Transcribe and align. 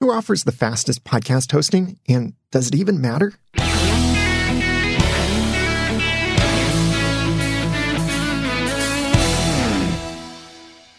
Who 0.00 0.12
offers 0.12 0.44
the 0.44 0.52
fastest 0.52 1.02
podcast 1.02 1.50
hosting? 1.50 1.98
And 2.08 2.34
does 2.52 2.68
it 2.68 2.76
even 2.76 3.00
matter? 3.00 3.32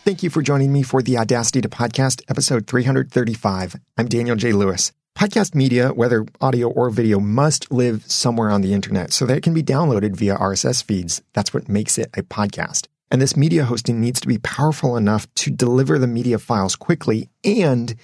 Thank 0.03 0.21
you 0.23 0.29
for 0.29 0.41
joining 0.41 0.73
me 0.73 0.83
for 0.83 1.01
the 1.01 1.17
Audacity 1.17 1.61
to 1.61 1.69
Podcast, 1.69 2.23
episode 2.27 2.67
335. 2.67 3.77
I'm 3.97 4.07
Daniel 4.09 4.35
J. 4.35 4.51
Lewis. 4.51 4.91
Podcast 5.15 5.55
media, 5.55 5.89
whether 5.93 6.25
audio 6.41 6.69
or 6.69 6.89
video, 6.89 7.21
must 7.21 7.71
live 7.71 8.03
somewhere 8.11 8.49
on 8.49 8.59
the 8.61 8.73
internet 8.73 9.13
so 9.13 9.25
that 9.25 9.37
it 9.37 9.43
can 9.43 9.53
be 9.53 9.63
downloaded 9.63 10.17
via 10.17 10.35
RSS 10.35 10.83
feeds. 10.83 11.21
That's 11.33 11.53
what 11.53 11.69
makes 11.69 11.97
it 11.97 12.09
a 12.17 12.23
podcast. 12.23 12.87
And 13.11 13.21
this 13.21 13.37
media 13.37 13.63
hosting 13.63 14.01
needs 14.01 14.19
to 14.19 14.27
be 14.27 14.39
powerful 14.39 14.97
enough 14.97 15.33
to 15.35 15.51
deliver 15.51 15.97
the 15.97 16.07
media 16.07 16.37
files 16.37 16.75
quickly 16.75 17.29
and 17.45 17.95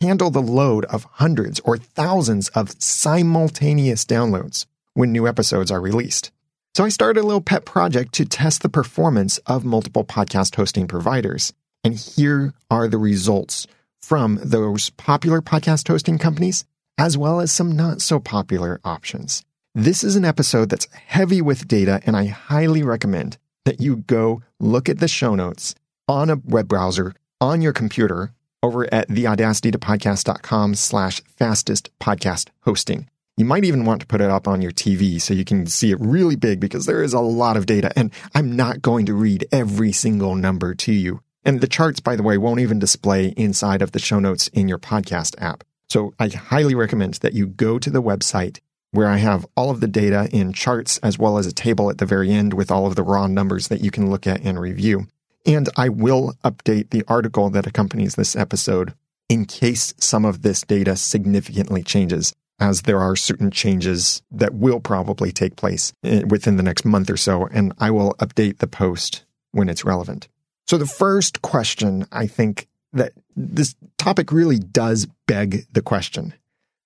handle 0.00 0.30
the 0.30 0.42
load 0.42 0.84
of 0.86 1.04
hundreds 1.04 1.60
or 1.60 1.76
thousands 1.76 2.48
of 2.50 2.80
simultaneous 2.82 4.04
downloads 4.04 4.66
when 4.94 5.12
new 5.12 5.28
episodes 5.28 5.70
are 5.70 5.80
released. 5.80 6.30
So 6.74 6.84
I 6.84 6.88
started 6.88 7.20
a 7.20 7.26
little 7.26 7.40
pet 7.40 7.64
project 7.64 8.12
to 8.14 8.24
test 8.24 8.62
the 8.62 8.68
performance 8.68 9.38
of 9.46 9.64
multiple 9.64 10.04
podcast 10.04 10.54
hosting 10.54 10.86
providers. 10.86 11.52
And 11.84 11.94
here 11.94 12.54
are 12.70 12.88
the 12.88 12.98
results 12.98 13.66
from 14.00 14.38
those 14.42 14.90
popular 14.90 15.42
podcast 15.42 15.88
hosting 15.88 16.18
companies, 16.18 16.64
as 16.96 17.18
well 17.18 17.40
as 17.40 17.52
some 17.52 17.72
not 17.72 18.00
so 18.00 18.20
popular 18.20 18.80
options. 18.84 19.44
This 19.74 20.02
is 20.02 20.16
an 20.16 20.24
episode 20.24 20.68
that's 20.68 20.88
heavy 21.06 21.42
with 21.42 21.68
data, 21.68 22.00
and 22.06 22.16
I 22.16 22.26
highly 22.26 22.82
recommend 22.82 23.38
that 23.64 23.80
you 23.80 23.96
go 23.96 24.42
look 24.58 24.88
at 24.88 24.98
the 24.98 25.08
show 25.08 25.34
notes 25.34 25.74
on 26.08 26.30
a 26.30 26.40
web 26.44 26.68
browser 26.68 27.14
on 27.40 27.62
your 27.62 27.72
computer 27.72 28.32
over 28.62 28.92
at 28.92 29.08
theaudacitytopodcast.com 29.08 30.74
slash 30.74 31.20
fastest 31.36 31.90
podcast 31.98 32.48
hosting. 32.62 33.08
You 33.36 33.44
might 33.44 33.64
even 33.64 33.84
want 33.84 34.02
to 34.02 34.06
put 34.06 34.20
it 34.20 34.30
up 34.30 34.46
on 34.46 34.60
your 34.60 34.72
TV 34.72 35.20
so 35.20 35.32
you 35.32 35.44
can 35.44 35.66
see 35.66 35.90
it 35.90 35.98
really 36.00 36.36
big 36.36 36.60
because 36.60 36.84
there 36.84 37.02
is 37.02 37.14
a 37.14 37.20
lot 37.20 37.56
of 37.56 37.64
data 37.66 37.90
and 37.96 38.12
I'm 38.34 38.54
not 38.54 38.82
going 38.82 39.06
to 39.06 39.14
read 39.14 39.46
every 39.50 39.92
single 39.92 40.34
number 40.34 40.74
to 40.74 40.92
you. 40.92 41.22
And 41.44 41.60
the 41.60 41.66
charts, 41.66 42.00
by 42.00 42.16
the 42.16 42.22
way, 42.22 42.36
won't 42.36 42.60
even 42.60 42.78
display 42.78 43.28
inside 43.28 43.80
of 43.80 43.92
the 43.92 43.98
show 43.98 44.18
notes 44.18 44.48
in 44.48 44.68
your 44.68 44.78
podcast 44.78 45.40
app. 45.40 45.64
So 45.88 46.12
I 46.18 46.28
highly 46.28 46.74
recommend 46.74 47.14
that 47.14 47.32
you 47.32 47.46
go 47.46 47.78
to 47.78 47.90
the 47.90 48.02
website 48.02 48.58
where 48.90 49.08
I 49.08 49.18
have 49.18 49.46
all 49.56 49.70
of 49.70 49.80
the 49.80 49.88
data 49.88 50.28
in 50.32 50.52
charts 50.52 50.98
as 50.98 51.18
well 51.18 51.38
as 51.38 51.46
a 51.46 51.52
table 51.52 51.90
at 51.90 51.98
the 51.98 52.06
very 52.06 52.30
end 52.30 52.54
with 52.54 52.70
all 52.70 52.86
of 52.86 52.96
the 52.96 53.02
raw 53.02 53.26
numbers 53.26 53.68
that 53.68 53.80
you 53.80 53.90
can 53.90 54.10
look 54.10 54.26
at 54.26 54.42
and 54.42 54.60
review. 54.60 55.06
And 55.46 55.68
I 55.76 55.88
will 55.88 56.34
update 56.44 56.90
the 56.90 57.04
article 57.08 57.50
that 57.50 57.66
accompanies 57.66 58.14
this 58.14 58.36
episode 58.36 58.94
in 59.28 59.44
case 59.44 59.94
some 59.96 60.24
of 60.24 60.42
this 60.42 60.62
data 60.62 60.96
significantly 60.96 61.82
changes, 61.82 62.34
as 62.58 62.82
there 62.82 62.98
are 62.98 63.16
certain 63.16 63.50
changes 63.50 64.22
that 64.30 64.54
will 64.54 64.80
probably 64.80 65.32
take 65.32 65.56
place 65.56 65.92
eh, 66.04 66.22
within 66.28 66.56
the 66.56 66.62
next 66.62 66.84
month 66.84 67.08
or 67.08 67.16
so, 67.16 67.46
and 67.46 67.72
I 67.78 67.90
will 67.90 68.14
update 68.14 68.58
the 68.58 68.66
post 68.66 69.24
when 69.52 69.68
it's 69.68 69.84
relevant. 69.84 70.28
So, 70.66 70.76
the 70.76 70.86
first 70.86 71.42
question 71.42 72.06
I 72.12 72.26
think 72.26 72.66
that 72.92 73.12
this 73.36 73.74
topic 73.98 74.32
really 74.32 74.58
does 74.58 75.06
beg 75.26 75.66
the 75.72 75.82
question 75.82 76.34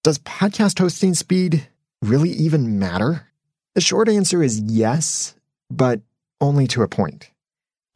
Does 0.02 0.18
podcast 0.18 0.78
hosting 0.78 1.14
speed 1.14 1.66
really 2.02 2.30
even 2.30 2.78
matter? 2.78 3.28
The 3.74 3.80
short 3.80 4.08
answer 4.08 4.42
is 4.42 4.60
yes, 4.60 5.34
but 5.70 6.00
only 6.40 6.66
to 6.68 6.82
a 6.82 6.88
point. 6.88 7.30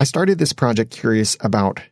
I 0.00 0.04
started 0.04 0.38
this 0.38 0.52
project 0.52 0.92
curious 0.92 1.36
about 1.40 1.82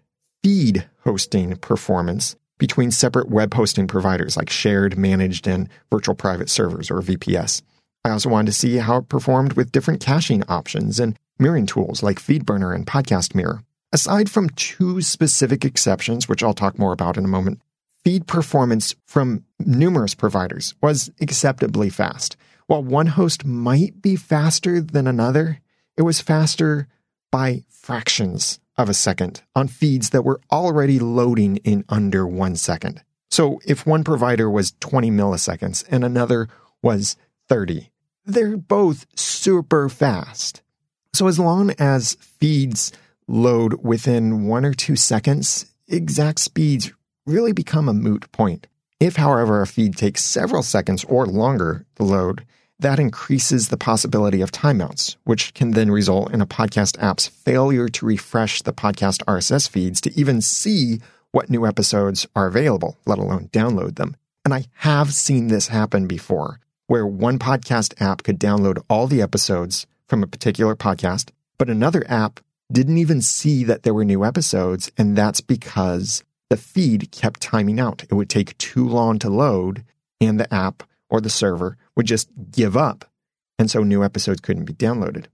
feed 0.44 0.88
hosting 1.02 1.56
performance 1.56 2.36
between 2.56 2.92
separate 2.92 3.28
web 3.28 3.52
hosting 3.52 3.88
providers 3.88 4.36
like 4.36 4.48
shared, 4.48 4.96
managed, 4.96 5.48
and 5.48 5.68
virtual 5.90 6.14
private 6.14 6.48
servers 6.48 6.88
or 6.88 7.02
VPS. 7.02 7.62
I 8.04 8.10
also 8.10 8.28
wanted 8.28 8.46
to 8.46 8.52
see 8.52 8.76
how 8.76 8.98
it 8.98 9.08
performed 9.08 9.54
with 9.54 9.72
different 9.72 10.00
caching 10.00 10.44
options 10.44 11.00
and 11.00 11.18
mirroring 11.40 11.66
tools 11.66 12.04
like 12.04 12.20
FeedBurner 12.20 12.72
and 12.72 12.86
Podcast 12.86 13.34
Mirror. 13.34 13.64
Aside 13.92 14.30
from 14.30 14.50
two 14.50 15.02
specific 15.02 15.64
exceptions, 15.64 16.28
which 16.28 16.44
I'll 16.44 16.54
talk 16.54 16.78
more 16.78 16.92
about 16.92 17.16
in 17.16 17.24
a 17.24 17.28
moment, 17.28 17.60
feed 18.04 18.28
performance 18.28 18.94
from 19.04 19.44
numerous 19.58 20.14
providers 20.14 20.76
was 20.80 21.10
acceptably 21.20 21.90
fast. 21.90 22.36
While 22.68 22.84
one 22.84 23.08
host 23.08 23.44
might 23.44 24.00
be 24.00 24.14
faster 24.14 24.80
than 24.80 25.08
another, 25.08 25.60
it 25.96 26.02
was 26.02 26.20
faster 26.20 26.86
by 27.30 27.64
fractions 27.70 28.60
of 28.76 28.88
a 28.88 28.94
second 28.94 29.42
on 29.54 29.68
feeds 29.68 30.10
that 30.10 30.24
were 30.24 30.40
already 30.50 30.98
loading 30.98 31.56
in 31.58 31.84
under 31.88 32.26
one 32.26 32.56
second. 32.56 33.02
So 33.30 33.60
if 33.66 33.86
one 33.86 34.04
provider 34.04 34.50
was 34.50 34.74
20 34.80 35.10
milliseconds 35.10 35.84
and 35.90 36.04
another 36.04 36.48
was 36.82 37.16
30, 37.48 37.90
they're 38.24 38.56
both 38.56 39.06
super 39.18 39.88
fast. 39.88 40.62
So 41.12 41.26
as 41.26 41.38
long 41.38 41.70
as 41.78 42.14
feeds 42.20 42.92
load 43.26 43.82
within 43.82 44.46
one 44.46 44.64
or 44.64 44.74
two 44.74 44.96
seconds, 44.96 45.66
exact 45.88 46.40
speeds 46.40 46.92
really 47.24 47.52
become 47.52 47.88
a 47.88 47.94
moot 47.94 48.30
point. 48.32 48.66
If, 48.98 49.16
however, 49.16 49.60
a 49.60 49.66
feed 49.66 49.96
takes 49.96 50.24
several 50.24 50.62
seconds 50.62 51.04
or 51.04 51.26
longer 51.26 51.84
to 51.96 52.02
load, 52.02 52.46
that 52.78 52.98
increases 52.98 53.68
the 53.68 53.76
possibility 53.76 54.40
of 54.40 54.52
timeouts, 54.52 55.16
which 55.24 55.54
can 55.54 55.70
then 55.70 55.90
result 55.90 56.32
in 56.32 56.40
a 56.40 56.46
podcast 56.46 57.02
app's 57.02 57.26
failure 57.26 57.88
to 57.88 58.06
refresh 58.06 58.62
the 58.62 58.72
podcast 58.72 59.24
RSS 59.24 59.68
feeds 59.68 60.00
to 60.02 60.12
even 60.18 60.40
see 60.40 61.00
what 61.32 61.50
new 61.50 61.66
episodes 61.66 62.26
are 62.36 62.46
available, 62.46 62.96
let 63.06 63.18
alone 63.18 63.48
download 63.48 63.96
them. 63.96 64.16
And 64.44 64.54
I 64.54 64.66
have 64.76 65.12
seen 65.12 65.48
this 65.48 65.68
happen 65.68 66.06
before, 66.06 66.60
where 66.86 67.06
one 67.06 67.38
podcast 67.38 68.00
app 68.00 68.22
could 68.22 68.38
download 68.38 68.82
all 68.88 69.06
the 69.06 69.22
episodes 69.22 69.86
from 70.06 70.22
a 70.22 70.28
particular 70.28 70.76
podcast, 70.76 71.30
but 71.58 71.70
another 71.70 72.04
app 72.08 72.40
didn't 72.70 72.98
even 72.98 73.22
see 73.22 73.64
that 73.64 73.82
there 73.82 73.94
were 73.94 74.04
new 74.04 74.24
episodes, 74.24 74.90
and 74.98 75.16
that's 75.16 75.40
because 75.40 76.24
the 76.50 76.56
feed 76.56 77.10
kept 77.10 77.40
timing 77.40 77.80
out. 77.80 78.04
It 78.04 78.14
would 78.14 78.28
take 78.28 78.56
too 78.58 78.86
long 78.86 79.18
to 79.20 79.28
load, 79.28 79.84
and 80.20 80.38
the 80.38 80.52
app 80.52 80.82
or 81.08 81.20
the 81.20 81.30
server 81.30 81.76
would 81.96 82.06
just 82.06 82.28
give 82.50 82.76
up. 82.76 83.04
And 83.58 83.70
so 83.70 83.82
new 83.82 84.04
episodes 84.04 84.40
couldn't 84.40 84.64
be 84.64 84.72
downloaded. 84.74 85.26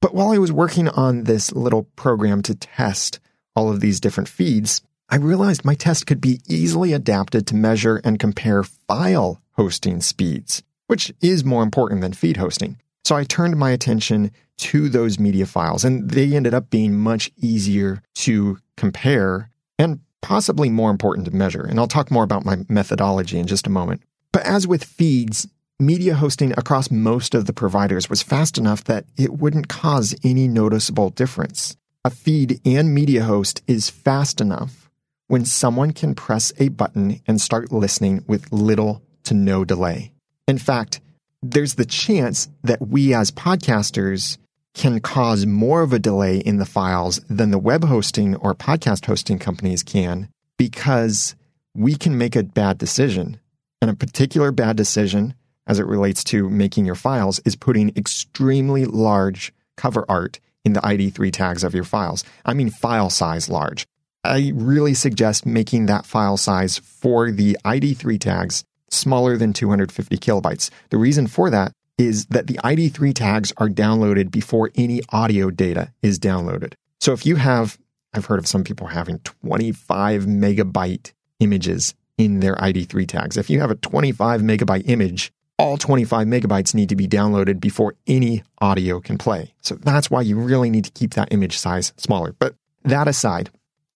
But 0.00 0.14
while 0.14 0.32
I 0.32 0.38
was 0.38 0.52
working 0.52 0.88
on 0.88 1.24
this 1.24 1.52
little 1.52 1.84
program 1.96 2.42
to 2.42 2.54
test 2.54 3.20
all 3.56 3.70
of 3.70 3.80
these 3.80 4.00
different 4.00 4.28
feeds, 4.28 4.82
I 5.08 5.16
realized 5.16 5.64
my 5.64 5.74
test 5.74 6.06
could 6.06 6.20
be 6.20 6.40
easily 6.46 6.92
adapted 6.92 7.46
to 7.46 7.54
measure 7.54 8.00
and 8.04 8.18
compare 8.18 8.62
file 8.62 9.40
hosting 9.52 10.00
speeds, 10.00 10.62
which 10.86 11.12
is 11.20 11.44
more 11.44 11.62
important 11.62 12.00
than 12.00 12.12
feed 12.12 12.36
hosting. 12.36 12.78
So 13.04 13.16
I 13.16 13.24
turned 13.24 13.56
my 13.56 13.70
attention 13.70 14.30
to 14.58 14.88
those 14.88 15.18
media 15.18 15.46
files, 15.46 15.84
and 15.84 16.10
they 16.10 16.34
ended 16.34 16.54
up 16.54 16.70
being 16.70 16.94
much 16.94 17.30
easier 17.36 18.02
to 18.16 18.58
compare 18.76 19.50
and 19.78 20.00
possibly 20.22 20.70
more 20.70 20.90
important 20.90 21.26
to 21.26 21.34
measure. 21.34 21.62
And 21.62 21.78
I'll 21.78 21.86
talk 21.86 22.10
more 22.10 22.24
about 22.24 22.44
my 22.44 22.58
methodology 22.68 23.38
in 23.38 23.46
just 23.46 23.66
a 23.66 23.70
moment. 23.70 24.02
But 24.34 24.46
as 24.46 24.66
with 24.66 24.82
feeds, 24.82 25.46
media 25.78 26.16
hosting 26.16 26.50
across 26.58 26.90
most 26.90 27.36
of 27.36 27.44
the 27.44 27.52
providers 27.52 28.10
was 28.10 28.20
fast 28.20 28.58
enough 28.58 28.82
that 28.82 29.04
it 29.16 29.34
wouldn't 29.34 29.68
cause 29.68 30.12
any 30.24 30.48
noticeable 30.48 31.10
difference. 31.10 31.76
A 32.04 32.10
feed 32.10 32.60
and 32.66 32.92
media 32.92 33.22
host 33.22 33.62
is 33.68 33.88
fast 33.88 34.40
enough 34.40 34.90
when 35.28 35.44
someone 35.44 35.92
can 35.92 36.16
press 36.16 36.52
a 36.58 36.70
button 36.70 37.20
and 37.28 37.40
start 37.40 37.70
listening 37.70 38.24
with 38.26 38.52
little 38.52 39.04
to 39.22 39.34
no 39.34 39.64
delay. 39.64 40.12
In 40.48 40.58
fact, 40.58 41.00
there's 41.40 41.74
the 41.74 41.86
chance 41.86 42.48
that 42.64 42.84
we 42.84 43.14
as 43.14 43.30
podcasters 43.30 44.36
can 44.74 44.98
cause 44.98 45.46
more 45.46 45.82
of 45.82 45.92
a 45.92 46.00
delay 46.00 46.38
in 46.38 46.56
the 46.56 46.66
files 46.66 47.20
than 47.30 47.52
the 47.52 47.58
web 47.70 47.84
hosting 47.84 48.34
or 48.34 48.52
podcast 48.52 49.06
hosting 49.06 49.38
companies 49.38 49.84
can 49.84 50.28
because 50.58 51.36
we 51.72 51.94
can 51.94 52.18
make 52.18 52.34
a 52.34 52.42
bad 52.42 52.78
decision 52.78 53.38
and 53.84 53.90
a 53.90 53.94
particular 53.94 54.50
bad 54.50 54.76
decision 54.76 55.34
as 55.66 55.78
it 55.78 55.84
relates 55.84 56.24
to 56.24 56.48
making 56.48 56.86
your 56.86 56.94
files 56.94 57.38
is 57.44 57.54
putting 57.54 57.94
extremely 57.96 58.86
large 58.86 59.52
cover 59.76 60.06
art 60.08 60.40
in 60.64 60.72
the 60.72 60.80
ID3 60.80 61.30
tags 61.30 61.62
of 61.62 61.74
your 61.74 61.84
files. 61.84 62.24
I 62.46 62.54
mean, 62.54 62.70
file 62.70 63.10
size 63.10 63.50
large. 63.50 63.86
I 64.24 64.52
really 64.54 64.94
suggest 64.94 65.44
making 65.44 65.84
that 65.84 66.06
file 66.06 66.38
size 66.38 66.78
for 66.78 67.30
the 67.30 67.58
ID3 67.62 68.18
tags 68.18 68.64
smaller 68.88 69.36
than 69.36 69.52
250 69.52 70.16
kilobytes. 70.16 70.70
The 70.88 70.96
reason 70.96 71.26
for 71.26 71.50
that 71.50 71.72
is 71.98 72.24
that 72.26 72.46
the 72.46 72.58
ID3 72.64 73.14
tags 73.14 73.52
are 73.58 73.68
downloaded 73.68 74.30
before 74.30 74.70
any 74.76 75.02
audio 75.10 75.50
data 75.50 75.92
is 76.00 76.18
downloaded. 76.18 76.72
So 77.00 77.12
if 77.12 77.26
you 77.26 77.36
have, 77.36 77.76
I've 78.14 78.24
heard 78.24 78.38
of 78.38 78.46
some 78.46 78.64
people 78.64 78.86
having 78.86 79.18
25 79.18 80.24
megabyte 80.24 81.12
images 81.38 81.94
in 82.18 82.40
their 82.40 82.54
ID3 82.56 83.06
tags. 83.06 83.36
If 83.36 83.50
you 83.50 83.60
have 83.60 83.70
a 83.70 83.76
25 83.76 84.40
megabyte 84.40 84.88
image, 84.88 85.32
all 85.58 85.76
25 85.76 86.26
megabytes 86.26 86.74
need 86.74 86.88
to 86.88 86.96
be 86.96 87.06
downloaded 87.06 87.60
before 87.60 87.94
any 88.06 88.42
audio 88.60 89.00
can 89.00 89.18
play. 89.18 89.54
So 89.60 89.76
that's 89.76 90.10
why 90.10 90.22
you 90.22 90.38
really 90.38 90.70
need 90.70 90.84
to 90.84 90.90
keep 90.90 91.14
that 91.14 91.32
image 91.32 91.58
size 91.58 91.92
smaller. 91.96 92.34
But 92.38 92.54
that 92.84 93.08
aside, 93.08 93.50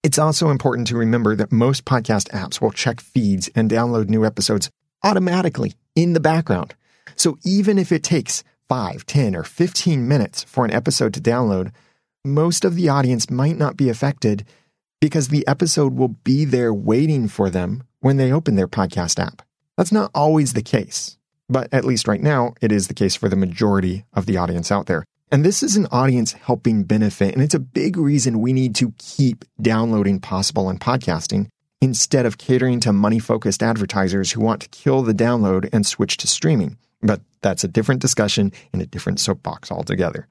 It's 0.05 0.19
also 0.19 0.51
important 0.51 0.87
to 0.89 0.97
remember 0.97 1.35
that 1.35 1.51
most 1.51 1.85
podcast 1.85 2.31
apps 2.31 2.61
will 2.61 2.71
check 2.71 3.01
feeds 3.01 3.51
and 3.55 3.69
download 3.69 4.09
new 4.09 4.25
episodes 4.25 4.71
automatically 5.03 5.75
in 5.97 6.13
the 6.13 6.21
background. 6.21 6.75
So 7.17 7.37
even 7.45 7.79
if 7.79 7.91
it 7.91 8.05
takes 8.05 8.45
5, 8.69 9.05
10, 9.07 9.35
or 9.35 9.43
15 9.43 10.07
minutes 10.07 10.45
for 10.45 10.65
an 10.65 10.73
episode 10.73 11.15
to 11.15 11.21
download, 11.21 11.73
most 12.25 12.65
of 12.65 12.77
the 12.77 12.89
audience 12.89 13.29
might 13.29 13.57
not 13.57 13.77
be 13.77 13.89
affected 13.89 14.45
because 15.01 15.29
the 15.29 15.47
episode 15.49 15.95
will 15.95 16.09
be 16.09 16.45
there 16.45 16.73
waiting 16.73 17.27
for 17.27 17.51
them 17.51 17.83
when 18.01 18.17
they 18.17 18.33
open 18.33 18.57
their 18.57 18.69
podcast 18.69 19.19
app. 19.19 19.43
That's 19.77 19.93
not 19.93 20.11
always 20.15 20.53
the 20.53 20.63
case, 20.63 21.19
but 21.49 21.73
at 21.73 21.85
least 21.85 22.09
right 22.09 22.21
now, 22.21 22.55
it 22.61 22.73
is 22.73 22.89
the 22.89 22.95
case 22.95 23.15
for 23.15 23.29
the 23.29 23.37
majority 23.37 24.05
of 24.13 24.27
the 24.27 24.37
audience 24.37 24.71
out 24.73 24.87
there. 24.87 25.05
And 25.31 25.45
this 25.45 25.63
is 25.63 25.77
an 25.77 25.87
audience 25.93 26.33
helping 26.33 26.85
benefit, 26.85 27.35
and 27.35 27.43
it's 27.43 27.55
a 27.55 27.61
big 27.61 27.97
reason 27.97 28.41
we 28.41 28.53
need 28.53 28.75
to 28.77 28.95
keep 28.99 29.45
downloading 29.61 30.21
possible 30.21 30.71
and 30.71 30.81
podcasting 30.81 31.49
instead 31.81 32.27
of 32.27 32.39
catering 32.39 32.81
to 32.81 32.93
money 32.93 33.19
focused 33.19 33.63
advertisers 33.63 34.33
who 34.33 34.41
want 34.41 34.63
to 34.63 34.69
kill 34.69 35.03
the 35.03 35.15
download 35.15 35.69
and 35.73 35.87
switch 35.87 36.17
to 36.19 36.27
streaming. 36.27 36.77
But 37.03 37.21
that's 37.43 37.63
a 37.63 37.69
different 37.69 38.01
discussion 38.01 38.53
in 38.73 38.81
a 38.81 38.87
different 38.87 39.21
soapbox 39.21 39.71
altogether. 39.71 40.27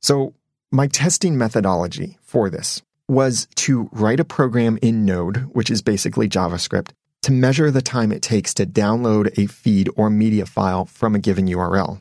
So, 0.00 0.34
my 0.70 0.88
testing 0.88 1.38
methodology 1.38 2.18
for 2.22 2.50
this 2.50 2.82
was 3.08 3.48
to 3.54 3.88
write 3.92 4.20
a 4.20 4.24
program 4.24 4.78
in 4.82 5.04
Node, 5.04 5.38
which 5.52 5.70
is 5.70 5.82
basically 5.82 6.28
JavaScript, 6.28 6.90
to 7.24 7.32
measure 7.32 7.70
the 7.70 7.82
time 7.82 8.12
it 8.12 8.22
takes 8.22 8.54
to 8.54 8.66
download 8.66 9.36
a 9.38 9.46
feed 9.46 9.90
or 9.96 10.08
media 10.10 10.46
file 10.46 10.84
from 10.84 11.14
a 11.14 11.18
given 11.18 11.46
URL. 11.46 12.00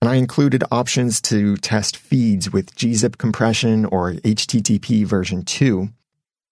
And 0.00 0.10
I 0.10 0.16
included 0.16 0.62
options 0.70 1.20
to 1.22 1.56
test 1.56 1.96
feeds 1.96 2.52
with 2.52 2.74
gzip 2.76 3.18
compression 3.18 3.86
or 3.86 4.12
HTTP 4.12 5.04
version 5.04 5.42
2 5.42 5.88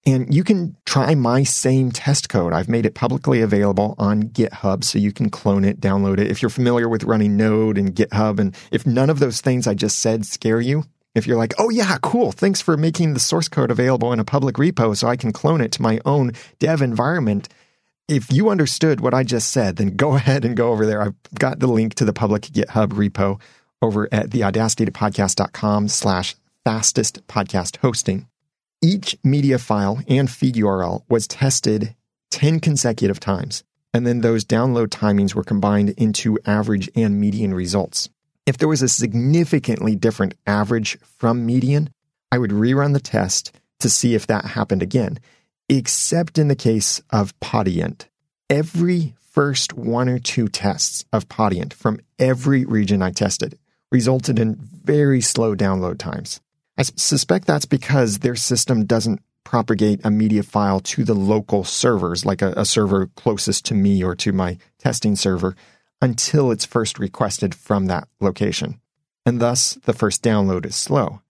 and 0.06 0.34
you 0.34 0.44
can 0.44 0.76
try 0.84 1.14
my 1.14 1.44
same 1.44 1.90
test 1.90 2.28
code. 2.28 2.52
I've 2.52 2.68
made 2.68 2.84
it 2.84 2.94
publicly 2.94 3.40
available 3.40 3.94
on 3.98 4.24
GitHub 4.24 4.84
so 4.84 4.98
you 4.98 5.12
can 5.12 5.30
clone 5.30 5.64
it, 5.64 5.80
download 5.80 6.18
it. 6.18 6.30
If 6.30 6.42
you're 6.42 6.50
familiar 6.50 6.88
with 6.88 7.04
running 7.04 7.36
Node 7.36 7.78
and 7.78 7.94
GitHub, 7.94 8.38
and 8.38 8.54
if 8.70 8.86
none 8.86 9.08
of 9.08 9.18
those 9.18 9.40
things 9.40 9.66
I 9.66 9.74
just 9.74 9.98
said 10.00 10.26
scare 10.26 10.60
you, 10.60 10.84
if 11.14 11.26
you're 11.26 11.38
like, 11.38 11.54
oh 11.58 11.70
yeah, 11.70 11.96
cool, 12.02 12.32
thanks 12.32 12.60
for 12.60 12.76
making 12.76 13.14
the 13.14 13.20
source 13.20 13.48
code 13.48 13.70
available 13.70 14.12
in 14.12 14.20
a 14.20 14.24
public 14.24 14.56
repo 14.56 14.96
so 14.96 15.08
I 15.08 15.16
can 15.16 15.32
clone 15.32 15.60
it 15.60 15.72
to 15.72 15.82
my 15.82 16.00
own 16.04 16.32
dev 16.58 16.82
environment. 16.82 17.48
If 18.08 18.30
you 18.30 18.50
understood 18.50 19.00
what 19.00 19.14
I 19.14 19.22
just 19.22 19.50
said, 19.50 19.76
then 19.76 19.96
go 19.96 20.12
ahead 20.16 20.44
and 20.44 20.56
go 20.56 20.70
over 20.70 20.84
there. 20.84 21.00
I've 21.00 21.14
got 21.38 21.58
the 21.58 21.66
link 21.66 21.94
to 21.94 22.04
the 22.04 22.12
public 22.12 22.42
GitHub 22.42 22.88
repo 22.88 23.40
over 23.80 24.08
at 24.12 24.30
theaudacitytopodcast.com 24.30 25.88
slash 25.88 26.36
fastest 26.64 27.26
podcast 27.26 27.78
hosting. 27.78 28.26
Each 28.82 29.16
media 29.24 29.58
file 29.58 30.00
and 30.08 30.30
feed 30.30 30.56
URL 30.56 31.04
was 31.08 31.26
tested 31.26 31.94
10 32.30 32.60
consecutive 32.60 33.20
times, 33.20 33.64
and 33.94 34.06
then 34.06 34.20
those 34.20 34.44
download 34.44 34.88
timings 34.88 35.34
were 35.34 35.44
combined 35.44 35.90
into 35.90 36.38
average 36.44 36.90
and 36.94 37.18
median 37.18 37.54
results. 37.54 38.10
If 38.44 38.58
there 38.58 38.68
was 38.68 38.82
a 38.82 38.88
significantly 38.88 39.96
different 39.96 40.34
average 40.46 40.98
from 41.18 41.46
median, 41.46 41.88
I 42.30 42.36
would 42.36 42.50
rerun 42.50 42.92
the 42.92 43.00
test 43.00 43.52
to 43.80 43.88
see 43.88 44.14
if 44.14 44.26
that 44.26 44.44
happened 44.44 44.82
again, 44.82 45.18
except 45.68 46.38
in 46.38 46.48
the 46.48 46.56
case 46.56 47.00
of 47.10 47.38
Podiant. 47.40 48.06
Every 48.50 49.14
first 49.20 49.72
one 49.72 50.08
or 50.08 50.18
two 50.18 50.48
tests 50.48 51.04
of 51.12 51.28
Podiant 51.28 51.72
from 51.72 52.00
every 52.18 52.64
region 52.64 53.02
I 53.02 53.10
tested 53.10 53.58
resulted 53.90 54.38
in 54.38 54.56
very 54.56 55.20
slow 55.20 55.54
download 55.54 55.98
times. 55.98 56.40
I 56.76 56.82
suspect 56.82 57.46
that's 57.46 57.66
because 57.66 58.18
their 58.18 58.36
system 58.36 58.86
doesn't 58.86 59.22
propagate 59.44 60.00
a 60.04 60.10
media 60.10 60.42
file 60.42 60.80
to 60.80 61.04
the 61.04 61.14
local 61.14 61.64
servers, 61.64 62.24
like 62.24 62.42
a, 62.42 62.52
a, 62.56 62.64
server 62.64 63.06
closest 63.14 63.64
to 63.66 63.74
me 63.74 64.02
or 64.02 64.16
to 64.16 64.32
my 64.32 64.58
testing 64.78 65.14
server, 65.14 65.54
until 66.00 66.50
it's 66.50 66.64
first 66.64 66.98
requested 66.98 67.54
from 67.54 67.86
that 67.86 68.08
location. 68.20 68.80
And 69.26 69.40
thus, 69.40 69.74
the 69.84 69.92
first 69.92 70.22
download 70.22 70.66
is 70.66 70.74
slow. 70.74 71.20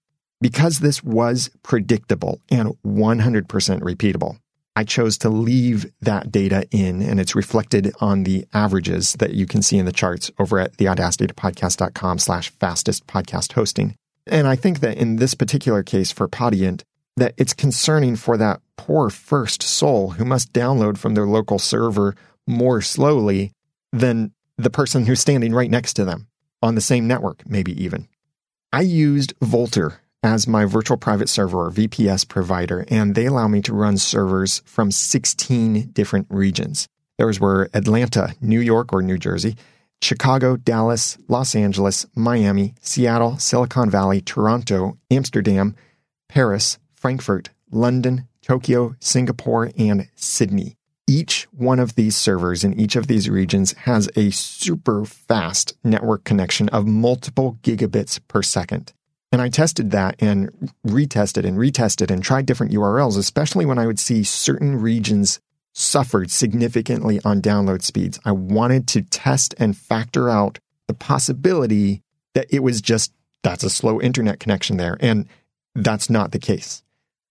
Because 0.41 0.81
this 0.81 1.03
was 1.03 1.51
predictable 1.63 2.41
and 2.51 2.75
100% 2.85 3.47
repeatable, 3.81 4.39
I 4.77 4.85
chose 4.85 5.17
to 5.19 5.29
leave 5.29 5.87
that 6.01 6.33
data 6.33 6.67
in, 6.73 7.01
and 7.01 7.21
it's 7.21 7.37
reflected 7.37 7.93
on 8.01 8.25
the 8.25 8.47
averages 8.53 9.15
that 9.15 9.35
you 9.35 9.47
can 9.47 9.63
see 9.63 9.79
in 9.79 9.87
the 9.87 9.93
charts 9.93 10.31
over 10.39 10.59
at 10.59 10.77
theaudacitypodcast.com 10.77 12.19
slash 12.19 12.51
fastest 12.51 13.07
podcast 13.07 13.53
hosting. 13.53 13.95
And 14.27 14.49
I 14.49 14.57
think 14.57 14.81
that 14.81 14.97
in 14.97 15.17
this 15.17 15.35
particular 15.35 15.83
case 15.83 16.11
for 16.11 16.29
Podiant, 16.29 16.83
that 17.17 17.35
it's 17.37 17.53
concerning 17.53 18.17
for 18.17 18.37
that 18.37 18.61
poor 18.77 19.11
first 19.11 19.63
soul 19.63 20.11
who 20.11 20.25
must 20.25 20.53
download 20.53 20.99
from 20.99 21.15
their 21.15 21.27
local 21.27 21.61
server 21.61 22.17
more 22.47 22.81
slowly 22.81 23.53
than 23.93 24.33
the 24.59 24.71
person 24.71 25.07
who's 25.07 25.21
standing 25.21 25.55
right 25.55 25.71
next 25.71 25.95
to 25.95 26.05
them 26.05 26.27
on 26.63 26.75
the 26.75 26.81
same 26.81 27.07
network, 27.07 27.49
maybe 27.49 27.81
even. 27.83 28.09
I 28.73 28.81
used 28.81 29.39
Vultr 29.39 29.99
as 30.25 30.49
my 30.49 30.65
virtual 30.65 30.97
private 30.97 31.29
server 31.29 31.67
or 31.67 31.71
VPS 31.71 32.27
provider, 32.27 32.87
and 32.89 33.15
they 33.15 33.27
allow 33.27 33.47
me 33.47 33.61
to 33.61 33.75
run 33.75 33.99
servers 33.99 34.63
from 34.65 34.91
16 34.91 35.91
different 35.93 36.27
regions. 36.31 36.89
Those 37.19 37.39
were 37.39 37.69
Atlanta, 37.75 38.35
New 38.41 38.61
York 38.61 38.93
or 38.95 39.03
New 39.03 39.19
Jersey, 39.19 39.55
Chicago, 40.01 40.57
Dallas, 40.57 41.19
Los 41.29 41.55
Angeles, 41.55 42.07
Miami, 42.17 42.75
Seattle, 42.81 43.39
Silicon 43.39 43.91
Valley, 43.91 44.23
Toronto, 44.23 44.97
Amsterdam, 45.11 45.77
Paris, 46.29 46.79
Frankfurt, 46.95 47.51
London, 47.71 48.27
Tokyo, 48.41 48.97
Singapore, 49.01 49.73
and 49.77 50.09
Sydney. 50.15 50.77
Each 51.07 51.47
one 51.53 51.79
of 51.79 51.97
these 51.97 52.17
servers 52.17 52.65
in 52.65 52.81
each 52.81 52.97
of 52.97 53.09
these 53.09 53.29
regions 53.29 53.73
has 53.73 54.09
a 54.17 54.31
super 54.31 55.05
fast 55.05 55.75
network 55.85 56.25
connection 56.25 56.71
of 56.71 56.87
multiple 56.87 57.59
gigabits 57.63 58.19
per 58.27 58.43
second. 58.43 58.95
And 59.35 59.43
I 59.43 59.49
tested 59.49 59.91
that 59.91 60.15
and 60.21 60.49
retested 60.87 61.45
and 61.45 61.59
retested 61.59 62.09
and 62.13 62.23
tried 62.23 62.47
different 62.47 62.73
URLs, 62.73 63.19
especially 63.19 63.67
when 63.67 63.81
I 63.81 63.87
would 63.89 63.99
see 63.99 64.23
certain 64.23 64.81
regions 64.81 65.41
suffered 65.73 66.31
significantly 66.31 67.21
on 67.25 67.43
download 67.43 67.83
speeds. 67.83 68.21
I 68.25 68.31
wanted 68.31 68.87
to 68.87 69.03
test 69.03 69.53
and 69.59 69.77
factor 69.77 70.31
out 70.31 70.61
the 70.87 70.95
possibility 70.95 72.01
that 72.35 72.47
it 72.49 72.61
was 72.61 72.81
just 72.81 73.13
that's 73.43 73.65
a 73.65 73.71
slow 73.71 74.01
internet 74.01 74.39
connection 74.39 74.77
there. 74.77 74.97
And 75.01 75.27
that's 75.75 76.09
not 76.09 76.31
the 76.31 76.39
case. 76.39 76.85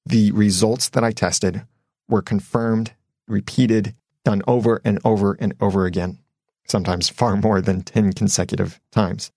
The 0.05 0.33
results 0.33 0.89
that 0.89 1.05
I 1.05 1.11
tested 1.11 1.65
were 2.09 2.21
confirmed, 2.21 2.91
repeated, 3.29 3.95
done 4.25 4.41
over 4.45 4.81
and 4.83 4.99
over 5.05 5.37
and 5.39 5.53
over 5.61 5.85
again, 5.85 6.19
sometimes 6.67 7.07
far 7.07 7.37
more 7.37 7.61
than 7.61 7.81
10 7.81 8.11
consecutive 8.11 8.81
times. 8.91 9.31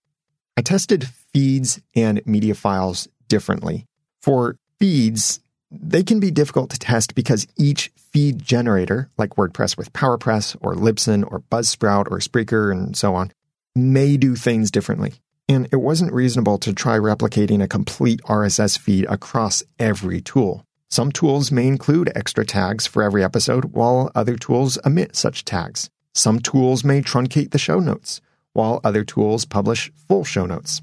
I 0.57 0.61
tested 0.61 1.07
feeds 1.37 1.79
and 1.95 2.19
media 2.25 2.55
files 2.55 3.07
differently. 3.27 3.85
For 4.23 4.57
feeds, 4.79 5.39
they 5.69 6.01
can 6.01 6.19
be 6.19 6.31
difficult 6.31 6.71
to 6.71 6.79
test 6.79 7.13
because 7.13 7.45
each 7.55 7.91
feed 7.95 8.39
generator, 8.39 9.11
like 9.19 9.35
WordPress 9.35 9.77
with 9.77 9.93
PowerPress 9.93 10.57
or 10.61 10.73
Libsyn 10.73 11.23
or 11.31 11.41
Buzzsprout 11.41 12.09
or 12.09 12.17
Spreaker 12.17 12.71
and 12.71 12.97
so 12.97 13.13
on, 13.13 13.31
may 13.75 14.17
do 14.17 14.35
things 14.35 14.71
differently. 14.71 15.13
And 15.47 15.67
it 15.71 15.75
wasn't 15.75 16.11
reasonable 16.11 16.57
to 16.57 16.73
try 16.73 16.97
replicating 16.97 17.61
a 17.61 17.67
complete 17.67 18.19
RSS 18.23 18.79
feed 18.79 19.05
across 19.05 19.61
every 19.77 20.21
tool. 20.21 20.65
Some 20.89 21.11
tools 21.11 21.51
may 21.51 21.67
include 21.67 22.11
extra 22.15 22.47
tags 22.47 22.87
for 22.87 23.03
every 23.03 23.23
episode, 23.23 23.73
while 23.73 24.09
other 24.15 24.37
tools 24.37 24.79
omit 24.83 25.15
such 25.15 25.45
tags. 25.45 25.91
Some 26.15 26.39
tools 26.39 26.83
may 26.83 27.03
truncate 27.03 27.51
the 27.51 27.59
show 27.59 27.79
notes, 27.79 28.21
while 28.53 28.81
other 28.83 29.03
tools 29.03 29.45
publish 29.45 29.91
full 30.07 30.23
show 30.23 30.47
notes. 30.47 30.81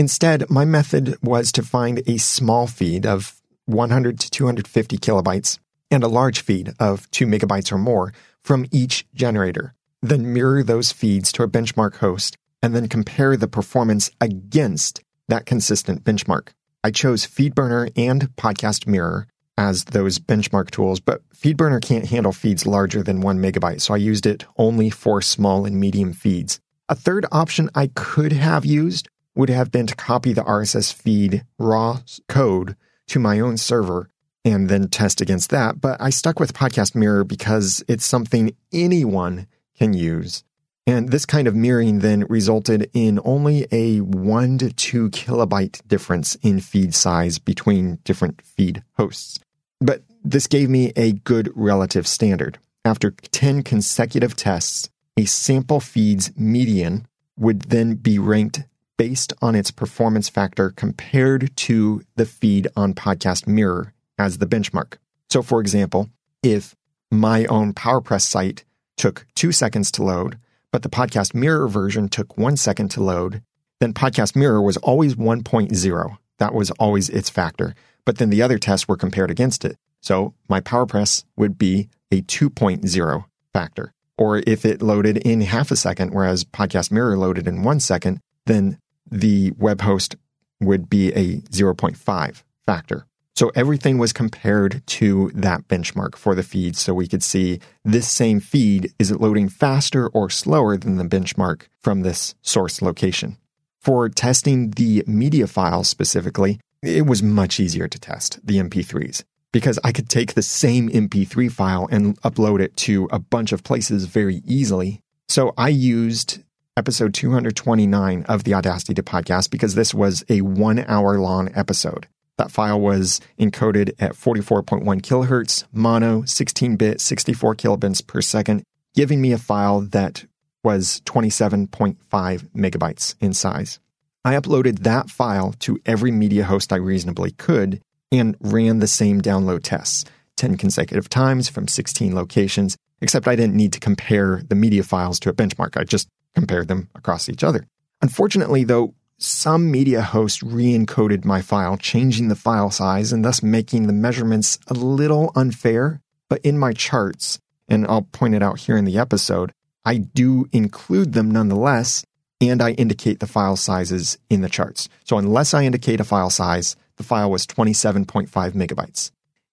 Instead, 0.00 0.48
my 0.48 0.64
method 0.64 1.14
was 1.22 1.52
to 1.52 1.62
find 1.62 2.00
a 2.06 2.16
small 2.16 2.66
feed 2.66 3.04
of 3.04 3.34
100 3.66 4.18
to 4.18 4.30
250 4.30 4.96
kilobytes 4.96 5.58
and 5.90 6.02
a 6.02 6.08
large 6.08 6.40
feed 6.40 6.72
of 6.80 7.10
2 7.10 7.26
megabytes 7.26 7.70
or 7.70 7.76
more 7.76 8.10
from 8.40 8.64
each 8.72 9.06
generator. 9.12 9.74
Then 10.00 10.32
mirror 10.32 10.62
those 10.62 10.90
feeds 10.90 11.30
to 11.32 11.42
a 11.42 11.48
benchmark 11.48 11.96
host 11.96 12.38
and 12.62 12.74
then 12.74 12.88
compare 12.88 13.36
the 13.36 13.46
performance 13.46 14.10
against 14.22 15.02
that 15.28 15.44
consistent 15.44 16.02
benchmark. 16.02 16.48
I 16.82 16.92
chose 16.92 17.26
FeedBurner 17.26 17.92
and 17.94 18.34
Podcast 18.36 18.86
Mirror 18.86 19.26
as 19.58 19.84
those 19.84 20.18
benchmark 20.18 20.70
tools, 20.70 21.00
but 21.00 21.20
FeedBurner 21.28 21.82
can't 21.82 22.06
handle 22.06 22.32
feeds 22.32 22.66
larger 22.66 23.02
than 23.02 23.20
one 23.20 23.38
megabyte, 23.38 23.82
so 23.82 23.92
I 23.92 23.98
used 23.98 24.24
it 24.24 24.46
only 24.56 24.88
for 24.88 25.20
small 25.20 25.66
and 25.66 25.78
medium 25.78 26.14
feeds. 26.14 26.58
A 26.88 26.94
third 26.94 27.26
option 27.30 27.68
I 27.74 27.88
could 27.88 28.32
have 28.32 28.64
used 28.64 29.10
would 29.40 29.48
have 29.48 29.72
been 29.72 29.86
to 29.86 29.96
copy 29.96 30.34
the 30.34 30.44
RSS 30.44 30.92
feed 30.92 31.46
raw 31.58 32.00
code 32.28 32.76
to 33.06 33.18
my 33.18 33.40
own 33.40 33.56
server 33.56 34.10
and 34.44 34.68
then 34.68 34.86
test 34.86 35.22
against 35.22 35.48
that. 35.48 35.80
But 35.80 35.98
I 35.98 36.10
stuck 36.10 36.38
with 36.38 36.52
Podcast 36.52 36.94
Mirror 36.94 37.24
because 37.24 37.82
it's 37.88 38.04
something 38.04 38.54
anyone 38.70 39.46
can 39.78 39.94
use. 39.94 40.44
And 40.86 41.08
this 41.08 41.24
kind 41.24 41.48
of 41.48 41.54
mirroring 41.54 42.00
then 42.00 42.26
resulted 42.28 42.90
in 42.92 43.18
only 43.24 43.66
a 43.72 44.00
one 44.00 44.58
to 44.58 44.74
two 44.74 45.08
kilobyte 45.08 45.88
difference 45.88 46.34
in 46.42 46.60
feed 46.60 46.94
size 46.94 47.38
between 47.38 47.96
different 48.04 48.42
feed 48.42 48.82
hosts. 48.98 49.38
But 49.80 50.02
this 50.22 50.48
gave 50.48 50.68
me 50.68 50.92
a 50.96 51.12
good 51.12 51.50
relative 51.54 52.06
standard. 52.06 52.58
After 52.84 53.12
10 53.12 53.62
consecutive 53.62 54.36
tests, 54.36 54.90
a 55.16 55.24
sample 55.24 55.80
feed's 55.80 56.30
median 56.36 57.06
would 57.38 57.62
then 57.70 57.94
be 57.94 58.18
ranked 58.18 58.64
based 59.00 59.32
on 59.40 59.54
its 59.54 59.70
performance 59.70 60.28
factor 60.28 60.68
compared 60.68 61.56
to 61.56 62.02
the 62.16 62.26
feed 62.26 62.68
on 62.76 62.92
Podcast 62.92 63.46
Mirror 63.46 63.94
as 64.18 64.36
the 64.36 64.46
benchmark. 64.46 64.98
So, 65.30 65.40
for 65.40 65.58
example, 65.58 66.10
if 66.42 66.76
my 67.10 67.46
own 67.46 67.72
PowerPress 67.72 68.20
site 68.20 68.66
took 68.98 69.24
two 69.34 69.52
seconds 69.52 69.90
to 69.92 70.02
load, 70.02 70.36
but 70.70 70.82
the 70.82 70.90
Podcast 70.90 71.34
Mirror 71.34 71.68
version 71.68 72.10
took 72.10 72.36
one 72.36 72.58
second 72.58 72.90
to 72.90 73.02
load, 73.02 73.40
then 73.78 73.94
Podcast 73.94 74.36
Mirror 74.36 74.60
was 74.60 74.76
always 74.76 75.14
1.0. 75.14 76.18
That 76.36 76.52
was 76.52 76.70
always 76.72 77.08
its 77.08 77.30
factor. 77.30 77.74
But 78.04 78.18
then 78.18 78.28
the 78.28 78.42
other 78.42 78.58
tests 78.58 78.86
were 78.86 78.98
compared 78.98 79.30
against 79.30 79.64
it. 79.64 79.78
So 80.02 80.34
my 80.46 80.60
PowerPress 80.60 81.24
would 81.38 81.56
be 81.56 81.88
a 82.12 82.20
2.0 82.20 83.24
factor. 83.54 83.94
Or 84.18 84.42
if 84.46 84.66
it 84.66 84.82
loaded 84.82 85.16
in 85.16 85.40
half 85.40 85.70
a 85.70 85.76
second, 85.76 86.12
whereas 86.12 86.44
Podcast 86.44 86.92
Mirror 86.92 87.16
loaded 87.16 87.48
in 87.48 87.62
one 87.62 87.80
second, 87.80 88.20
then 88.44 88.76
the 89.10 89.52
web 89.58 89.80
host 89.80 90.16
would 90.60 90.88
be 90.88 91.12
a 91.12 91.38
0.5 91.42 92.42
factor. 92.64 93.06
So 93.34 93.50
everything 93.54 93.96
was 93.96 94.12
compared 94.12 94.82
to 94.86 95.30
that 95.34 95.66
benchmark 95.66 96.16
for 96.16 96.34
the 96.34 96.42
feed 96.42 96.76
so 96.76 96.92
we 96.92 97.08
could 97.08 97.22
see 97.22 97.60
this 97.84 98.06
same 98.06 98.38
feed, 98.38 98.92
is 98.98 99.10
it 99.10 99.20
loading 99.20 99.48
faster 99.48 100.08
or 100.08 100.28
slower 100.28 100.76
than 100.76 100.96
the 100.96 101.04
benchmark 101.04 101.62
from 101.80 102.02
this 102.02 102.34
source 102.42 102.82
location? 102.82 103.38
For 103.80 104.10
testing 104.10 104.72
the 104.72 105.04
media 105.06 105.46
files 105.46 105.88
specifically, 105.88 106.60
it 106.82 107.06
was 107.06 107.22
much 107.22 107.58
easier 107.58 107.88
to 107.88 107.98
test 107.98 108.38
the 108.44 108.58
MP3s 108.58 109.24
because 109.52 109.78
I 109.82 109.92
could 109.92 110.08
take 110.08 110.34
the 110.34 110.42
same 110.42 110.90
MP3 110.90 111.50
file 111.50 111.88
and 111.90 112.20
upload 112.20 112.60
it 112.60 112.76
to 112.78 113.08
a 113.10 113.18
bunch 113.18 113.52
of 113.52 113.64
places 113.64 114.04
very 114.04 114.42
easily. 114.44 115.00
So 115.28 115.54
I 115.56 115.70
used 115.70 116.40
episode 116.76 117.12
229 117.14 118.24
of 118.24 118.44
the 118.44 118.54
Audacity 118.54 118.94
to 118.94 119.02
podcast 119.02 119.50
because 119.50 119.74
this 119.74 119.92
was 119.92 120.24
a 120.28 120.40
one 120.40 120.78
hour 120.80 121.18
long 121.18 121.50
episode. 121.54 122.06
That 122.38 122.50
file 122.50 122.80
was 122.80 123.20
encoded 123.38 123.94
at 123.98 124.12
44.1 124.12 124.84
kilohertz, 125.02 125.64
mono, 125.72 126.24
16 126.24 126.76
bit, 126.76 127.00
64 127.00 127.54
kilobits 127.56 128.06
per 128.06 128.22
second, 128.22 128.62
giving 128.94 129.20
me 129.20 129.32
a 129.32 129.38
file 129.38 129.82
that 129.82 130.24
was 130.64 131.02
27.5 131.02 131.96
megabytes 132.08 133.14
in 133.20 133.34
size. 133.34 133.78
I 134.24 134.34
uploaded 134.34 134.80
that 134.80 135.10
file 135.10 135.54
to 135.60 135.80
every 135.86 136.10
media 136.10 136.44
host 136.44 136.72
I 136.72 136.76
reasonably 136.76 137.32
could 137.32 137.80
and 138.12 138.36
ran 138.40 138.78
the 138.78 138.86
same 138.86 139.20
download 139.20 139.60
tests 139.62 140.04
10 140.36 140.56
consecutive 140.56 141.08
times 141.08 141.48
from 141.48 141.68
16 141.68 142.14
locations, 142.14 142.76
except 143.02 143.28
I 143.28 143.36
didn't 143.36 143.56
need 143.56 143.74
to 143.74 143.80
compare 143.80 144.42
the 144.48 144.54
media 144.54 144.82
files 144.82 145.20
to 145.20 145.30
a 145.30 145.34
benchmark. 145.34 145.76
I 145.76 145.84
just 145.84 146.08
compared 146.34 146.68
them 146.68 146.88
across 146.94 147.28
each 147.28 147.44
other. 147.44 147.66
Unfortunately, 148.02 148.64
though, 148.64 148.94
some 149.18 149.70
media 149.70 150.00
host 150.00 150.42
re 150.42 150.74
encoded 150.74 151.24
my 151.24 151.42
file, 151.42 151.76
changing 151.76 152.28
the 152.28 152.36
file 152.36 152.70
size 152.70 153.12
and 153.12 153.24
thus 153.24 153.42
making 153.42 153.86
the 153.86 153.92
measurements 153.92 154.58
a 154.68 154.74
little 154.74 155.30
unfair. 155.36 156.00
But 156.28 156.40
in 156.42 156.58
my 156.58 156.72
charts, 156.72 157.38
and 157.68 157.86
I'll 157.86 158.02
point 158.02 158.34
it 158.34 158.42
out 158.42 158.60
here 158.60 158.78
in 158.78 158.86
the 158.86 158.98
episode, 158.98 159.52
I 159.84 159.98
do 159.98 160.46
include 160.52 161.12
them 161.12 161.30
nonetheless, 161.30 162.04
and 162.40 162.62
I 162.62 162.72
indicate 162.72 163.20
the 163.20 163.26
file 163.26 163.56
sizes 163.56 164.16
in 164.30 164.40
the 164.40 164.48
charts. 164.48 164.88
So 165.04 165.18
unless 165.18 165.52
I 165.52 165.64
indicate 165.64 166.00
a 166.00 166.04
file 166.04 166.30
size, 166.30 166.76
the 166.96 167.02
file 167.02 167.30
was 167.30 167.46
27.5 167.46 168.28
megabytes. 168.52 169.10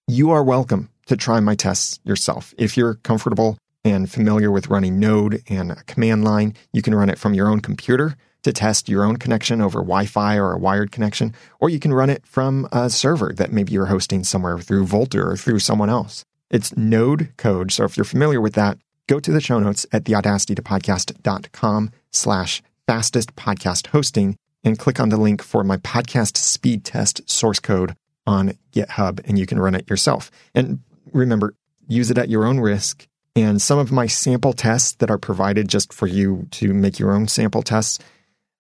You 0.08 0.32
are 0.32 0.44
welcome 0.44 0.90
to 1.08 1.18
try 1.18 1.40
my 1.42 1.56
tests 1.56 2.00
yourself. 2.06 2.54
If 2.58 2.78
you're 2.78 2.96
comfortable 2.96 3.58
and 3.88 4.12
familiar 4.12 4.52
with 4.52 4.68
running 4.68 5.00
Node 5.00 5.42
and 5.50 5.72
a 5.72 5.84
command 5.84 6.24
line, 6.24 6.54
you 6.74 6.82
can 6.82 6.94
run 6.94 7.10
it 7.10 7.18
from 7.18 7.34
your 7.34 7.48
own 7.48 7.62
computer 7.62 8.16
to 8.44 8.54
test 8.54 8.90
your 8.90 9.04
own 9.04 9.18
connection 9.18 9.62
over 9.62 9.80
Wi 9.80 10.06
Fi 10.06 10.38
or 10.38 10.54
a 10.54 10.58
wired 10.58 10.92
connection, 10.92 11.34
or 11.60 11.70
you 11.70 11.80
can 11.80 11.94
run 11.94 12.10
it 12.10 12.26
from 12.26 12.68
a 12.72 12.90
server 12.90 13.34
that 13.34 13.52
maybe 13.52 13.74
you're 13.74 13.88
hosting 13.88 14.24
somewhere 14.24 14.60
through 14.60 14.86
Vultr 14.86 15.26
or 15.26 15.38
through 15.38 15.60
someone 15.60 15.90
else. 15.90 16.26
It's 16.50 16.76
Node 16.78 17.36
code. 17.38 17.72
So 17.72 17.84
if 17.84 17.98
you're 17.98 18.04
familiar 18.04 18.40
with 18.40 18.54
that, 18.54 18.78
go 19.08 19.20
to 19.20 19.32
the 19.32 19.42
show 19.42 19.60
notes 19.60 19.86
at 19.92 20.04
theaudacitytopodcast.com 20.04 21.92
slash 22.12 22.62
fastest 22.86 23.36
podcast 23.36 23.88
hosting 23.88 24.38
and 24.64 24.80
click 24.80 25.00
on 25.00 25.10
the 25.10 25.18
link 25.18 25.42
for 25.42 25.64
my 25.64 25.78
podcast 25.78 26.38
speed 26.38 26.84
test 26.84 27.30
source 27.30 27.60
code 27.60 27.96
on 28.26 28.54
GitHub 28.72 29.22
and 29.26 29.40
you 29.40 29.46
can 29.46 29.60
run 29.60 29.76
it 29.76 29.90
yourself. 29.90 30.32
And 30.54 30.80
remember, 31.12 31.54
use 31.88 32.12
it 32.12 32.18
at 32.18 32.30
your 32.30 32.46
own 32.46 32.60
risk. 32.60 33.08
And 33.38 33.62
some 33.62 33.78
of 33.78 33.92
my 33.92 34.08
sample 34.08 34.52
tests 34.52 34.94
that 34.94 35.12
are 35.12 35.20
provided 35.20 35.68
just 35.68 35.94
for 35.94 36.08
you 36.08 36.48
to 36.54 36.74
make 36.74 36.98
your 36.98 37.12
own 37.12 37.28
sample 37.28 37.62
tests 37.62 38.00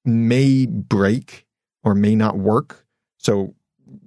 may 0.06 0.68
break 0.68 1.48
or 1.84 1.96
may 1.96 2.14
not 2.14 2.38
work. 2.38 2.86
So 3.18 3.56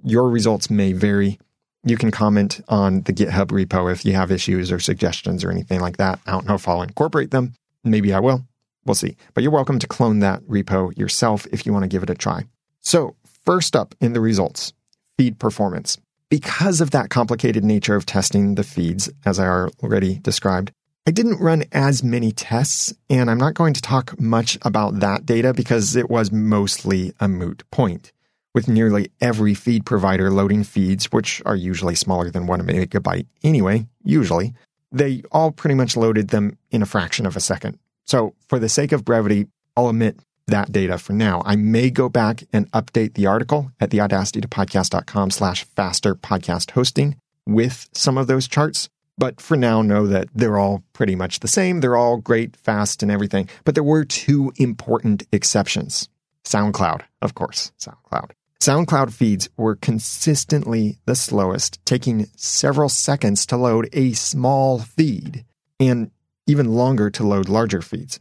your 0.01 0.29
results 0.29 0.69
may 0.69 0.93
vary. 0.93 1.39
You 1.83 1.97
can 1.97 2.09
comment 2.09 2.61
on 2.69 3.01
the 3.01 3.11
GitHub 3.11 3.47
repo 3.47 3.91
if 3.91 4.05
you 4.05 4.13
have 4.13 4.31
issues 4.31 4.71
or 4.71 4.79
suggestions 4.79 5.43
or 5.43 5.51
anything 5.51 5.81
like 5.81 5.97
that. 5.97 6.21
I 6.25 6.31
don't 6.31 6.47
know 6.47 6.55
if 6.55 6.65
I'll 6.69 6.83
incorporate 6.83 7.31
them. 7.31 7.53
Maybe 7.83 8.13
I 8.13 8.21
will. 8.21 8.47
We'll 8.85 8.95
see. 8.95 9.17
But 9.33 9.43
you're 9.43 9.51
welcome 9.51 9.77
to 9.79 9.87
clone 9.87 10.19
that 10.19 10.41
repo 10.43 10.97
yourself 10.97 11.45
if 11.51 11.65
you 11.65 11.73
want 11.73 11.83
to 11.83 11.89
give 11.89 12.01
it 12.01 12.09
a 12.09 12.15
try. 12.15 12.45
So, 12.79 13.17
first 13.45 13.75
up 13.75 13.93
in 13.99 14.13
the 14.13 14.21
results 14.21 14.71
feed 15.17 15.37
performance. 15.37 15.97
Because 16.31 16.79
of 16.79 16.91
that 16.91 17.09
complicated 17.09 17.65
nature 17.65 17.93
of 17.93 18.05
testing 18.05 18.55
the 18.55 18.63
feeds, 18.63 19.09
as 19.25 19.37
I 19.37 19.47
already 19.47 20.19
described, 20.19 20.71
I 21.05 21.11
didn't 21.11 21.41
run 21.41 21.65
as 21.73 22.05
many 22.05 22.31
tests, 22.31 22.93
and 23.09 23.29
I'm 23.29 23.37
not 23.37 23.53
going 23.53 23.73
to 23.73 23.81
talk 23.81 24.17
much 24.17 24.57
about 24.61 25.01
that 25.01 25.25
data 25.25 25.53
because 25.53 25.97
it 25.97 26.09
was 26.09 26.31
mostly 26.31 27.13
a 27.19 27.27
moot 27.27 27.69
point. 27.69 28.13
With 28.55 28.69
nearly 28.69 29.11
every 29.19 29.53
feed 29.53 29.85
provider 29.85 30.31
loading 30.31 30.63
feeds, 30.63 31.11
which 31.11 31.41
are 31.45 31.55
usually 31.57 31.95
smaller 31.95 32.31
than 32.31 32.47
one 32.47 32.61
megabyte 32.61 33.27
anyway, 33.43 33.87
usually, 34.01 34.53
they 34.89 35.23
all 35.33 35.51
pretty 35.51 35.75
much 35.75 35.97
loaded 35.97 36.29
them 36.29 36.57
in 36.69 36.81
a 36.81 36.85
fraction 36.85 37.25
of 37.25 37.35
a 37.35 37.41
second. 37.41 37.77
So, 38.05 38.35
for 38.47 38.57
the 38.57 38.69
sake 38.69 38.93
of 38.93 39.03
brevity, 39.03 39.47
I'll 39.75 39.87
omit 39.87 40.17
that 40.51 40.71
data 40.71 40.97
for 40.97 41.13
now. 41.13 41.41
I 41.45 41.55
may 41.55 41.89
go 41.89 42.09
back 42.09 42.43
and 42.53 42.71
update 42.71 43.15
the 43.15 43.25
article 43.25 43.71
at 43.79 43.89
theaudacitytopodcast.com 43.89 45.31
slash 45.31 45.63
faster 45.63 46.15
podcast 46.15 46.71
hosting 46.71 47.17
with 47.45 47.89
some 47.93 48.17
of 48.17 48.27
those 48.27 48.47
charts. 48.47 48.89
But 49.17 49.41
for 49.41 49.57
now, 49.57 49.81
know 49.81 50.07
that 50.07 50.29
they're 50.33 50.57
all 50.57 50.83
pretty 50.93 51.15
much 51.15 51.39
the 51.39 51.47
same. 51.47 51.81
They're 51.81 51.97
all 51.97 52.17
great, 52.17 52.55
fast, 52.55 53.03
and 53.03 53.11
everything. 53.11 53.49
But 53.65 53.75
there 53.75 53.83
were 53.83 54.05
two 54.05 54.51
important 54.55 55.23
exceptions. 55.31 56.09
SoundCloud, 56.45 57.01
of 57.21 57.35
course, 57.35 57.71
SoundCloud. 57.79 58.31
SoundCloud 58.61 59.11
feeds 59.11 59.49
were 59.57 59.75
consistently 59.75 60.97
the 61.05 61.15
slowest, 61.15 61.83
taking 61.85 62.27
several 62.35 62.89
seconds 62.89 63.45
to 63.47 63.57
load 63.57 63.89
a 63.93 64.13
small 64.13 64.79
feed. 64.79 65.45
And 65.79 66.11
even 66.47 66.73
longer 66.73 67.09
to 67.11 67.23
load 67.23 67.49
larger 67.49 67.81
feeds. 67.81 68.19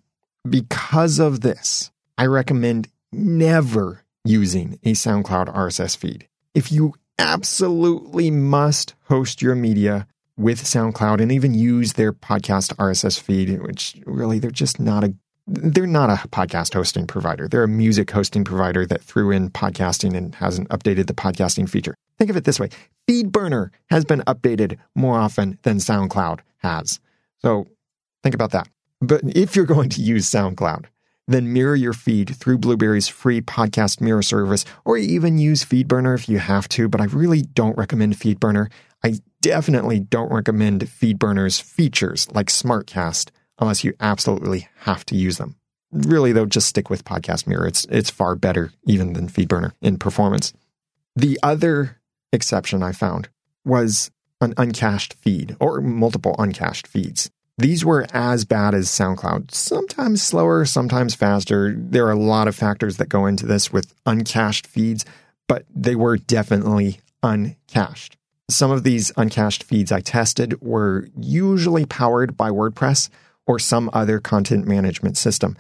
Because 0.49 1.18
of 1.18 1.40
this, 1.40 1.90
I 2.20 2.26
recommend 2.26 2.88
never 3.12 4.04
using 4.26 4.78
a 4.84 4.92
SoundCloud 4.92 5.54
RSS 5.54 5.96
feed. 5.96 6.28
If 6.52 6.70
you 6.70 6.94
absolutely 7.18 8.30
must 8.30 8.94
host 9.04 9.40
your 9.40 9.54
media 9.54 10.06
with 10.36 10.62
SoundCloud 10.62 11.22
and 11.22 11.32
even 11.32 11.54
use 11.54 11.94
their 11.94 12.12
podcast 12.12 12.74
RSS 12.76 13.18
feed, 13.18 13.62
which 13.62 13.96
really 14.04 14.38
they're 14.38 14.50
just 14.50 14.78
not 14.78 15.02
a 15.02 15.14
they're 15.46 15.86
not 15.86 16.10
a 16.10 16.28
podcast 16.28 16.74
hosting 16.74 17.06
provider. 17.06 17.48
They're 17.48 17.64
a 17.64 17.68
music 17.68 18.10
hosting 18.10 18.44
provider 18.44 18.84
that 18.84 19.00
threw 19.00 19.30
in 19.30 19.48
podcasting 19.48 20.14
and 20.14 20.34
hasn't 20.34 20.68
updated 20.68 21.06
the 21.06 21.14
podcasting 21.14 21.70
feature. 21.70 21.94
Think 22.18 22.28
of 22.28 22.36
it 22.36 22.44
this 22.44 22.60
way. 22.60 22.68
FeedBurner 23.08 23.70
has 23.88 24.04
been 24.04 24.20
updated 24.26 24.76
more 24.94 25.18
often 25.18 25.58
than 25.62 25.78
SoundCloud 25.78 26.40
has. 26.58 27.00
So 27.38 27.66
Think 28.22 28.34
about 28.34 28.50
that. 28.52 28.68
But 29.00 29.22
if 29.24 29.56
you're 29.56 29.64
going 29.64 29.88
to 29.90 30.02
use 30.02 30.28
SoundCloud, 30.28 30.84
then 31.30 31.52
mirror 31.52 31.76
your 31.76 31.92
feed 31.92 32.34
through 32.37 32.58
Blubrry's 32.58 33.08
free 33.08 33.40
podcast 33.40 34.00
mirror 34.00 34.22
service, 34.22 34.64
or 34.84 34.96
even 34.96 35.38
use 35.38 35.64
FeedBurner 35.64 36.14
if 36.14 36.28
you 36.28 36.38
have 36.38 36.68
to, 36.70 36.88
but 36.88 37.00
I 37.00 37.04
really 37.04 37.42
don't 37.42 37.78
recommend 37.78 38.16
FeedBurner. 38.16 38.70
I 39.04 39.14
definitely 39.40 40.00
don't 40.00 40.32
recommend 40.32 40.82
FeedBurner's 40.82 41.60
features 41.60 42.28
like 42.32 42.49
SmartCast 42.49 43.30
unless 43.60 43.84
you 43.84 43.94
absolutely 44.00 44.68
have 44.80 45.06
to 45.06 45.16
use 45.16 45.38
them. 45.38 45.56
Really, 45.92 46.32
though, 46.32 46.46
just 46.46 46.68
stick 46.68 46.90
with 46.90 47.04
Podcast 47.04 47.46
Mirror. 47.46 47.68
It's, 47.68 47.84
it's 47.87 48.10
far 48.10 48.34
better 48.34 48.72
even 48.84 49.12
than 49.12 49.28
FeedBurner 49.28 49.72
in 49.80 49.99
performance. 49.99 50.52
The 51.14 51.38
other 51.42 52.00
exception 52.32 52.82
I 52.82 52.92
found 52.92 53.28
was 53.64 54.10
an 54.40 54.54
uncached 54.56 55.14
feed 55.14 55.56
or 55.60 55.80
multiple 55.80 56.34
uncached 56.38 56.87
feeds. 56.87 57.30
These 57.61 57.85
were 57.85 58.07
as 58.14 58.47
bad 58.47 58.75
as 58.75 58.88
SoundCloud, 58.88 59.50
sometimes 59.50 60.23
slower, 60.23 60.64
sometimes 60.64 61.14
faster. 61.14 61.75
There 61.76 62.07
are 62.07 62.12
a 62.12 62.19
lot 62.19 62.49
of 62.49 62.57
factors 62.57 62.97
that 62.97 63.11
go 63.11 63.26
into 63.26 63.45
this 63.45 63.71
with 63.71 63.93
uncached 64.07 64.67
feeds, 64.67 65.05
but 65.47 65.67
they 65.69 65.95
were 65.95 66.17
definitely 66.17 67.00
uncached. 67.23 68.17
Some 68.49 68.71
of 68.71 68.83
these 68.83 69.12
uncached 69.19 69.62
feeds 69.62 69.93
I 69.93 70.00
tested 70.00 70.62
were 70.62 71.09
usually 71.14 71.85
powered 71.85 72.35
by 72.35 72.49
WordPress 72.49 73.11
or 73.47 73.59
some 73.59 73.90
other 73.93 74.21
content 74.21 74.67
management 74.67 75.19
system. 75.19 75.55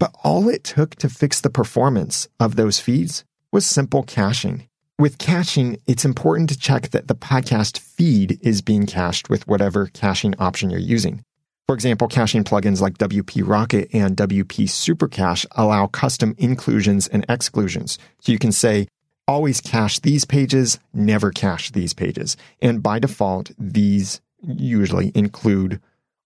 But 0.00 0.14
all 0.24 0.48
it 0.48 0.64
took 0.64 0.94
to 0.96 1.10
fix 1.10 1.38
the 1.38 1.50
performance 1.50 2.28
of 2.40 2.56
those 2.56 2.80
feeds 2.80 3.24
was 3.52 3.66
simple 3.66 4.04
caching. 4.04 4.68
With 4.98 5.18
caching, 5.18 5.76
it's 5.86 6.06
important 6.06 6.48
to 6.48 6.58
check 6.58 6.88
that 6.92 7.08
the 7.08 7.14
podcast 7.14 7.78
feed 7.78 8.38
is 8.40 8.62
being 8.62 8.86
cached 8.86 9.28
with 9.28 9.46
whatever 9.46 9.88
caching 9.88 10.34
option 10.38 10.70
you're 10.70 10.80
using. 10.80 11.22
For 11.68 11.74
example, 11.74 12.08
caching 12.08 12.44
plugins 12.44 12.80
like 12.80 12.98
WP 12.98 13.46
Rocket 13.46 13.88
and 13.92 14.16
WP 14.16 14.64
Supercache 14.68 15.46
allow 15.52 15.86
custom 15.86 16.34
inclusions 16.36 17.06
and 17.06 17.24
exclusions. 17.28 17.98
So 18.20 18.32
you 18.32 18.38
can 18.38 18.52
say, 18.52 18.88
always 19.28 19.60
cache 19.60 20.00
these 20.00 20.24
pages, 20.24 20.78
never 20.92 21.30
cache 21.30 21.70
these 21.70 21.94
pages. 21.94 22.36
And 22.60 22.82
by 22.82 22.98
default, 22.98 23.52
these 23.58 24.20
usually 24.42 25.12
include 25.14 25.80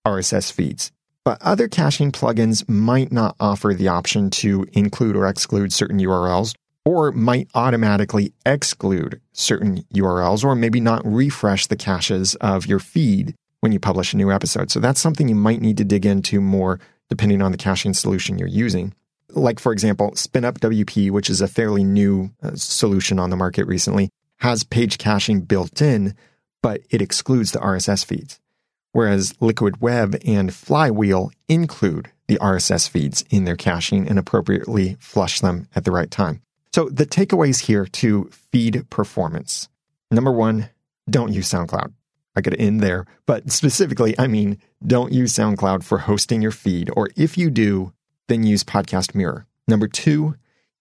RSS 0.07 0.51
feeds. 0.51 0.91
But 1.25 1.43
other 1.43 1.69
caching 1.69 2.13
plugins 2.13 2.69
might 2.69 3.13
not 3.13 3.37
offer 3.39 3.75
the 3.75 3.89
option 3.89 4.31
to 4.31 4.67
include 4.73 5.17
or 5.17 5.27
exclude 5.27 5.73
certain 5.73 5.99
URLs, 5.99 6.55
or 6.85 7.13
might 7.13 7.49
automatically 7.55 8.33
exclude 8.47 9.21
certain 9.33 9.83
URLs, 9.93 10.45
or 10.45 10.55
maybe 10.55 10.81
not 10.81 11.05
refresh 11.05 11.67
the 11.67 11.77
caches 11.77 12.37
of 12.37 12.67
your 12.67 12.79
feed 12.79 13.35
when 13.67 13.73
you 13.73 13.81
publish 13.81 14.15
a 14.15 14.17
new 14.17 14.31
episode. 14.31 14.71
So 14.71 14.79
that's 14.79 15.01
something 15.01 15.27
you 15.27 15.35
might 15.35 15.61
need 15.61 15.77
to 15.79 15.85
dig 15.85 16.07
into 16.07 16.41
more 16.41 16.79
depending 17.11 17.43
on 17.43 17.51
the 17.51 17.59
caching 17.59 17.95
solution 17.95 18.39
you're 18.39 18.47
using. 18.47 18.95
Like, 19.31 19.59
for 19.59 19.73
example, 19.73 20.13
SpinUp 20.13 20.59
WP, 20.61 21.11
which 21.11 21.29
is 21.29 21.41
a 21.41 21.49
fairly 21.49 21.83
new 21.83 22.31
uh, 22.45 22.53
solution 22.55 23.19
on 23.19 23.31
the 23.31 23.37
market 23.37 23.67
recently, 23.67 24.09
has 24.37 24.63
page 24.63 24.99
caching 24.99 25.41
built 25.41 25.83
in, 25.83 26.15
but 26.63 26.83
it 26.91 27.03
excludes 27.03 27.51
the 27.51 27.59
RSS 27.59 28.05
feeds. 28.05 28.39
Whereas 28.93 29.35
Liquid 29.41 29.81
Web 29.81 30.17
and 30.25 30.55
Flywheel 30.55 31.33
include 31.49 32.13
the 32.29 32.39
RSS 32.39 32.89
feeds 32.89 33.25
in 33.31 33.47
their 33.47 33.57
caching 33.57 34.07
and 34.07 34.17
appropriately 34.17 34.97
flush 35.01 35.41
them 35.41 35.67
at 35.75 35.85
the 35.85 35.91
right 35.91 36.11
time. 36.11 36.41
So 36.73 36.89
the 36.89 37.05
takeaways 37.05 37.63
here 37.63 37.85
to 37.85 38.31
feed 38.53 38.89
performance. 38.91 39.69
Number 40.13 40.31
one, 40.31 40.69
don't 41.11 41.33
use 41.33 41.49
SoundCloud. 41.49 41.93
I 42.37 42.43
could 42.43 42.55
end 42.61 42.81
there, 42.81 43.07
but 43.25 43.51
specifically, 43.51 44.15
I 44.19 44.27
mean, 44.27 44.59
don't 44.87 45.13
use 45.13 45.33
SoundCloud 45.33 45.83
for 45.83 45.99
hosting 45.99 46.43
your 46.43 46.53
feed, 46.53 46.91
or 46.95 47.09
if 47.17 47.39
you 47.39 47.51
do, 47.51 47.93
then 48.29 48.43
use 48.43 48.63
Podcast 48.63 49.15
Mirror. 49.15 49.47
Number 49.67 49.89
two, 49.89 50.37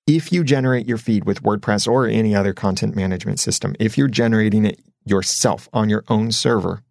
if 0.06 0.32
you 0.32 0.44
generate 0.44 0.88
your 0.88 0.98
feed 0.98 1.24
with 1.24 1.42
WordPress 1.44 1.88
or 1.88 2.06
any 2.06 2.36
other 2.36 2.54
content 2.54 2.96
management 2.96 3.40
system, 3.40 3.76
if 3.80 3.98
you're 3.98 4.08
generating 4.08 4.66
it 4.66 4.80
yourself 5.06 5.70
on 5.74 5.90
your 5.90 6.04
own 6.10 6.32
server, 6.32 6.84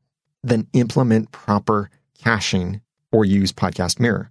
then 0.42 0.66
implement 0.72 1.30
proper 1.30 1.90
caching 2.18 2.80
or 3.12 3.24
use 3.24 3.52
Podcast 3.52 4.00
Mirror. 4.00 4.30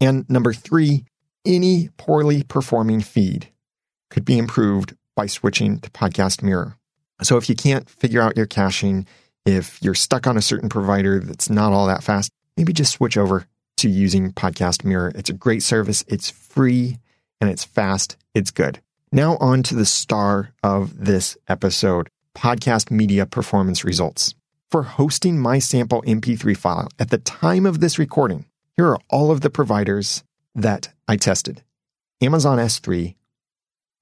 And 0.00 0.28
number 0.28 0.52
three, 0.52 1.04
any 1.44 1.90
poorly 1.96 2.42
performing 2.42 3.00
feed 3.00 3.48
could 4.10 4.24
be 4.24 4.38
improved 4.38 4.96
by 5.14 5.26
switching 5.26 5.78
to 5.80 5.90
Podcast 5.90 6.42
Mirror. 6.42 6.76
So 7.22 7.36
if 7.36 7.48
you 7.48 7.54
can't 7.54 7.88
figure 7.88 8.20
out 8.20 8.36
your 8.36 8.46
caching, 8.46 9.06
if 9.44 9.82
you're 9.82 9.94
stuck 9.94 10.26
on 10.26 10.36
a 10.36 10.42
certain 10.42 10.68
provider 10.68 11.20
that's 11.20 11.50
not 11.50 11.72
all 11.72 11.86
that 11.86 12.02
fast, 12.02 12.30
maybe 12.56 12.72
just 12.72 12.92
switch 12.92 13.16
over 13.16 13.46
to 13.78 13.88
using 13.88 14.32
Podcast 14.32 14.84
Mirror. 14.84 15.12
It's 15.14 15.30
a 15.30 15.34
great 15.34 15.62
service. 15.62 16.04
It's 16.08 16.30
free 16.30 16.98
and 17.40 17.50
it's 17.50 17.64
fast. 17.64 18.16
It's 18.34 18.50
good. 18.50 18.80
Now 19.12 19.36
on 19.38 19.62
to 19.64 19.74
the 19.74 19.86
star 19.86 20.50
of 20.62 21.04
this 21.04 21.36
episode, 21.48 22.08
podcast 22.34 22.90
media 22.90 23.26
performance 23.26 23.84
results. 23.84 24.34
For 24.70 24.82
hosting 24.82 25.38
my 25.38 25.60
sample 25.60 26.02
MP3 26.02 26.56
file 26.56 26.88
at 26.98 27.10
the 27.10 27.18
time 27.18 27.64
of 27.64 27.80
this 27.80 27.98
recording, 27.98 28.46
here 28.76 28.88
are 28.88 28.98
all 29.08 29.30
of 29.30 29.40
the 29.40 29.50
providers 29.50 30.24
that 30.54 30.92
I 31.06 31.16
tested. 31.16 31.62
Amazon 32.20 32.58
S3, 32.58 33.14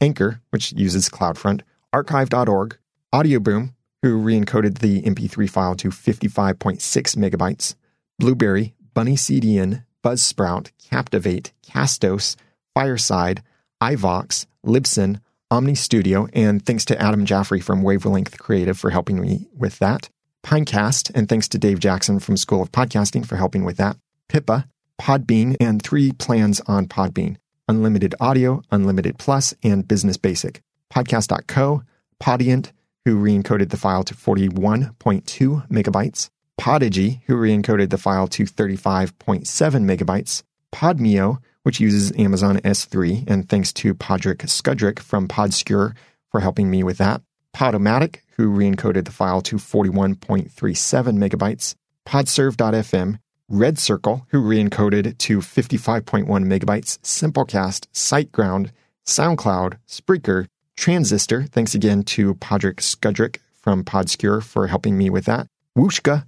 Anchor, 0.00 0.40
which 0.50 0.72
uses 0.72 1.08
CloudFront, 1.08 1.62
archive.org, 1.92 2.78
Audioboom, 3.12 3.74
who 4.02 4.16
re-encoded 4.16 4.78
the 4.78 5.02
MP3 5.02 5.48
file 5.48 5.74
to 5.76 5.90
55.6 5.90 6.78
megabytes, 7.16 7.74
Blubrry, 8.18 8.74
Bunny 8.94 9.14
CDN, 9.14 9.84
Buzzsprout, 10.02 10.70
Captivate, 10.90 11.52
Castos, 11.64 12.36
Fireside, 12.74 13.42
iVoox, 13.82 14.46
Libsyn, 14.66 15.20
Omny 15.52 15.76
Studio, 15.76 16.28
and 16.32 16.64
thanks 16.64 16.84
to 16.86 17.00
Adam 17.00 17.26
Jaffrey 17.26 17.60
from 17.60 17.82
Wavelength 17.82 18.38
Creative 18.38 18.78
for 18.78 18.90
helping 18.90 19.20
me 19.20 19.48
with 19.54 19.78
that. 19.80 20.08
Pinecast, 20.42 21.10
and 21.14 21.28
thanks 21.28 21.46
to 21.48 21.58
Dave 21.58 21.78
Jackson 21.78 22.18
from 22.18 22.36
School 22.36 22.62
of 22.62 22.72
Podcasting 22.72 23.26
for 23.26 23.36
helping 23.36 23.64
with 23.64 23.76
that. 23.76 23.96
Pippa, 24.28 24.66
Podbean, 25.00 25.56
and 25.60 25.82
three 25.82 26.12
plans 26.12 26.60
on 26.66 26.86
Podbean 26.86 27.36
Unlimited 27.68 28.14
Audio, 28.18 28.62
Unlimited 28.70 29.18
Plus, 29.18 29.54
and 29.62 29.86
Business 29.86 30.16
Basic. 30.16 30.62
Podcast.co, 30.92 31.82
Podiant, 32.20 32.72
who 33.04 33.16
re-encoded 33.16 33.70
the 33.70 33.76
file 33.76 34.04
to 34.04 34.14
41.2 34.14 35.68
megabytes, 35.68 36.30
Podigee, 36.60 37.22
who 37.26 37.36
re-encoded 37.36 37.90
the 37.90 37.98
file 37.98 38.28
to 38.28 38.44
35.7 38.44 39.44
megabytes, 39.46 40.42
Podmeo, 40.72 41.38
which 41.62 41.80
uses 41.80 42.12
Amazon 42.18 42.58
S3, 42.58 43.28
and 43.28 43.48
thanks 43.48 43.72
to 43.72 43.94
Podrick 43.94 44.38
Skudrick 44.38 44.98
from 44.98 45.28
Podscure 45.28 45.94
for 46.30 46.40
helping 46.40 46.70
me 46.70 46.82
with 46.82 46.98
that, 46.98 47.22
Podomatic, 47.54 48.20
who 48.36 48.48
re-encoded 48.48 49.04
the 49.04 49.12
file 49.12 49.40
to 49.42 49.56
41.37 49.56 50.50
megabytes, 50.50 51.74
Podserve.fm, 52.06 53.18
Red 53.48 53.78
Circle, 53.78 54.26
who 54.30 54.40
re-encoded 54.40 55.18
to 55.18 55.38
55.1 55.38 56.26
megabytes, 56.26 56.98
Simplecast, 57.00 57.86
SiteGround, 57.92 58.70
SoundCloud, 59.04 59.76
Spreaker, 59.86 60.46
Transistor, 60.76 61.44
thanks 61.44 61.74
again 61.74 62.02
to 62.02 62.34
Podrick 62.36 62.76
Skudrick 62.76 63.38
from 63.52 63.84
Podscure 63.84 64.42
for 64.42 64.66
helping 64.66 64.98
me 64.98 65.10
with 65.10 65.26
that. 65.26 65.46
Whooshkaa, 65.76 66.24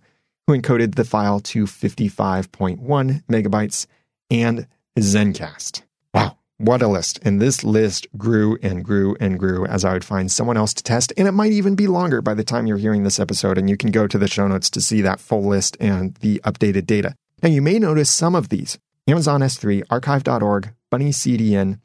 who 0.46 0.58
encoded 0.58 0.94
the 0.94 1.04
file 1.04 1.40
to 1.40 1.64
55.1 1.64 3.24
megabytes, 3.24 3.86
and 4.30 4.66
Zencast. 4.98 5.82
Wow, 6.12 6.38
what 6.58 6.82
a 6.82 6.88
list. 6.88 7.18
And 7.22 7.40
this 7.40 7.64
list 7.64 8.06
grew 8.16 8.58
and 8.62 8.84
grew 8.84 9.16
and 9.20 9.38
grew 9.38 9.66
as 9.66 9.84
I 9.84 9.92
would 9.92 10.04
find 10.04 10.30
someone 10.30 10.56
else 10.56 10.74
to 10.74 10.82
test. 10.82 11.12
And 11.16 11.26
it 11.26 11.32
might 11.32 11.52
even 11.52 11.74
be 11.74 11.86
longer 11.86 12.22
by 12.22 12.34
the 12.34 12.44
time 12.44 12.66
you're 12.66 12.78
hearing 12.78 13.02
this 13.02 13.20
episode. 13.20 13.58
And 13.58 13.68
you 13.68 13.76
can 13.76 13.90
go 13.90 14.06
to 14.06 14.18
the 14.18 14.28
show 14.28 14.46
notes 14.46 14.70
to 14.70 14.80
see 14.80 15.00
that 15.02 15.20
full 15.20 15.44
list 15.44 15.76
and 15.80 16.14
the 16.16 16.40
updated 16.44 16.86
data. 16.86 17.14
Now, 17.42 17.48
you 17.48 17.60
may 17.60 17.78
notice 17.78 18.10
some 18.10 18.34
of 18.34 18.48
these 18.48 18.78
Amazon 19.06 19.40
S3, 19.40 19.82
archive.org, 19.90 20.72
Bunny 20.90 21.10
CDN, 21.10 21.80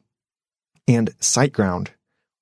and 0.88 1.18
SiteGround 1.20 1.90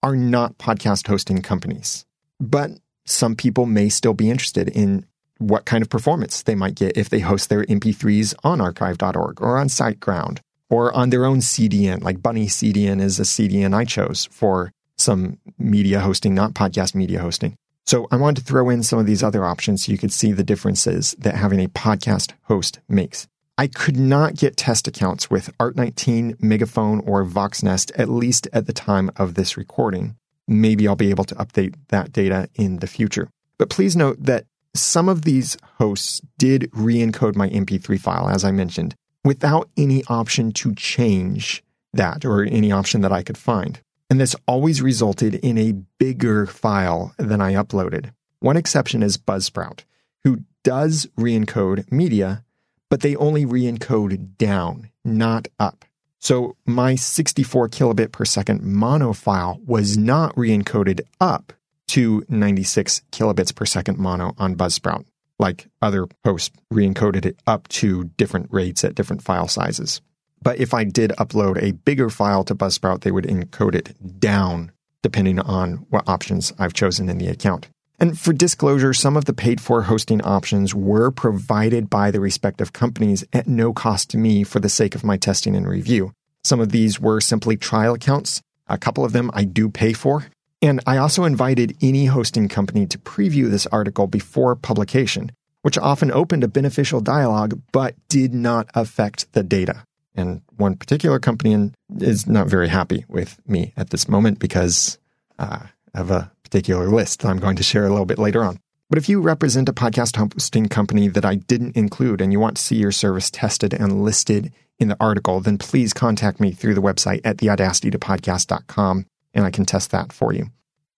are 0.04 0.16
not 0.16 0.58
podcast 0.58 1.08
hosting 1.08 1.42
companies. 1.42 2.06
But 2.40 2.72
some 3.06 3.36
people 3.36 3.66
may 3.66 3.90
still 3.90 4.14
be 4.14 4.30
interested 4.30 4.70
in 4.70 5.06
what 5.40 5.66
kind 5.66 5.82
of 5.82 5.90
performance 5.90 6.44
they 6.44 6.56
might 6.56 6.76
get 6.76 6.98
if 6.98 7.10
they 7.10 7.20
host 7.20 7.50
their 7.50 7.64
MP3s 7.66 8.34
on 8.44 8.60
archive.org 8.60 9.42
or 9.42 9.58
on 9.58 9.68
SiteGround 9.68 10.40
or 10.70 10.94
on 10.94 11.10
their 11.10 11.26
own 11.26 11.40
CDN, 11.40 12.04
like 12.04 12.22
Bunny 12.22 12.48
CDN 12.48 13.02
is 13.02 13.20
a 13.20 13.24
CDN 13.24 13.74
I 13.74 13.86
chose 13.86 14.28
for 14.32 14.72
some 14.98 15.38
media 15.58 16.00
hosting, 16.00 16.34
not 16.34 16.54
podcast 16.54 16.96
media 16.96 17.20
hosting. 17.20 17.56
So 17.86 18.08
I 18.12 18.18
wanted 18.18 18.42
to 18.42 18.48
throw 18.48 18.70
in 18.70 18.84
some 18.84 19.00
of 19.00 19.06
these 19.06 19.24
other 19.24 19.46
options 19.46 19.86
so 19.86 19.92
you 19.92 19.98
could 19.98 20.12
see 20.12 20.34
the 20.34 20.44
differences 20.44 21.16
that 21.20 21.36
having 21.36 21.64
a 21.64 21.70
podcast 21.70 22.34
host 22.44 22.80
makes. 22.90 23.28
I 23.60 23.66
could 23.66 23.98
not 23.98 24.36
get 24.36 24.56
test 24.56 24.88
accounts 24.88 25.32
with 25.32 25.56
Art19, 25.58 26.40
Megaphone, 26.40 27.00
or 27.08 27.26
Voxnest, 27.26 27.92
at 27.98 28.08
least 28.08 28.48
at 28.54 28.68
the 28.68 28.74
time 28.74 29.10
of 29.16 29.34
this 29.34 29.58
recording. 29.58 30.16
Maybe 30.48 30.88
I'll 30.88 30.96
be 30.96 31.10
able 31.10 31.24
to 31.24 31.36
update 31.36 31.74
that 31.88 32.12
data 32.12 32.50
in 32.54 32.78
the 32.78 32.88
future. 32.88 33.30
But 33.58 33.72
please 33.72 33.96
note 33.96 34.18
that 34.20 34.46
some 34.76 35.10
of 35.10 35.24
these 35.24 35.58
hosts 35.80 36.22
did 36.38 36.70
re 36.72 36.98
encode 36.98 37.36
my 37.36 37.50
MP3 37.50 38.00
file, 38.00 38.30
as 38.30 38.44
I 38.44 38.52
mentioned, 38.52 38.94
without 39.24 39.70
any 39.76 40.04
option 40.06 40.52
to 40.52 40.76
change 40.76 41.64
that 41.94 42.26
or 42.26 42.44
any 42.44 42.72
option 42.72 43.02
that 43.02 43.12
I 43.12 43.24
could 43.24 43.40
find. 43.40 43.82
And 44.10 44.22
this 44.22 44.36
always 44.48 44.84
resulted 44.84 45.34
in 45.36 45.58
a 45.58 45.74
bigger 45.98 46.46
file 46.46 47.16
than 47.18 47.42
I 47.42 47.54
uploaded. 47.54 48.12
One 48.40 48.56
exception 48.56 49.02
is 49.02 49.18
Buzzsprout, 49.18 49.84
who 50.24 50.44
does 50.64 51.08
re 51.18 51.36
encode 51.36 51.92
media, 51.92 52.44
but 52.90 53.02
they 53.02 53.16
only 53.16 53.46
re 53.46 53.64
encode 53.64 54.38
down, 54.38 54.90
not 55.04 55.48
up. 55.60 55.86
So 56.20 56.56
my 56.66 56.96
64 56.96 57.70
kilobit 57.70 58.12
per 58.12 58.26
second 58.26 58.64
mono 58.64 59.14
file 59.14 59.60
was 59.66 59.98
not 59.98 60.38
re 60.38 60.50
encoded 60.50 61.02
up 61.22 61.54
to 61.90 62.24
96 62.30 63.02
kilobits 63.12 63.56
per 63.56 63.66
second 63.66 63.98
mono 63.98 64.34
on 64.38 64.56
Buzzsprout. 64.56 65.06
Like 65.40 65.68
other 65.82 66.08
hosts 66.26 66.56
re-encoded 66.72 67.26
it 67.26 67.40
up 67.46 67.68
to 67.70 68.06
different 68.18 68.48
rates 68.52 68.84
at 68.84 68.96
different 68.96 69.22
file 69.22 69.48
sizes. 69.48 70.02
But 70.42 70.60
if 70.60 70.74
I 70.74 70.84
did 70.84 71.12
upload 71.12 71.62
a 71.62 71.74
bigger 71.74 72.10
file 72.10 72.44
to 72.46 72.56
Buzzsprout, 72.56 73.02
they 73.02 73.12
would 73.12 73.26
encode 73.26 73.76
it 73.76 74.20
down 74.20 74.72
depending 75.04 75.40
on 75.40 75.86
what 75.90 76.08
options 76.10 76.54
I've 76.58 76.74
chosen 76.74 77.08
in 77.08 77.18
the 77.18 77.28
account. 77.28 77.68
And 78.00 78.18
for 78.18 78.32
disclosure, 78.32 78.94
some 78.94 79.18
of 79.18 79.26
the 79.26 79.34
paid 79.34 79.60
for 79.60 79.84
hosting 79.84 80.22
options 80.22 80.76
were 80.76 81.10
provided 81.10 81.90
by 81.90 82.12
the 82.12 82.20
respective 82.20 82.72
companies 82.72 83.26
at 83.34 83.48
no 83.48 83.74
cost 83.74 84.12
to 84.12 84.18
me 84.18 84.44
for 84.44 84.60
the 84.60 84.70
sake 84.70 84.94
of 84.94 85.04
my 85.04 85.18
testing 85.18 85.56
and 85.56 85.68
review. 85.68 86.14
Some 86.44 86.60
of 86.60 86.72
these 86.72 87.00
were 87.00 87.20
simply 87.20 87.58
trial 87.58 87.96
accounts. 87.96 88.42
A 88.68 88.78
couple 88.78 89.04
of 89.04 89.14
them 89.14 89.32
I 89.34 89.46
do 89.46 89.70
pay 89.70 89.94
for. 89.94 90.28
And 90.62 90.80
I 90.86 90.98
also 90.98 91.24
invited 91.24 91.76
any 91.82 92.06
hosting 92.06 92.48
company 92.48 92.86
to 92.88 93.00
preview 93.00 93.50
this 93.50 93.68
article 93.68 94.06
before 94.06 94.56
publication, 94.56 95.32
which 95.64 95.78
often 95.78 96.12
opened 96.12 96.44
a 96.44 96.48
beneficial 96.48 97.02
dialogue 97.02 97.60
but 97.72 97.96
did 98.10 98.34
not 98.34 98.68
affect 98.76 99.32
the 99.34 99.44
data. 99.44 99.84
And 100.16 100.42
one 100.56 100.76
particular 100.76 101.20
company 101.20 101.72
is 102.00 102.28
not 102.28 102.48
very 102.48 102.68
happy 102.68 103.06
with 103.08 103.40
me 103.48 103.74
at 103.76 103.90
this 103.90 104.08
moment 104.08 104.40
because 104.40 104.98
uh, 105.38 105.68
of 105.94 106.12
a 106.12 106.32
particular 106.48 106.88
list 106.88 107.22
that 107.22 107.30
I'm 107.30 107.40
going 107.40 107.58
to 107.58 107.64
share 107.64 107.86
a 107.86 107.90
little 107.90 108.06
bit 108.06 108.20
later 108.20 108.44
on. 108.44 108.60
But 108.90 108.98
if 108.98 109.10
you 109.10 109.20
represent 109.20 109.68
a 109.68 109.74
podcast 109.74 110.16
hosting 110.16 110.68
company 110.68 111.10
that 111.10 111.26
I 111.26 111.36
didn't 111.36 111.76
include 111.76 112.22
and 112.22 112.32
you 112.32 112.40
want 112.40 112.56
to 112.56 112.64
see 112.64 112.78
your 112.78 112.94
service 112.94 113.30
tested 113.30 113.74
and 113.74 114.04
listed 114.04 114.54
in 114.80 114.88
the 114.88 114.98
article, 115.00 115.42
then 115.42 115.58
please 115.58 115.94
contact 115.94 116.40
me 116.40 116.52
through 116.52 116.74
the 116.74 116.82
website 116.82 117.22
at 117.26 117.38
theaudacitytopodcast.com 117.38 119.06
and 119.34 119.46
I 119.46 119.52
can 119.52 119.66
test 119.66 119.92
that 119.92 120.14
for 120.14 120.34
you. 120.34 120.48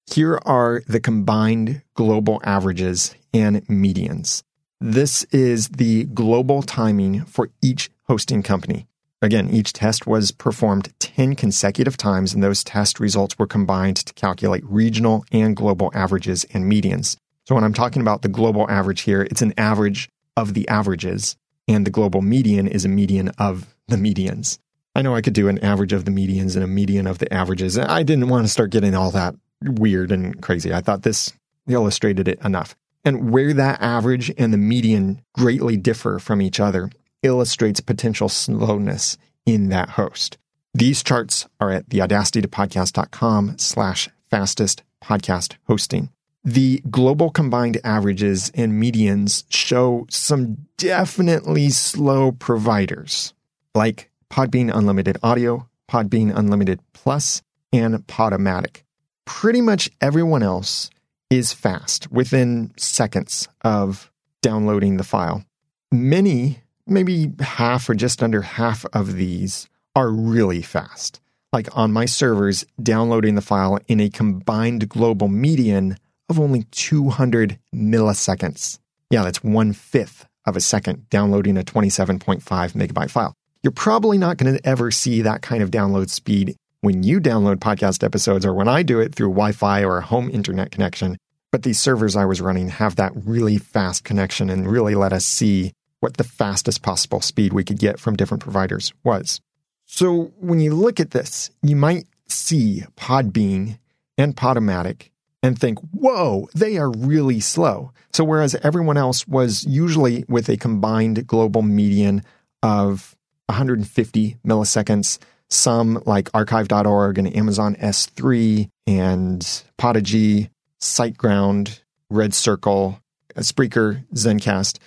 Here 0.05 0.39
are 0.45 0.83
the 0.87 0.99
combined 0.99 1.81
global 1.95 2.41
averages 2.43 3.15
and 3.33 3.65
medians. 3.67 4.43
This 4.79 5.23
is 5.25 5.69
the 5.69 6.05
global 6.05 6.61
timing 6.61 7.25
for 7.25 7.49
each 7.61 7.89
hosting 8.03 8.43
company. 8.43 8.87
Again, 9.21 9.49
each 9.49 9.73
test 9.73 10.07
was 10.07 10.31
performed 10.31 10.93
10 10.99 11.35
consecutive 11.35 11.97
times, 11.97 12.33
and 12.33 12.41
those 12.41 12.63
test 12.63 12.99
results 12.99 13.37
were 13.37 13.47
combined 13.47 13.97
to 13.97 14.13
calculate 14.13 14.63
regional 14.65 15.25
and 15.31 15.55
global 15.55 15.91
averages 15.93 16.45
and 16.53 16.71
medians. 16.71 17.17
So, 17.45 17.55
when 17.55 17.63
I'm 17.63 17.73
talking 17.73 18.01
about 18.01 18.21
the 18.21 18.29
global 18.29 18.69
average 18.69 19.01
here, 19.01 19.23
it's 19.23 19.41
an 19.41 19.53
average 19.57 20.09
of 20.37 20.53
the 20.53 20.67
averages, 20.69 21.35
and 21.67 21.85
the 21.85 21.91
global 21.91 22.21
median 22.21 22.67
is 22.67 22.85
a 22.85 22.89
median 22.89 23.29
of 23.37 23.75
the 23.87 23.97
medians. 23.97 24.57
I 24.95 25.01
know 25.01 25.15
I 25.15 25.21
could 25.21 25.33
do 25.33 25.49
an 25.49 25.59
average 25.59 25.93
of 25.93 26.05
the 26.05 26.11
medians 26.11 26.55
and 26.55 26.63
a 26.63 26.67
median 26.67 27.05
of 27.05 27.19
the 27.19 27.31
averages. 27.33 27.77
I 27.77 28.03
didn't 28.03 28.29
want 28.29 28.45
to 28.45 28.51
start 28.51 28.71
getting 28.71 28.95
all 28.95 29.11
that 29.11 29.35
weird 29.61 30.11
and 30.11 30.41
crazy. 30.41 30.73
I 30.73 30.81
thought 30.81 31.03
this 31.03 31.33
illustrated 31.67 32.27
it 32.27 32.39
enough. 32.43 32.75
And 33.05 33.31
where 33.31 33.53
that 33.53 33.81
average 33.81 34.31
and 34.37 34.53
the 34.53 34.57
median 34.57 35.21
greatly 35.33 35.77
differ 35.77 36.19
from 36.19 36.41
each 36.41 36.59
other 36.59 36.89
illustrates 37.23 37.79
potential 37.79 38.29
slowness 38.29 39.17
in 39.45 39.69
that 39.69 39.89
host. 39.91 40.37
These 40.73 41.03
charts 41.03 41.47
are 41.59 41.71
at 41.71 41.89
theaudacitytopodcast.com 41.89 43.57
slash 43.57 44.09
fastest 44.29 44.83
podcast 45.03 45.55
hosting. 45.67 46.09
The 46.43 46.81
global 46.89 47.31
combined 47.31 47.79
averages 47.83 48.51
and 48.53 48.81
medians 48.81 49.43
show 49.49 50.05
some 50.09 50.67
definitely 50.77 51.69
slow 51.69 52.31
providers 52.31 53.33
like 53.75 54.09
Podbean 54.31 54.73
Unlimited 54.73 55.17
Audio, 55.21 55.67
Podbean 55.89 56.35
Unlimited 56.35 56.79
Plus, 56.93 57.41
and 57.73 57.95
Podomatic. 58.07 58.83
Pretty 59.25 59.61
much 59.61 59.89
everyone 60.01 60.43
else 60.43 60.89
is 61.29 61.53
fast 61.53 62.11
within 62.11 62.71
seconds 62.77 63.47
of 63.61 64.11
downloading 64.41 64.97
the 64.97 65.03
file. 65.03 65.43
Many 65.91 66.61
maybe 66.89 67.31
half 67.39 67.89
or 67.89 67.93
just 67.93 68.23
under 68.23 68.41
half 68.41 68.85
of 68.93 69.15
these 69.15 69.67
are 69.95 70.09
really 70.09 70.61
fast. 70.61 71.19
Like 71.51 71.67
on 71.75 71.91
my 71.91 72.05
servers, 72.05 72.65
downloading 72.81 73.35
the 73.35 73.41
file 73.41 73.79
in 73.87 73.99
a 73.99 74.09
combined 74.09 74.87
global 74.89 75.27
median 75.27 75.97
of 76.29 76.39
only 76.39 76.63
200 76.71 77.57
milliseconds. 77.73 78.79
Yeah, 79.09 79.23
that's 79.23 79.43
one 79.43 79.73
fifth 79.73 80.27
of 80.45 80.55
a 80.55 80.61
second 80.61 81.09
downloading 81.09 81.57
a 81.57 81.63
27.5 81.63 82.41
megabyte 82.41 83.09
file. 83.09 83.33
You're 83.63 83.71
probably 83.71 84.17
not 84.17 84.37
going 84.37 84.55
to 84.55 84.67
ever 84.67 84.91
see 84.91 85.21
that 85.23 85.41
kind 85.41 85.63
of 85.63 85.71
download 85.71 86.09
speed 86.09 86.55
when 86.81 87.03
you 87.03 87.19
download 87.19 87.57
podcast 87.57 88.03
episodes 88.03 88.45
or 88.45 88.53
when 88.53 88.67
I 88.67 88.83
do 88.83 88.99
it 88.99 89.13
through 89.13 89.29
Wi 89.29 89.51
Fi 89.51 89.83
or 89.83 89.97
a 89.97 90.05
home 90.05 90.29
internet 90.29 90.71
connection. 90.71 91.17
But 91.51 91.63
these 91.63 91.79
servers 91.79 92.15
I 92.15 92.25
was 92.25 92.41
running 92.41 92.69
have 92.69 92.95
that 92.97 93.11
really 93.15 93.57
fast 93.57 94.03
connection 94.03 94.49
and 94.49 94.71
really 94.71 94.95
let 94.95 95.11
us 95.11 95.25
see 95.25 95.73
what 95.99 96.17
the 96.17 96.23
fastest 96.23 96.81
possible 96.81 97.21
speed 97.21 97.53
we 97.53 97.63
could 97.63 97.79
get 97.79 97.99
from 97.99 98.15
different 98.15 98.43
providers 98.43 98.93
was. 99.03 99.41
So 99.85 100.31
when 100.37 100.59
you 100.59 100.73
look 100.73 100.99
at 100.99 101.11
this, 101.11 101.49
you 101.61 101.75
might 101.75 102.05
see 102.27 102.83
Podbean 102.95 103.79
and 104.17 104.35
Podomatic 104.35 105.09
and 105.41 105.57
think, 105.57 105.79
whoa, 105.91 106.47
they 106.53 106.77
are 106.77 106.91
really 106.91 107.39
slow. 107.39 107.91
So 108.13 108.23
whereas 108.23 108.55
everyone 108.55 108.97
else 108.97 109.27
was 109.27 109.63
usually 109.65 110.25
with 110.27 110.49
a 110.49 110.57
combined 110.57 111.25
global 111.25 111.61
median 111.61 112.23
of 112.61 113.15
150 113.47 114.37
milliseconds, 114.45 115.17
some 115.49 116.03
like 116.05 116.29
archive.org 116.33 117.17
and 117.17 117.35
Amazon 117.35 117.75
S3 117.77 118.69
and 118.85 119.41
Podigee, 119.77 120.49
SiteGround, 120.81 121.81
Red 122.09 122.33
Circle, 122.33 123.01
Spreaker, 123.37 124.05
Zencastr, 124.13 124.79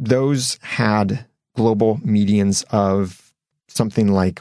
those 0.00 0.58
had 0.62 1.26
global 1.54 1.98
medians 1.98 2.64
of 2.70 3.32
something 3.68 4.08
like 4.08 4.40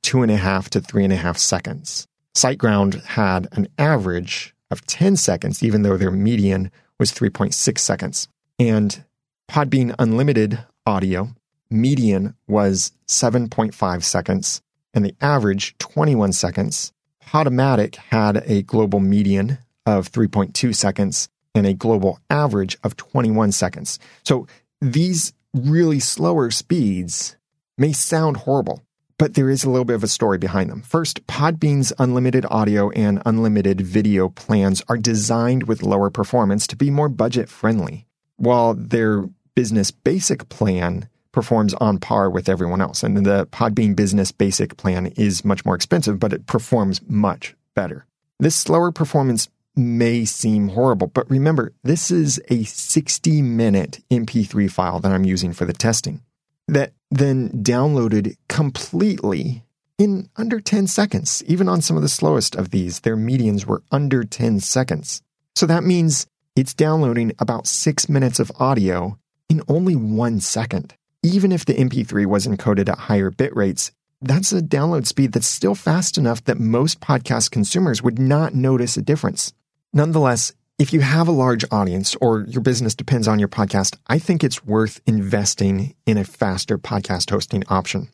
two 0.00 0.22
and 0.22 0.30
a 0.30 0.36
half 0.36 0.70
to 0.70 0.80
three 0.80 1.04
and 1.04 1.12
a 1.12 1.16
half 1.16 1.36
seconds. 1.36 2.06
SiteGround 2.34 3.02
had 3.04 3.48
an 3.52 3.68
average 3.78 4.54
of 4.70 4.86
10 4.86 5.16
seconds, 5.16 5.62
even 5.62 5.82
though 5.82 5.96
their 5.96 6.10
median 6.10 6.70
was 6.98 7.12
3.6 7.12 7.78
seconds. 7.78 8.28
And 8.58 9.04
Podbean 9.48 9.94
Unlimited 9.98 10.64
audio, 10.86 11.34
median 11.68 12.34
was 12.46 12.92
7.5 13.06 14.02
seconds, 14.02 14.62
and 14.94 15.04
the 15.04 15.14
average 15.20 15.76
21 15.78 16.32
seconds. 16.32 16.92
Podomatic 17.26 17.96
had 17.96 18.42
a 18.46 18.62
global 18.62 19.00
median 19.00 19.58
of 19.84 20.10
3.2 20.10 20.74
seconds 20.74 21.28
and 21.54 21.66
a 21.66 21.74
global 21.74 22.18
average 22.30 22.78
of 22.82 22.96
21 22.96 23.52
seconds. 23.52 23.98
So 24.24 24.46
these 24.82 25.32
really 25.54 26.00
slower 26.00 26.50
speeds 26.50 27.36
may 27.78 27.92
sound 27.92 28.38
horrible, 28.38 28.82
but 29.16 29.34
there 29.34 29.48
is 29.48 29.62
a 29.62 29.70
little 29.70 29.84
bit 29.84 29.94
of 29.94 30.02
a 30.02 30.08
story 30.08 30.38
behind 30.38 30.68
them. 30.68 30.82
First, 30.82 31.24
Podbean's 31.28 31.92
unlimited 32.00 32.44
audio 32.50 32.90
and 32.90 33.22
unlimited 33.24 33.80
video 33.80 34.28
plans 34.28 34.82
are 34.88 34.96
designed 34.96 35.68
with 35.68 35.84
lower 35.84 36.10
performance 36.10 36.66
to 36.66 36.76
be 36.76 36.90
more 36.90 37.08
budget 37.08 37.48
friendly, 37.48 38.06
while 38.38 38.74
their 38.74 39.28
business 39.54 39.92
basic 39.92 40.48
plan 40.48 41.08
performs 41.30 41.74
on 41.74 41.98
par 41.98 42.28
with 42.28 42.48
everyone 42.48 42.80
else. 42.80 43.04
And 43.04 43.24
the 43.24 43.46
Podbean 43.46 43.94
business 43.94 44.32
basic 44.32 44.76
plan 44.76 45.06
is 45.16 45.44
much 45.44 45.64
more 45.64 45.76
expensive, 45.76 46.18
but 46.18 46.32
it 46.32 46.46
performs 46.46 47.00
much 47.06 47.54
better. 47.76 48.04
This 48.40 48.56
slower 48.56 48.90
performance 48.90 49.48
may 49.76 50.24
seem 50.24 50.68
horrible, 50.68 51.06
but 51.08 51.30
remember, 51.30 51.72
this 51.82 52.10
is 52.10 52.40
a 52.48 52.64
60 52.64 53.42
minute 53.42 54.02
MP3 54.10 54.70
file 54.70 55.00
that 55.00 55.12
I'm 55.12 55.24
using 55.24 55.52
for 55.52 55.64
the 55.64 55.72
testing 55.72 56.22
that 56.68 56.92
then 57.10 57.50
downloaded 57.62 58.36
completely 58.48 59.62
in 59.98 60.28
under 60.36 60.60
10 60.60 60.86
seconds. 60.86 61.42
Even 61.46 61.68
on 61.68 61.80
some 61.82 61.96
of 61.96 62.02
the 62.02 62.08
slowest 62.08 62.54
of 62.54 62.70
these, 62.70 63.00
their 63.00 63.16
medians 63.16 63.66
were 63.66 63.82
under 63.90 64.24
10 64.24 64.60
seconds. 64.60 65.22
So 65.54 65.66
that 65.66 65.84
means 65.84 66.26
it's 66.56 66.74
downloading 66.74 67.32
about 67.38 67.66
six 67.66 68.08
minutes 68.08 68.40
of 68.40 68.52
audio 68.58 69.18
in 69.48 69.62
only 69.68 69.96
one 69.96 70.40
second. 70.40 70.94
Even 71.22 71.52
if 71.52 71.64
the 71.64 71.74
MP3 71.74 72.26
was 72.26 72.46
encoded 72.46 72.88
at 72.88 72.98
higher 72.98 73.30
bit 73.30 73.54
rates, 73.54 73.92
that's 74.20 74.52
a 74.52 74.62
download 74.62 75.06
speed 75.06 75.32
that's 75.32 75.46
still 75.46 75.74
fast 75.74 76.16
enough 76.16 76.44
that 76.44 76.58
most 76.58 77.00
podcast 77.00 77.50
consumers 77.50 78.02
would 78.02 78.18
not 78.18 78.54
notice 78.54 78.96
a 78.96 79.02
difference. 79.02 79.52
Nonetheless, 79.94 80.54
if 80.78 80.94
you 80.94 81.00
have 81.00 81.28
a 81.28 81.32
large 81.32 81.66
audience 81.70 82.16
or 82.22 82.46
your 82.48 82.62
business 82.62 82.94
depends 82.94 83.28
on 83.28 83.38
your 83.38 83.48
podcast, 83.48 83.96
I 84.06 84.18
think 84.18 84.42
it's 84.42 84.64
worth 84.64 85.02
investing 85.04 85.94
in 86.06 86.16
a 86.16 86.24
faster 86.24 86.78
podcast 86.78 87.28
hosting 87.28 87.62
option. 87.68 88.08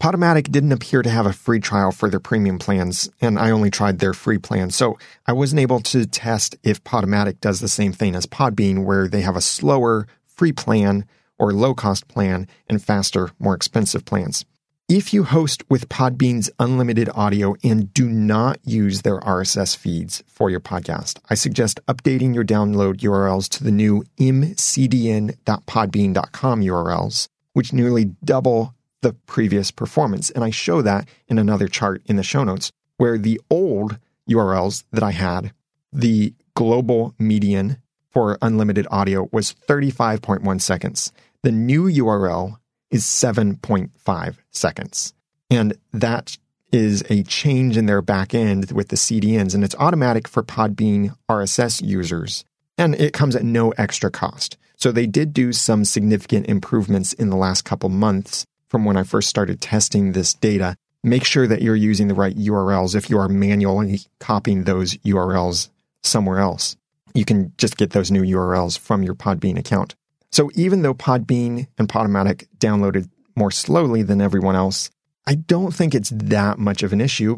Podomatic 0.00 0.52
didn't 0.52 0.70
appear 0.70 1.02
to 1.02 1.10
have 1.10 1.26
a 1.26 1.32
free 1.32 1.58
trial 1.58 1.90
for 1.90 2.08
their 2.08 2.20
premium 2.20 2.60
plans, 2.60 3.10
and 3.20 3.36
I 3.36 3.50
only 3.50 3.70
tried 3.70 3.98
their 3.98 4.14
free 4.14 4.38
plan. 4.38 4.70
So 4.70 4.96
I 5.26 5.32
wasn't 5.32 5.60
able 5.60 5.80
to 5.80 6.06
test 6.06 6.56
if 6.62 6.84
Podomatic 6.84 7.40
does 7.40 7.58
the 7.58 7.68
same 7.68 7.92
thing 7.92 8.14
as 8.14 8.26
Podbean, 8.26 8.84
where 8.84 9.08
they 9.08 9.22
have 9.22 9.36
a 9.36 9.40
slower 9.40 10.06
free 10.24 10.52
plan 10.52 11.04
or 11.36 11.52
low 11.52 11.74
cost 11.74 12.06
plan 12.06 12.46
and 12.68 12.80
faster, 12.80 13.30
more 13.40 13.54
expensive 13.54 14.04
plans. 14.04 14.44
If 14.88 15.12
you 15.14 15.24
host 15.24 15.62
with 15.70 15.88
Podbean's 15.88 16.50
unlimited 16.58 17.08
audio 17.14 17.54
and 17.64 17.90
do 17.94 18.06
not 18.06 18.58
use 18.64 19.00
their 19.00 19.18
RSS 19.20 19.74
feeds 19.74 20.22
for 20.26 20.50
your 20.50 20.60
podcast, 20.60 21.20
I 21.30 21.36
suggest 21.36 21.80
updating 21.88 22.34
your 22.34 22.44
download 22.44 23.00
URLs 23.00 23.48
to 23.48 23.64
the 23.64 23.70
new 23.70 24.04
mcdn.podbean.com 24.18 26.60
URLs, 26.60 27.28
which 27.54 27.72
nearly 27.72 28.04
double 28.22 28.74
the 29.00 29.14
previous 29.14 29.70
performance. 29.70 30.28
And 30.28 30.44
I 30.44 30.50
show 30.50 30.82
that 30.82 31.08
in 31.28 31.38
another 31.38 31.66
chart 31.66 32.02
in 32.04 32.16
the 32.16 32.22
show 32.22 32.44
notes, 32.44 32.70
where 32.98 33.16
the 33.16 33.40
old 33.48 33.98
URLs 34.28 34.84
that 34.92 35.02
I 35.02 35.12
had, 35.12 35.54
the 35.94 36.34
global 36.52 37.14
median 37.18 37.78
for 38.10 38.36
unlimited 38.42 38.86
audio 38.90 39.30
was 39.32 39.54
35.1 39.66 40.60
seconds. 40.60 41.10
The 41.42 41.52
new 41.52 41.84
URL 41.84 42.58
is 42.94 43.02
7.5 43.02 44.36
seconds. 44.52 45.14
And 45.50 45.76
that 45.92 46.38
is 46.70 47.02
a 47.10 47.24
change 47.24 47.76
in 47.76 47.86
their 47.86 48.00
back 48.00 48.34
end 48.34 48.70
with 48.70 48.88
the 48.88 48.96
CDNs, 48.96 49.52
and 49.52 49.64
it's 49.64 49.74
automatic 49.80 50.28
for 50.28 50.44
Podbean 50.44 51.12
RSS 51.28 51.82
users, 51.84 52.44
and 52.78 52.94
it 52.94 53.12
comes 53.12 53.34
at 53.34 53.42
no 53.42 53.70
extra 53.72 54.12
cost. 54.12 54.56
So 54.76 54.92
they 54.92 55.08
did 55.08 55.32
do 55.32 55.52
some 55.52 55.84
significant 55.84 56.46
improvements 56.46 57.12
in 57.12 57.30
the 57.30 57.36
last 57.36 57.62
couple 57.62 57.88
months 57.88 58.46
from 58.68 58.84
when 58.84 58.96
I 58.96 59.02
first 59.02 59.28
started 59.28 59.60
testing 59.60 60.12
this 60.12 60.32
data. 60.32 60.76
Make 61.02 61.24
sure 61.24 61.48
that 61.48 61.62
you're 61.62 61.74
using 61.74 62.06
the 62.06 62.14
right 62.14 62.36
URLs 62.36 62.94
if 62.94 63.10
you 63.10 63.18
are 63.18 63.28
manually 63.28 64.02
copying 64.20 64.64
those 64.64 64.94
URLs 64.98 65.68
somewhere 66.04 66.38
else. 66.38 66.76
You 67.12 67.24
can 67.24 67.52
just 67.58 67.76
get 67.76 67.90
those 67.90 68.12
new 68.12 68.22
URLs 68.22 68.78
from 68.78 69.02
your 69.02 69.14
Podbean 69.14 69.58
account. 69.58 69.96
So 70.34 70.50
even 70.56 70.82
though 70.82 70.94
Podbean 70.94 71.68
and 71.78 71.88
Podomatic 71.88 72.48
downloaded 72.58 73.08
more 73.36 73.52
slowly 73.52 74.02
than 74.02 74.20
everyone 74.20 74.56
else, 74.56 74.90
I 75.28 75.36
don't 75.36 75.72
think 75.72 75.94
it's 75.94 76.10
that 76.10 76.58
much 76.58 76.82
of 76.82 76.92
an 76.92 77.00
issue. 77.00 77.36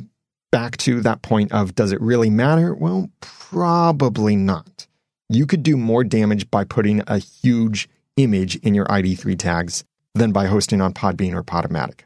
Back 0.51 0.79
to 0.79 1.03
that 1.03 1.21
point 1.21 1.53
of 1.53 1.75
does 1.75 1.93
it 1.93 2.01
really 2.01 2.31
matter? 2.31 2.75
Well, 2.75 3.11
probably 3.21 4.35
not. 4.35 4.87
You 5.29 5.45
could 5.45 5.63
do 5.63 5.77
more 5.77 6.05
damage 6.05 6.51
by 6.51 6.65
putting 6.65 7.03
a 7.07 7.19
huge 7.19 7.87
image 8.17 8.57
in 8.57 8.75
your 8.75 8.87
ID3 8.87 9.39
tags 9.39 9.85
than 10.15 10.33
by 10.33 10.47
hosting 10.47 10.81
on 10.81 10.95
Podbean 10.95 11.35
or 11.35 11.43
Podomatic. 11.43 12.01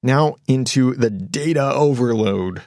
Now 0.00 0.36
into 0.46 0.94
the 0.94 1.10
data 1.10 1.74
overload, 1.74 2.62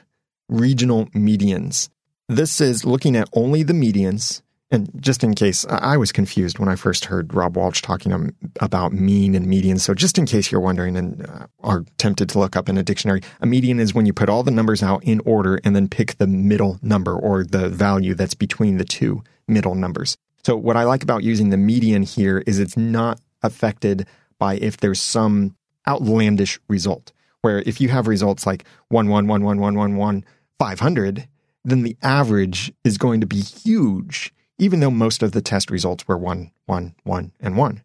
regional 0.50 1.06
medians. 1.06 1.88
This 2.28 2.60
is 2.60 2.84
looking 2.84 3.16
at 3.16 3.30
only 3.32 3.62
the 3.62 3.72
medians 3.72 4.42
and 4.72 4.88
just 5.00 5.24
in 5.24 5.34
case, 5.34 5.66
I 5.68 5.96
was 5.96 6.12
confused 6.12 6.60
when 6.60 6.68
I 6.68 6.76
first 6.76 7.06
heard 7.06 7.34
Rob 7.34 7.56
Walch 7.56 7.82
talking 7.82 8.32
about 8.60 8.92
mean 8.92 9.34
and 9.34 9.46
median. 9.46 9.78
So 9.78 9.94
just 9.94 10.16
in 10.16 10.26
case 10.26 10.52
you're 10.52 10.60
wondering 10.60 10.96
and 10.96 11.26
uh, 11.26 11.46
are 11.64 11.84
tempted 11.98 12.28
to 12.30 12.38
look 12.38 12.54
up 12.54 12.68
in 12.68 12.78
a 12.78 12.84
dictionary, 12.84 13.20
a 13.40 13.46
median 13.46 13.80
is 13.80 13.94
when 13.94 14.06
you 14.06 14.12
put 14.12 14.28
all 14.28 14.44
the 14.44 14.52
numbers 14.52 14.80
out 14.80 15.02
in 15.02 15.20
order 15.24 15.60
and 15.64 15.74
then 15.74 15.88
pick 15.88 16.18
the 16.18 16.28
middle 16.28 16.78
number 16.82 17.16
or 17.16 17.42
the 17.42 17.68
value 17.68 18.14
that's 18.14 18.34
between 18.34 18.76
the 18.76 18.84
two 18.84 19.24
middle 19.48 19.74
numbers. 19.74 20.16
So 20.44 20.56
what 20.56 20.76
I 20.76 20.84
like 20.84 21.02
about 21.02 21.24
using 21.24 21.50
the 21.50 21.56
median 21.56 22.04
here 22.04 22.44
is 22.46 22.60
it's 22.60 22.76
not 22.76 23.20
affected 23.42 24.06
by 24.38 24.54
if 24.54 24.76
there's 24.76 25.00
some 25.00 25.56
outlandish 25.88 26.60
result. 26.68 27.12
Where 27.42 27.60
if 27.66 27.80
you 27.80 27.88
have 27.88 28.06
results 28.06 28.46
like 28.46 28.64
1, 28.88 29.08
1, 29.08 29.26
1, 29.26 29.42
1, 29.42 29.60
1, 29.60 29.74
1, 29.74 29.96
1, 29.96 30.24
500, 30.60 31.28
then 31.64 31.82
the 31.82 31.96
average 32.02 32.72
is 32.84 32.98
going 32.98 33.20
to 33.20 33.26
be 33.26 33.40
huge 33.40 34.32
even 34.60 34.80
though 34.80 34.90
most 34.90 35.22
of 35.22 35.32
the 35.32 35.42
test 35.42 35.70
results 35.70 36.06
were 36.06 36.18
one, 36.18 36.52
one, 36.66 36.94
one, 37.04 37.32
and 37.40 37.56
one. 37.56 37.82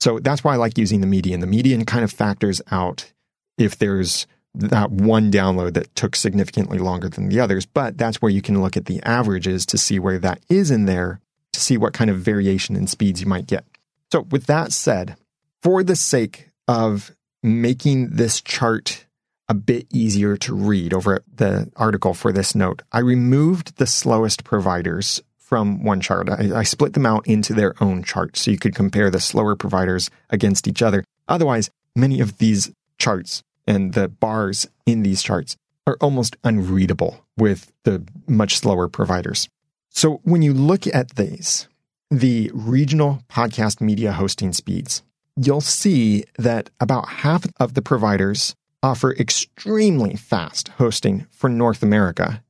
So 0.00 0.18
that's 0.18 0.42
why 0.42 0.54
I 0.54 0.56
like 0.56 0.78
using 0.78 1.00
the 1.00 1.06
median. 1.06 1.40
The 1.40 1.46
median 1.46 1.84
kind 1.84 2.04
of 2.04 2.12
factors 2.12 2.60
out 2.70 3.12
if 3.56 3.78
there's 3.78 4.26
that 4.54 4.90
one 4.90 5.30
download 5.30 5.74
that 5.74 5.94
took 5.94 6.16
significantly 6.16 6.78
longer 6.78 7.08
than 7.08 7.28
the 7.28 7.40
others, 7.40 7.66
but 7.66 7.98
that's 7.98 8.22
where 8.22 8.30
you 8.30 8.42
can 8.42 8.62
look 8.62 8.76
at 8.76 8.86
the 8.86 9.02
averages 9.02 9.66
to 9.66 9.78
see 9.78 9.98
where 9.98 10.18
that 10.18 10.40
is 10.48 10.70
in 10.70 10.86
there 10.86 11.20
to 11.52 11.60
see 11.60 11.76
what 11.76 11.92
kind 11.92 12.10
of 12.10 12.18
variation 12.18 12.76
in 12.76 12.86
speeds 12.86 13.20
you 13.20 13.26
might 13.26 13.46
get. 13.46 13.64
So, 14.12 14.22
with 14.30 14.46
that 14.46 14.72
said, 14.72 15.16
for 15.62 15.82
the 15.82 15.96
sake 15.96 16.50
of 16.68 17.14
making 17.42 18.10
this 18.10 18.40
chart 18.40 19.06
a 19.48 19.54
bit 19.54 19.86
easier 19.92 20.36
to 20.38 20.54
read 20.54 20.92
over 20.94 21.22
the 21.34 21.70
article 21.76 22.14
for 22.14 22.32
this 22.32 22.54
note, 22.54 22.82
I 22.92 23.00
removed 23.00 23.76
the 23.76 23.86
slowest 23.86 24.44
providers 24.44 25.22
from 25.54 25.84
one 25.84 26.00
chart. 26.00 26.28
I, 26.28 26.50
I, 26.52 26.62
split 26.64 26.94
them 26.94 27.06
out 27.06 27.28
into 27.28 27.54
their 27.54 27.80
own 27.80 28.02
charts 28.02 28.40
so 28.40 28.50
you 28.50 28.58
could 28.58 28.74
compare 28.74 29.08
the 29.08 29.20
slower 29.20 29.54
providers 29.54 30.10
against 30.28 30.66
each 30.66 30.82
other. 30.82 31.04
Otherwise, 31.28 31.70
many 31.94 32.18
of 32.18 32.38
these 32.38 32.72
charts 32.98 33.40
and 33.64 33.92
the 33.92 34.08
bars 34.08 34.66
in 34.84 35.04
these 35.04 35.22
charts 35.22 35.56
are 35.86 35.96
almost 36.00 36.36
unreadable 36.42 37.24
with 37.36 37.70
the 37.84 38.04
much 38.26 38.58
slower 38.58 38.88
providers. 38.88 39.48
So 39.90 40.20
when 40.24 40.42
you 40.42 40.52
look 40.52 40.88
at 40.88 41.14
these, 41.14 41.68
the 42.10 42.50
regional 42.52 43.22
podcast 43.30 43.80
media 43.80 44.10
hosting 44.10 44.52
speeds, 44.52 45.04
you'll 45.36 45.60
see 45.60 46.24
that 46.36 46.68
about 46.80 47.08
half 47.08 47.46
of 47.60 47.74
the 47.74 47.82
providers 47.82 48.56
offer 48.82 49.12
extremely 49.12 50.16
fast 50.16 50.66
hosting 50.78 51.28
for 51.30 51.48
North 51.48 51.80
America, 51.80 52.42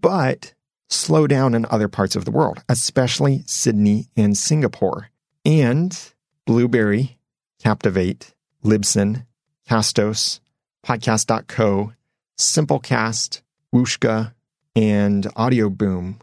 but 0.00 0.54
slow 0.90 1.26
down 1.26 1.54
in 1.54 1.66
other 1.70 1.88
parts 1.88 2.16
of 2.16 2.24
the 2.24 2.30
world, 2.30 2.62
especially 2.68 3.44
Sydney 3.46 4.08
and 4.16 4.36
Singapore. 4.36 5.10
And 5.44 5.96
Blubrry, 6.46 7.18
Captivate, 7.62 8.34
Libsyn, 8.64 9.26
Castos, 9.68 10.40
Podcast.co, 10.84 11.92
Simplecast, 12.38 13.42
Whooshkaa, 13.74 14.34
and 14.74 15.26
Audio 15.36 15.70
Boom 15.70 16.18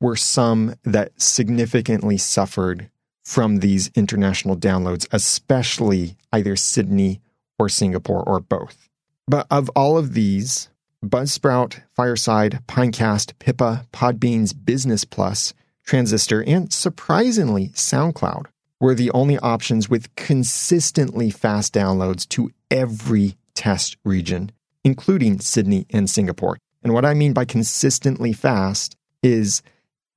were 0.00 0.16
some 0.16 0.74
that 0.84 1.20
significantly 1.20 2.16
suffered 2.16 2.90
from 3.24 3.58
these 3.58 3.90
international 3.94 4.56
downloads, 4.56 5.06
especially 5.12 6.16
either 6.32 6.56
Sydney 6.56 7.20
or 7.58 7.68
Singapore 7.68 8.22
or 8.22 8.40
both. 8.40 8.88
But 9.26 9.46
of 9.50 9.68
all 9.70 9.98
of 9.98 10.14
these, 10.14 10.68
Buzzsprout, 11.04 11.82
Fireside, 11.94 12.60
Pinecast, 12.66 13.38
Pippa, 13.38 13.86
Podbean's 13.92 14.52
Business 14.52 15.04
Plus, 15.04 15.54
Transistor, 15.84 16.42
and 16.42 16.72
surprisingly, 16.72 17.68
SoundCloud 17.68 18.46
were 18.80 18.94
the 18.94 19.10
only 19.12 19.38
options 19.38 19.88
with 19.88 20.14
consistently 20.16 21.30
fast 21.30 21.72
downloads 21.72 22.28
to 22.28 22.50
every 22.70 23.36
test 23.54 23.96
region, 24.04 24.50
including 24.84 25.40
Sydney 25.40 25.86
and 25.90 26.10
Singapore. 26.10 26.58
And 26.82 26.92
what 26.92 27.04
I 27.04 27.14
mean 27.14 27.32
by 27.32 27.44
consistently 27.44 28.32
fast 28.32 28.96
is 29.22 29.62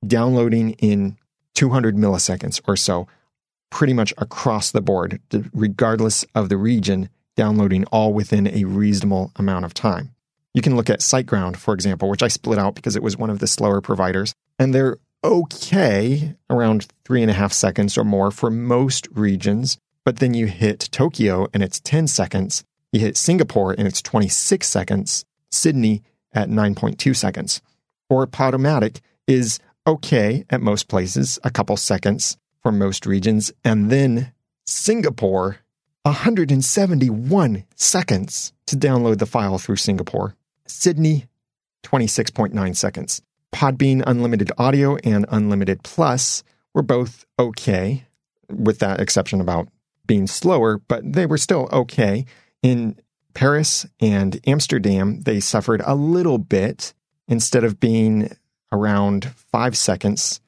downloading 0.06 0.70
in 0.72 1.16
200 1.54 1.96
milliseconds 1.96 2.60
or 2.66 2.76
so, 2.76 3.06
pretty 3.70 3.92
much 3.92 4.12
across 4.18 4.70
the 4.70 4.80
board, 4.80 5.20
regardless 5.52 6.24
of 6.34 6.48
the 6.48 6.56
region, 6.56 7.08
downloading 7.36 7.84
all 7.86 8.12
within 8.12 8.46
a 8.46 8.64
reasonable 8.64 9.32
amount 9.36 9.64
of 9.64 9.74
time. 9.74 10.14
You 10.54 10.62
can 10.62 10.76
look 10.76 10.90
at 10.90 11.00
SiteGround, 11.00 11.56
for 11.56 11.72
example, 11.72 12.08
which 12.10 12.22
I 12.22 12.28
split 12.28 12.58
out 12.58 12.74
because 12.74 12.96
it 12.96 13.02
was 13.02 13.16
one 13.16 13.30
of 13.30 13.38
the 13.38 13.46
slower 13.46 13.80
providers, 13.80 14.34
and 14.58 14.74
they're 14.74 14.98
okay 15.24 16.34
around 16.50 16.88
three 17.04 17.22
and 17.22 17.30
a 17.30 17.34
half 17.34 17.52
seconds 17.52 17.96
or 17.96 18.04
more 18.04 18.30
for 18.30 18.50
most 18.50 19.08
regions. 19.12 19.78
But 20.04 20.18
then 20.18 20.34
you 20.34 20.46
hit 20.46 20.88
Tokyo 20.90 21.46
and 21.54 21.62
it's 21.62 21.80
10 21.80 22.08
seconds. 22.08 22.64
You 22.90 23.00
hit 23.00 23.16
Singapore 23.16 23.72
and 23.72 23.86
it's 23.86 24.02
26 24.02 24.66
seconds. 24.66 25.24
Sydney 25.50 26.02
at 26.32 26.48
9.2 26.48 27.14
seconds. 27.14 27.62
Or 28.10 28.26
Podomatic 28.26 29.00
is 29.26 29.60
okay 29.86 30.44
at 30.50 30.60
most 30.60 30.88
places, 30.88 31.38
a 31.44 31.50
couple 31.50 31.76
seconds 31.76 32.36
for 32.60 32.72
most 32.72 33.06
regions. 33.06 33.52
And 33.64 33.90
then 33.90 34.32
Singapore, 34.66 35.58
171 36.02 37.64
seconds 37.76 38.52
to 38.66 38.76
download 38.76 39.18
the 39.18 39.26
file 39.26 39.58
through 39.58 39.76
Singapore. 39.76 40.34
Sydney, 40.72 41.26
26.9 41.84 42.76
seconds. 42.76 43.22
Podbean 43.52 44.02
Unlimited 44.06 44.50
Audio 44.58 44.96
and 45.04 45.26
Unlimited 45.28 45.82
Plus 45.82 46.42
were 46.74 46.82
both 46.82 47.26
okay, 47.38 48.06
with 48.48 48.78
that 48.78 49.00
exception 49.00 49.40
about 49.40 49.68
being 50.06 50.26
slower, 50.26 50.78
but 50.78 51.12
they 51.12 51.26
were 51.26 51.38
still 51.38 51.68
okay. 51.72 52.24
In 52.62 52.96
Paris 53.34 53.86
and 54.00 54.40
Amsterdam, 54.46 55.20
they 55.20 55.40
suffered 55.40 55.82
a 55.84 55.94
little 55.94 56.38
bit 56.38 56.94
instead 57.28 57.64
of 57.64 57.80
being 57.80 58.34
around 58.70 59.30
five 59.34 59.76
seconds, 59.76 60.40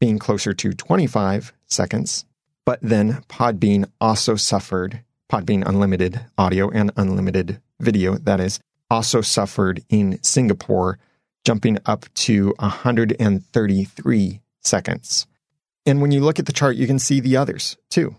being 0.00 0.18
closer 0.18 0.52
to 0.54 0.72
25 0.72 1.52
seconds. 1.66 2.24
But 2.64 2.78
then 2.82 3.22
Podbean 3.28 3.90
also 4.00 4.36
suffered, 4.36 5.02
Podbean 5.30 5.66
Unlimited 5.66 6.20
Audio 6.36 6.70
and 6.70 6.90
Unlimited 6.96 7.60
Video, 7.80 8.16
that 8.18 8.40
is, 8.40 8.60
also 8.90 9.20
suffered 9.20 9.82
in 9.88 10.22
Singapore, 10.22 10.98
jumping 11.44 11.78
up 11.86 12.06
to 12.14 12.54
133 12.58 14.40
seconds. 14.60 15.26
And 15.86 16.02
when 16.02 16.10
you 16.10 16.20
look 16.20 16.38
at 16.38 16.46
the 16.46 16.52
chart, 16.52 16.76
you 16.76 16.86
can 16.86 16.98
see 16.98 17.20
the 17.20 17.36
others 17.36 17.76
too. 17.88 18.16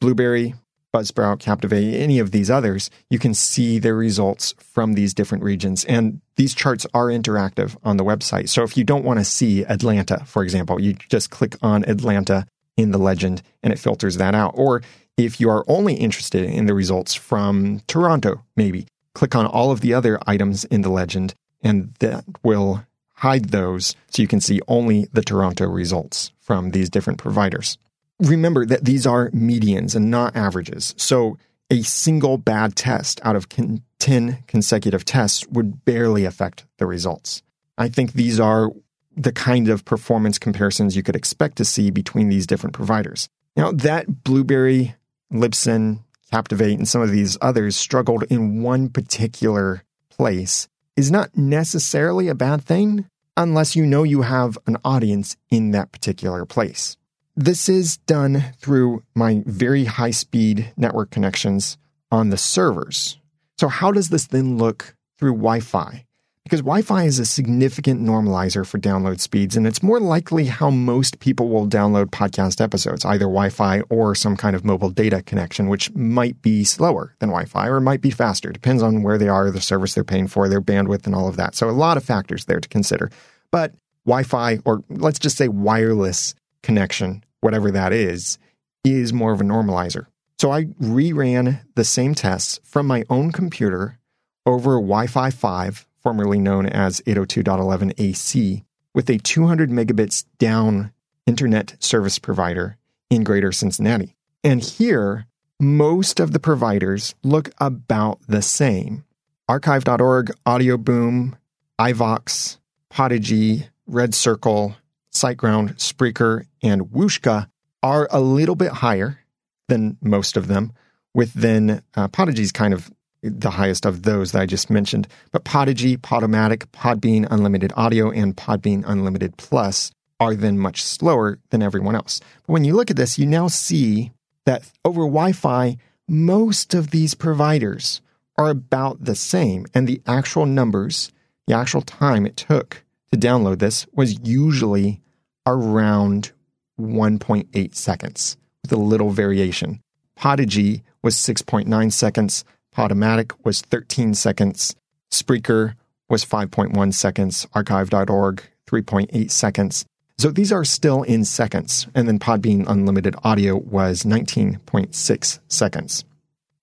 Blubrry, 0.00 0.54
Buzzsprout, 0.94 1.40
Captivate, 1.40 1.94
any 1.94 2.20
of 2.20 2.30
these 2.30 2.50
others, 2.50 2.88
you 3.10 3.18
can 3.18 3.34
see 3.34 3.78
their 3.78 3.96
results 3.96 4.54
from 4.58 4.92
these 4.92 5.12
different 5.12 5.42
regions. 5.42 5.84
And 5.84 6.20
these 6.36 6.54
charts 6.54 6.86
are 6.94 7.06
interactive 7.06 7.76
on 7.82 7.96
the 7.96 8.04
website. 8.04 8.48
So 8.48 8.62
if 8.62 8.76
you 8.76 8.84
don't 8.84 9.04
want 9.04 9.18
to 9.18 9.24
see 9.24 9.64
Atlanta, 9.64 10.24
for 10.24 10.44
example, 10.44 10.80
you 10.80 10.94
just 11.08 11.30
click 11.30 11.56
on 11.62 11.84
Atlanta 11.88 12.46
in 12.76 12.92
the 12.92 12.98
legend 12.98 13.42
and 13.62 13.72
it 13.72 13.78
filters 13.78 14.16
that 14.16 14.34
out. 14.34 14.52
Or 14.54 14.82
if 15.16 15.40
you 15.40 15.50
are 15.50 15.64
only 15.68 15.94
interested 15.94 16.44
in 16.44 16.66
the 16.66 16.74
results 16.74 17.14
from 17.14 17.80
Toronto, 17.86 18.44
maybe 18.56 18.86
click 19.14 19.34
on 19.34 19.46
all 19.46 19.70
of 19.70 19.80
the 19.80 19.94
other 19.94 20.18
items 20.26 20.64
in 20.64 20.82
the 20.82 20.90
legend, 20.90 21.34
and 21.62 21.94
that 22.00 22.24
will 22.42 22.84
hide 23.14 23.46
those 23.46 23.96
so 24.10 24.20
you 24.20 24.28
can 24.28 24.40
see 24.40 24.60
only 24.68 25.08
the 25.12 25.22
Toronto 25.22 25.66
results 25.66 26.32
from 26.40 26.70
these 26.70 26.90
different 26.90 27.18
providers. 27.18 27.78
Remember 28.20 28.66
that 28.66 28.84
these 28.84 29.06
are 29.06 29.30
medians 29.30 29.96
and 29.96 30.10
not 30.10 30.36
averages. 30.36 30.94
So 30.96 31.38
a 31.70 31.82
single 31.82 32.38
bad 32.38 32.76
test 32.76 33.20
out 33.24 33.36
of 33.36 33.48
10 33.48 34.38
consecutive 34.46 35.04
tests 35.04 35.46
would 35.48 35.84
barely 35.84 36.24
affect 36.24 36.66
the 36.78 36.86
results. 36.86 37.42
I 37.78 37.88
think 37.88 38.12
these 38.12 38.38
are 38.38 38.70
the 39.16 39.32
kind 39.32 39.68
of 39.68 39.84
performance 39.84 40.38
comparisons 40.38 40.96
you 40.96 41.02
could 41.02 41.16
expect 41.16 41.56
to 41.56 41.64
see 41.64 41.90
between 41.90 42.28
these 42.28 42.46
different 42.46 42.74
providers. 42.74 43.28
Now, 43.56 43.72
that 43.72 44.24
Blubrry, 44.24 44.94
Libsyn, 45.32 46.00
Captivate, 46.34 46.76
and 46.76 46.88
some 46.88 47.00
of 47.00 47.12
these 47.12 47.38
others 47.40 47.76
struggled 47.76 48.24
in 48.24 48.60
one 48.60 48.88
particular 48.88 49.84
place 50.10 50.66
is 50.96 51.08
not 51.08 51.36
necessarily 51.36 52.26
a 52.26 52.34
bad 52.34 52.64
thing 52.64 53.08
unless 53.36 53.76
you 53.76 53.86
know 53.86 54.02
you 54.02 54.22
have 54.22 54.58
an 54.66 54.76
audience 54.84 55.36
in 55.48 55.70
that 55.70 55.92
particular 55.92 56.44
place. 56.44 56.96
This 57.36 57.68
is 57.68 57.98
done 57.98 58.46
through 58.58 59.04
my 59.14 59.44
very 59.46 59.84
high 59.84 60.10
speed 60.10 60.72
network 60.76 61.12
connections 61.12 61.78
on 62.10 62.30
the 62.30 62.36
servers. 62.36 63.16
So, 63.56 63.68
how 63.68 63.92
does 63.92 64.08
this 64.08 64.26
then 64.26 64.58
look 64.58 64.96
through 65.20 65.34
Wi 65.34 65.60
Fi? 65.60 66.04
Because 66.44 66.60
Wi 66.60 66.82
Fi 66.82 67.04
is 67.04 67.18
a 67.18 67.24
significant 67.24 68.02
normalizer 68.02 68.66
for 68.66 68.78
download 68.78 69.18
speeds, 69.18 69.56
and 69.56 69.66
it's 69.66 69.82
more 69.82 69.98
likely 69.98 70.44
how 70.44 70.68
most 70.68 71.18
people 71.18 71.48
will 71.48 71.66
download 71.66 72.10
podcast 72.10 72.60
episodes, 72.60 73.02
either 73.06 73.24
Wi 73.24 73.48
Fi 73.48 73.80
or 73.88 74.14
some 74.14 74.36
kind 74.36 74.54
of 74.54 74.62
mobile 74.62 74.90
data 74.90 75.22
connection, 75.22 75.68
which 75.68 75.90
might 75.94 76.42
be 76.42 76.62
slower 76.62 77.14
than 77.18 77.30
Wi 77.30 77.46
Fi 77.46 77.66
or 77.68 77.80
might 77.80 78.02
be 78.02 78.10
faster. 78.10 78.52
Depends 78.52 78.82
on 78.82 79.02
where 79.02 79.16
they 79.16 79.26
are, 79.26 79.50
the 79.50 79.58
service 79.58 79.94
they're 79.94 80.04
paying 80.04 80.28
for, 80.28 80.46
their 80.50 80.60
bandwidth, 80.60 81.06
and 81.06 81.14
all 81.14 81.28
of 81.28 81.36
that. 81.36 81.54
So, 81.54 81.70
a 81.70 81.72
lot 81.72 81.96
of 81.96 82.04
factors 82.04 82.44
there 82.44 82.60
to 82.60 82.68
consider. 82.68 83.10
But 83.50 83.72
Wi 84.04 84.22
Fi, 84.22 84.58
or 84.66 84.84
let's 84.90 85.18
just 85.18 85.38
say 85.38 85.48
wireless 85.48 86.34
connection, 86.62 87.24
whatever 87.40 87.70
that 87.70 87.94
is, 87.94 88.36
is 88.84 89.14
more 89.14 89.32
of 89.32 89.40
a 89.40 89.44
normalizer. 89.44 90.08
So, 90.38 90.50
I 90.50 90.64
reran 90.64 91.62
the 91.74 91.84
same 91.84 92.14
tests 92.14 92.60
from 92.64 92.86
my 92.86 93.04
own 93.08 93.32
computer 93.32 93.98
over 94.44 94.72
Wi 94.72 95.06
Fi 95.06 95.30
5 95.30 95.86
formerly 96.04 96.38
known 96.38 96.66
as 96.66 97.00
802.11ac, 97.00 98.64
with 98.94 99.10
a 99.10 99.18
200 99.18 99.70
megabits 99.70 100.24
down 100.38 100.92
internet 101.26 101.74
service 101.80 102.18
provider 102.18 102.76
in 103.10 103.24
Greater 103.24 103.50
Cincinnati. 103.50 104.14
And 104.44 104.62
here, 104.62 105.26
most 105.58 106.20
of 106.20 106.32
the 106.32 106.38
providers 106.38 107.14
look 107.24 107.50
about 107.58 108.20
the 108.28 108.42
same. 108.42 109.04
Archive.org, 109.48 110.32
Audioboom, 110.46 111.34
iVoox, 111.80 112.58
Podigee, 112.90 113.68
Red 113.86 114.14
Circle, 114.14 114.76
SiteGround, 115.12 115.76
Spreaker, 115.76 116.46
and 116.62 116.82
Whooshkaa 116.82 117.48
are 117.82 118.08
a 118.10 118.20
little 118.20 118.56
bit 118.56 118.72
higher 118.72 119.20
than 119.68 119.96
most 120.02 120.36
of 120.36 120.48
them, 120.48 120.72
with 121.14 121.32
then 121.34 121.82
uh, 121.94 122.08
Podigee's 122.08 122.52
kind 122.52 122.74
of 122.74 122.90
the 123.24 123.50
highest 123.50 123.86
of 123.86 124.02
those 124.02 124.32
that 124.32 124.42
I 124.42 124.46
just 124.46 124.70
mentioned. 124.70 125.08
But 125.32 125.44
Podigee, 125.44 125.98
Podomatic, 125.98 126.66
Podbean 126.72 127.26
Unlimited 127.30 127.72
Audio, 127.76 128.10
and 128.10 128.36
Podbean 128.36 128.84
Unlimited 128.86 129.36
Plus 129.36 129.90
are 130.20 130.34
then 130.34 130.58
much 130.58 130.82
slower 130.82 131.38
than 131.50 131.62
everyone 131.62 131.94
else. 131.94 132.20
But 132.46 132.52
when 132.52 132.64
you 132.64 132.74
look 132.74 132.90
at 132.90 132.96
this, 132.96 133.18
you 133.18 133.26
now 133.26 133.48
see 133.48 134.12
that 134.44 134.70
over 134.84 135.02
Wi 135.02 135.32
Fi, 135.32 135.76
most 136.08 136.74
of 136.74 136.90
these 136.90 137.14
providers 137.14 138.00
are 138.36 138.50
about 138.50 139.04
the 139.04 139.14
same. 139.14 139.66
And 139.74 139.86
the 139.86 140.02
actual 140.06 140.46
numbers, 140.46 141.10
the 141.46 141.54
actual 141.54 141.82
time 141.82 142.26
it 142.26 142.36
took 142.36 142.84
to 143.12 143.18
download 143.18 143.58
this 143.58 143.86
was 143.92 144.18
usually 144.26 145.00
around 145.46 146.32
1.8 146.80 147.74
seconds 147.74 148.36
with 148.62 148.72
a 148.72 148.76
little 148.76 149.10
variation. 149.10 149.80
Podigee 150.18 150.82
was 151.02 151.16
6.9 151.16 151.92
seconds. 151.92 152.44
Podomatic 152.76 153.32
was 153.44 153.60
13 153.60 154.14
seconds. 154.14 154.74
Spreaker 155.10 155.74
was 156.08 156.24
5.1 156.24 156.92
seconds. 156.92 157.46
Archive.org, 157.54 158.42
3.8 158.66 159.30
seconds. 159.30 159.84
So 160.18 160.30
these 160.30 160.52
are 160.52 160.64
still 160.64 161.02
in 161.02 161.24
seconds. 161.24 161.86
And 161.94 162.08
then 162.08 162.18
Podbean 162.18 162.64
Unlimited 162.68 163.14
Audio 163.22 163.56
was 163.56 164.02
19.6 164.02 165.38
seconds. 165.48 166.04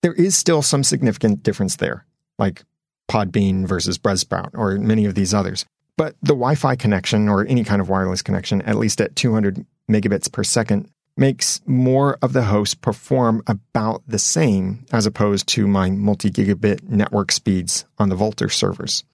There 0.02 0.14
is 0.14 0.36
still 0.36 0.62
some 0.62 0.84
significant 0.84 1.42
difference 1.42 1.76
there, 1.76 2.04
like 2.38 2.62
Podbean 3.08 3.66
versus 3.66 3.98
Buzzsprout 3.98 4.50
or 4.54 4.76
many 4.78 5.06
of 5.06 5.14
these 5.14 5.32
others. 5.32 5.64
But 5.96 6.16
the 6.22 6.34
Wi 6.34 6.54
Fi 6.54 6.76
connection 6.76 7.28
or 7.28 7.46
any 7.46 7.64
kind 7.64 7.80
of 7.80 7.88
wireless 7.88 8.22
connection, 8.22 8.62
at 8.62 8.76
least 8.76 9.00
at 9.00 9.14
200 9.14 9.64
megabits 9.90 10.32
per 10.32 10.42
second, 10.42 10.88
makes 11.22 11.60
more 11.66 12.18
of 12.20 12.32
the 12.32 12.42
hosts 12.42 12.74
perform 12.74 13.44
about 13.46 14.02
the 14.08 14.18
same 14.18 14.84
as 14.90 15.06
opposed 15.06 15.46
to 15.46 15.68
my 15.68 15.88
multi 15.88 16.28
gigabit 16.28 16.82
network 16.88 17.30
speeds 17.30 17.84
on 17.96 18.08
the 18.08 18.16
Vultr 18.16 18.50
servers. 18.50 19.04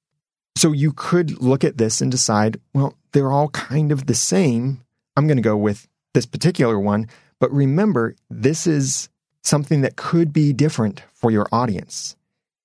So 0.57 0.73
you 0.73 0.94
could 0.94 1.42
look 1.42 1.64
at 1.64 1.77
this 1.77 2.01
and 2.01 2.11
decide, 2.11 2.59
well, 2.73 2.94
they're 3.12 3.31
all 3.31 3.51
kind 3.51 3.92
of 3.92 4.07
the 4.07 4.14
same. 4.14 4.81
I'm 5.18 5.27
going 5.27 5.37
to 5.37 5.42
go 5.42 5.59
with 5.59 5.87
this 6.14 6.25
particular 6.25 6.81
one. 6.81 7.09
But 7.40 7.53
remember, 7.53 8.16
this 8.31 8.66
is 8.66 9.11
something 9.42 9.83
that 9.83 9.97
could 9.97 10.33
be 10.33 10.55
different 10.55 11.03
for 11.12 11.31
your 11.31 11.47
audience. 11.53 12.16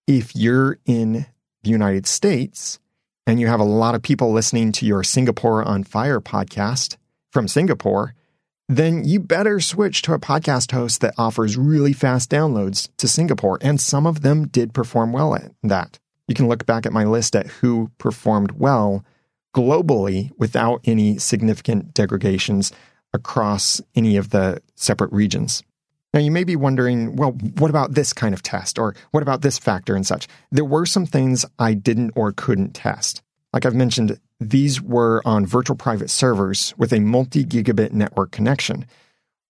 If 0.07 0.37
you're 0.37 0.79
in 0.85 1.25
the 1.63 1.69
United 1.69 2.07
States 2.07 2.79
and 3.27 3.41
you 3.41 3.47
have 3.47 3.59
a 3.59 3.65
lot 3.65 3.93
of 3.93 4.01
people 4.01 4.31
listening 4.31 4.71
to 4.71 4.85
your 4.85 5.03
Singapore 5.03 5.65
on 5.65 5.83
Fire 5.83 6.21
podcast 6.21 6.95
from 7.33 7.49
Singapore, 7.49 8.15
then 8.69 9.03
you 9.03 9.19
better 9.19 9.59
switch 9.59 10.01
to 10.03 10.13
a 10.13 10.19
podcast 10.19 10.71
host 10.71 11.01
that 11.01 11.13
offers 11.17 11.57
really 11.57 11.93
fast 11.93 12.29
downloads 12.29 12.89
to 12.97 13.07
Singapore. 13.07 13.57
And 13.61 13.79
some 13.79 14.07
of 14.07 14.21
them 14.21 14.47
did 14.47 14.73
perform 14.73 15.11
well 15.11 15.35
at 15.35 15.51
that. 15.63 15.99
You 16.27 16.35
can 16.35 16.47
look 16.47 16.65
back 16.65 16.85
at 16.85 16.93
my 16.93 17.03
list 17.03 17.35
at 17.35 17.47
who 17.47 17.91
performed 17.97 18.51
well 18.53 19.03
globally 19.53 20.31
without 20.37 20.81
any 20.85 21.17
significant 21.17 21.93
degradations 21.93 22.71
across 23.13 23.81
any 23.95 24.17
of 24.17 24.29
the 24.29 24.61
separate 24.75 25.11
regions. 25.11 25.63
Now, 26.13 26.19
you 26.19 26.31
may 26.31 26.43
be 26.43 26.55
wondering, 26.55 27.15
well, 27.15 27.31
what 27.57 27.69
about 27.69 27.93
this 27.93 28.13
kind 28.13 28.33
of 28.33 28.43
test? 28.43 28.77
Or 28.77 28.95
what 29.11 29.23
about 29.23 29.41
this 29.41 29.57
factor 29.57 29.95
and 29.95 30.05
such? 30.05 30.27
There 30.51 30.65
were 30.65 30.85
some 30.85 31.05
things 31.05 31.45
I 31.57 31.73
didn't 31.73 32.11
or 32.15 32.31
couldn't 32.31 32.73
test. 32.73 33.21
Like 33.51 33.65
I've 33.65 33.75
mentioned, 33.75 34.19
these 34.49 34.81
were 34.81 35.21
on 35.25 35.45
virtual 35.45 35.75
private 35.75 36.09
servers 36.09 36.73
with 36.77 36.93
a 36.93 36.99
multi 36.99 37.45
gigabit 37.45 37.91
network 37.91 38.31
connection. 38.31 38.85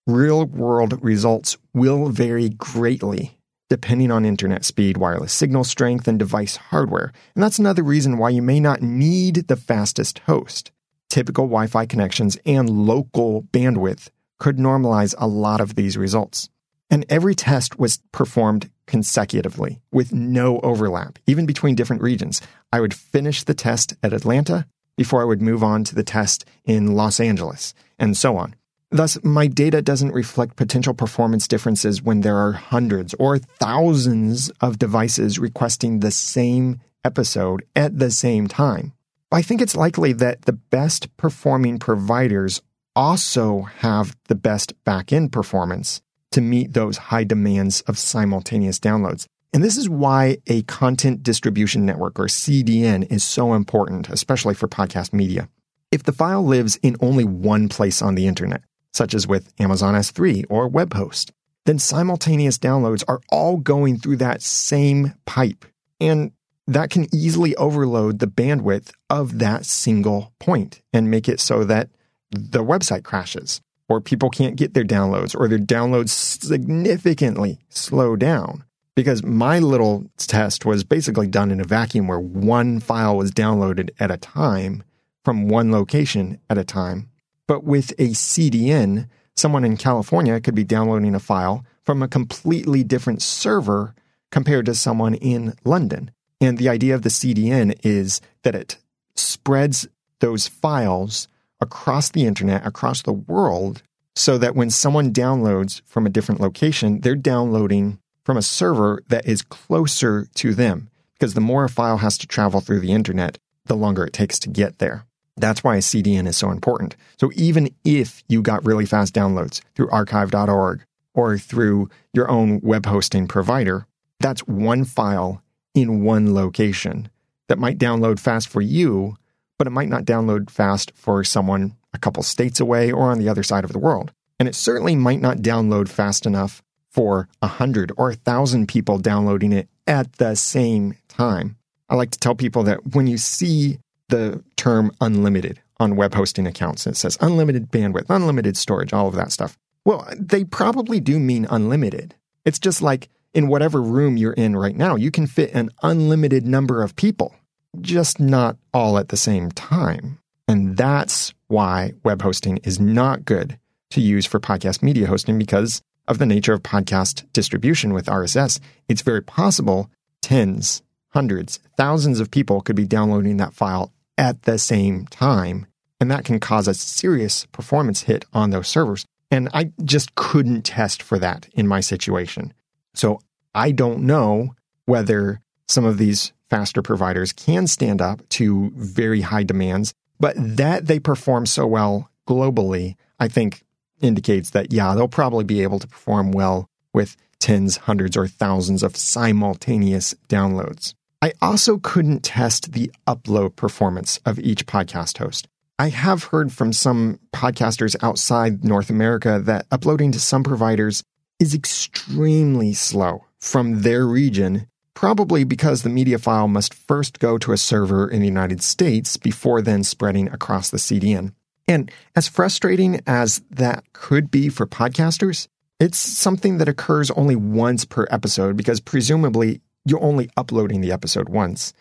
Real 0.06 0.46
world 0.46 1.02
results 1.04 1.58
will 1.74 2.10
vary 2.10 2.50
greatly 2.50 3.38
depending 3.74 4.12
on 4.12 4.24
internet 4.24 4.64
speed, 4.64 4.98
wireless 4.98 5.34
signal 5.34 5.64
strength, 5.64 6.08
and 6.08 6.20
device 6.20 6.58
hardware. 6.58 7.12
And 7.34 7.44
that's 7.44 7.58
another 7.58 7.82
reason 7.82 8.20
why 8.20 8.30
you 8.30 8.44
may 8.44 8.60
not 8.60 8.84
need 8.84 9.48
the 9.48 9.56
fastest 9.56 10.20
host. 10.20 10.72
Typical 11.10 11.46
Wi 11.46 11.66
Fi 11.66 11.88
connections 11.88 12.38
and 12.46 12.70
local 12.70 13.42
bandwidth 13.42 14.10
could 14.38 14.58
normalize 14.58 15.16
a 15.18 15.28
lot 15.28 15.60
of 15.60 15.74
these 15.74 15.98
results. 15.98 16.50
And 16.92 17.04
every 17.10 17.34
test 17.34 17.80
was 17.80 18.00
performed 18.12 18.70
consecutively 18.86 19.82
with 19.92 20.14
no 20.14 20.60
overlap, 20.60 21.18
even 21.26 21.48
between 21.48 21.74
different 21.74 22.04
regions. 22.04 22.42
I 22.72 22.80
would 22.80 22.94
finish 22.94 23.44
the 23.44 23.56
test 23.56 23.96
at 24.04 24.14
Atlanta 24.14 24.68
before 24.98 25.22
I 25.22 25.26
would 25.26 25.42
move 25.42 25.64
on 25.64 25.84
to 25.86 25.96
the 25.96 26.04
test 26.04 26.46
in 26.66 26.96
Los 26.96 27.20
Angeles, 27.20 27.74
and 27.98 28.16
so 28.16 28.38
on. 28.38 28.56
Thus, 28.90 29.18
my 29.24 29.48
data 29.48 29.82
doesn't 29.82 30.12
reflect 30.12 30.56
potential 30.56 30.94
performance 30.94 31.48
differences 31.48 32.04
when 32.04 32.22
there 32.22 32.38
are 32.38 32.52
hundreds 32.52 33.16
or 33.16 33.40
thousands 33.40 34.52
of 34.62 34.78
devices 34.78 35.40
requesting 35.40 36.00
the 36.00 36.12
same 36.12 36.80
episode 37.04 37.66
at 37.76 37.98
the 37.98 38.12
same 38.12 38.48
time. 38.48 38.94
I 39.32 39.42
think 39.42 39.62
it's 39.62 39.76
likely 39.76 40.14
that 40.14 40.44
the 40.44 40.54
best 40.54 41.16
performing 41.18 41.80
providers 41.80 42.62
also 42.96 43.64
have 43.80 44.16
the 44.28 44.36
best 44.36 44.74
backend 44.86 45.32
performance 45.32 46.02
to 46.32 46.42
meet 46.42 46.74
those 46.74 46.98
high 46.98 47.24
demands 47.24 47.82
of 47.82 47.98
simultaneous 47.98 48.80
downloads. 48.80 49.26
And 49.54 49.64
this 49.64 49.78
is 49.78 49.88
why 49.88 50.38
a 50.48 50.64
content 50.64 51.22
distribution 51.22 51.86
network 51.86 52.20
or 52.20 52.26
CDN 52.26 53.10
is 53.12 53.24
so 53.24 53.54
important, 53.54 54.10
especially 54.10 54.56
for 54.56 54.68
podcast 54.68 55.14
media. 55.14 55.48
If 55.92 56.04
the 56.04 56.12
file 56.12 56.44
lives 56.44 56.78
in 56.78 56.96
only 57.02 57.24
one 57.24 57.70
place 57.70 58.02
on 58.02 58.16
the 58.16 58.26
internet, 58.26 58.64
such 58.94 59.14
as 59.14 59.28
with 59.28 59.54
Amazon 59.60 59.94
S3 59.94 60.46
or 60.50 60.68
Webhost, 60.68 61.30
then 61.66 61.78
simultaneous 61.78 62.58
downloads 62.58 63.04
are 63.08 63.22
all 63.30 63.58
going 63.58 64.00
through 64.00 64.18
that 64.18 64.42
same 64.42 65.14
pipe. 65.26 65.66
And 66.02 66.32
that 66.66 66.90
can 66.90 67.14
easily 67.14 67.56
overload 67.56 68.18
the 68.18 68.28
bandwidth 68.28 68.92
of 69.12 69.38
that 69.38 69.66
single 69.68 70.34
point 70.40 70.82
and 70.92 71.12
make 71.12 71.30
it 71.30 71.40
so 71.40 71.64
that 71.66 71.90
the 72.32 72.64
website 72.64 73.04
crashes 73.04 73.62
or 73.88 74.02
people 74.02 74.32
can't 74.32 74.56
get 74.56 74.74
their 74.74 74.84
downloads 74.84 75.40
or 75.40 75.48
their 75.48 75.60
downloads 75.60 76.10
significantly 76.10 77.60
slow 77.70 78.16
down 78.16 78.64
because 78.96 79.24
my 79.24 79.60
little 79.60 80.06
test 80.18 80.66
was 80.66 80.84
basically 80.84 81.28
done 81.28 81.52
in 81.52 81.60
a 81.60 81.66
vacuum 81.66 82.08
where 82.08 82.20
one 82.20 82.80
file 82.80 83.18
was 83.18 83.32
downloaded 83.32 83.90
at 84.00 84.12
a 84.12 84.18
time 84.18 84.84
from 85.24 85.48
one 85.48 85.72
location 85.72 86.40
at 86.50 86.58
a 86.58 86.64
time. 86.64 87.10
But 87.48 87.64
with 87.64 87.92
a 87.92 88.10
CDN, 88.10 89.08
someone 89.36 89.66
in 89.66 89.78
California 89.78 90.40
could 90.40 90.56
be 90.56 90.64
downloading 90.64 91.16
a 91.16 91.20
file 91.20 91.66
from 91.84 92.02
a 92.02 92.08
completely 92.08 92.84
different 92.84 93.22
server 93.22 93.96
compared 94.32 94.66
to 94.66 94.76
someone 94.76 95.16
in 95.16 95.54
London. 95.66 96.12
And 96.40 96.58
the 96.58 96.70
idea 96.70 96.96
of 96.96 97.04
the 97.04 97.10
CDN 97.10 97.80
is 97.84 98.22
that 98.44 98.56
it 98.56 98.78
spreads 99.16 99.88
those 100.20 100.48
files 100.48 101.28
across 101.60 102.10
the 102.10 102.26
internet, 102.26 102.66
across 102.66 103.02
the 103.02 103.14
world, 103.14 103.82
so 104.16 104.38
that 104.38 104.56
when 104.56 104.70
someone 104.70 105.14
downloads 105.14 105.82
from 105.86 106.06
a 106.06 106.10
different 106.10 106.42
location, 106.42 107.02
they're 107.02 107.16
downloading 107.16 108.00
from 108.24 108.38
a 108.38 108.42
server 108.42 109.04
that 109.08 109.26
is 109.26 109.42
closer 109.42 110.28
to 110.36 110.54
them. 110.54 110.90
Because 111.14 111.34
the 111.34 111.42
more 111.42 111.64
a 111.64 111.70
file 111.70 111.98
has 111.98 112.18
to 112.20 112.28
travel 112.28 112.60
through 112.60 112.80
the 112.80 112.92
internet, 112.92 113.38
the 113.66 113.76
longer 113.76 114.04
it 114.06 114.14
takes 114.14 114.40
to 114.40 114.50
get 114.50 114.80
there. 114.80 115.06
That's 115.38 115.64
why 115.64 115.78
a 115.78 115.80
CDN 115.80 116.28
is 116.28 116.38
so 116.38 116.52
important. 116.52 116.96
So 117.20 117.32
even 117.36 117.74
if 117.84 118.24
you 118.28 118.42
got 118.42 118.66
really 118.66 118.86
fast 118.86 119.16
downloads 119.16 119.62
through 119.76 119.90
archive.org 119.90 120.84
or 121.14 121.38
through 121.38 121.90
your 122.14 122.30
own 122.30 122.60
web 122.62 122.86
hosting 122.86 123.28
provider, 123.28 123.88
that's 124.20 124.48
one 124.48 124.86
file 124.86 125.42
in 125.74 126.04
one 126.04 126.34
location 126.34 127.10
that 127.50 127.60
might 127.60 127.78
download 127.78 128.20
fast 128.20 128.48
for 128.48 128.62
you, 128.62 129.18
but 129.58 129.68
it 129.68 129.72
might 129.72 129.90
not 129.90 130.06
download 130.06 130.50
fast 130.50 130.92
for 130.96 131.24
someone 131.24 131.76
a 131.94 132.00
couple 132.00 132.24
states 132.24 132.60
away 132.60 132.92
or 132.92 133.12
on 133.12 133.20
the 133.20 133.30
other 133.30 133.44
side 133.44 133.64
of 133.64 133.72
the 133.72 133.80
world. 133.80 134.12
And 134.40 134.48
it 134.48 134.56
certainly 134.56 134.96
might 134.96 135.22
not 135.22 135.38
download 135.38 135.90
fast 135.90 136.26
enough 136.26 136.63
for 136.94 137.28
a 137.42 137.48
hundred 137.48 137.92
or 137.98 138.12
a 138.12 138.16
thousand 138.16 138.68
people 138.68 138.98
downloading 138.98 139.52
it 139.52 139.68
at 139.88 140.14
the 140.14 140.36
same 140.36 140.96
time. 141.08 141.58
I 141.90 141.96
like 141.96 142.12
to 142.12 142.20
tell 142.20 142.36
people 142.36 142.64
that 142.64 142.96
when 142.96 143.08
you 143.08 143.18
see 143.18 143.80
the 144.10 144.44
term 144.56 144.92
unlimited 145.02 145.60
on 145.80 145.96
web 145.96 146.14
hosting 146.14 146.48
accounts, 146.48 146.88
it 146.88 146.96
says 146.96 147.18
unlimited 147.20 147.72
bandwidth, 147.72 148.06
unlimited 148.10 148.56
storage, 148.56 148.94
all 148.94 149.08
of 149.08 149.16
that 149.16 149.32
stuff. 149.32 149.58
Well, 149.86 150.08
they 150.18 150.44
probably 150.44 151.00
do 151.00 151.20
mean 151.20 151.48
unlimited. 151.50 152.16
It's 152.46 152.60
just 152.60 152.82
like 152.82 153.10
in 153.34 153.48
whatever 153.48 153.82
room 153.82 154.16
you're 154.16 154.34
in 154.34 154.56
right 154.56 154.76
now, 154.76 154.96
you 154.96 155.12
can 155.12 155.28
fit 155.28 155.52
an 155.54 155.72
unlimited 155.82 156.46
number 156.46 156.84
of 156.84 156.96
people, 156.96 157.36
just 157.82 158.20
not 158.20 158.58
all 158.74 158.98
at 158.98 159.10
the 159.10 159.18
same 159.18 159.52
time. 159.52 160.20
And 160.48 160.78
that's 160.78 161.34
why 161.48 161.94
web 162.04 162.22
hosting 162.22 162.58
is 162.58 162.80
not 162.80 163.26
good 163.26 163.58
to 163.92 164.02
use 164.02 164.26
for 164.26 164.40
podcast 164.40 164.82
media 164.84 165.08
hosting 165.08 165.38
because 165.38 165.82
of 166.08 166.18
the 166.18 166.26
nature 166.26 166.54
of 166.54 166.64
podcast 166.64 167.26
distribution 167.34 167.94
with 167.94 168.08
RSS. 168.08 168.60
It's 168.88 169.02
very 169.02 169.22
possible 169.22 169.90
tens, 170.22 170.82
hundreds, 171.10 171.60
thousands 171.78 172.20
of 172.20 172.32
people 172.32 172.62
could 172.62 172.76
be 172.76 172.86
downloading 172.86 173.38
that 173.38 173.54
file 173.54 173.92
at 174.18 174.44
the 174.44 174.58
same 174.58 175.06
time. 175.08 175.68
And 176.00 176.12
that 176.12 176.26
can 176.26 176.40
cause 176.40 176.68
a 176.68 176.74
serious 176.74 177.46
performance 177.48 178.04
hit 178.04 178.26
on 178.34 178.50
those 178.50 178.68
servers. 178.68 179.06
And 179.32 179.50
I 179.54 179.72
just 179.84 180.16
couldn't 180.16 180.64
test 180.64 181.02
for 181.02 181.18
that 181.20 181.48
in 181.54 181.68
my 181.68 181.80
situation. 181.80 182.54
So 182.94 183.22
I 183.56 183.72
don't 183.72 184.02
know 184.02 184.56
whether 184.86 185.40
some 185.68 185.86
of 185.86 185.98
these 185.98 186.34
faster 186.50 186.82
providers 186.82 187.32
can 187.34 187.68
stand 187.68 188.02
up 188.02 188.28
to 188.30 188.72
very 188.76 189.22
high 189.22 189.44
demands, 189.44 189.94
but 190.20 190.36
that 190.38 190.86
they 190.88 191.00
perform 191.00 191.46
so 191.46 191.66
well 191.66 192.10
globally, 192.28 192.96
I 193.20 193.28
think 193.28 193.64
indicates 194.04 194.52
that, 194.52 194.72
yeah, 194.74 194.94
they'll 194.94 195.08
probably 195.08 195.44
be 195.44 195.64
able 195.64 195.80
to 195.80 195.88
perform 195.88 196.32
well 196.32 196.70
with 196.94 197.16
tens, 197.40 197.78
hundreds, 197.78 198.16
or 198.16 198.28
thousands 198.28 198.84
of 198.84 198.96
simultaneous 198.96 200.16
downloads. 200.30 200.94
I 201.22 201.34
also 201.42 201.78
couldn't 201.78 202.24
test 202.24 202.74
the 202.74 202.92
upload 203.08 203.56
performance 203.56 204.20
of 204.26 204.40
each 204.40 204.66
podcast 204.66 205.18
host. 205.18 205.48
I 205.80 205.90
have 205.90 206.26
heard 206.26 206.52
from 206.52 206.72
some 206.72 207.20
podcasters 207.34 207.96
outside 208.04 208.64
North 208.64 208.90
America 208.90 209.42
that 209.44 209.66
uploading 209.72 210.12
to 210.12 210.20
some 210.20 210.44
providers 210.44 211.04
is 211.40 211.56
extremely 211.56 212.74
slow 212.74 213.26
from 213.40 213.82
their 213.82 214.06
region, 214.06 214.68
probably 214.94 215.44
because 215.44 215.82
the 215.82 215.90
media 215.90 216.20
file 216.20 216.48
must 216.48 216.74
first 216.74 217.20
go 217.20 217.38
to 217.38 217.52
a 217.52 217.58
server 217.58 218.10
in 218.10 218.20
the 218.20 218.28
United 218.28 218.62
States 218.62 219.18
before 219.18 219.62
then 219.62 219.84
spreading 219.84 220.30
across 220.30 220.70
the 220.70 220.78
CDN. 220.78 221.34
And 221.68 221.92
as 222.16 222.28
frustrating 222.28 223.02
as 223.08 223.42
that 223.52 223.84
could 223.94 224.30
be 224.30 224.50
for 224.50 224.68
podcasters, 224.68 225.48
it's 225.80 225.98
something 225.98 226.58
that 226.58 226.70
occurs 226.70 227.12
only 227.12 227.36
once 227.36 227.86
per 227.86 228.08
episode 228.12 228.58
because 228.58 228.80
presumably 228.80 229.62
you're 229.86 230.04
only 230.04 230.30
uploading 230.38 230.82
the 230.82 230.92
episode 230.92 231.30
once. 231.30 231.74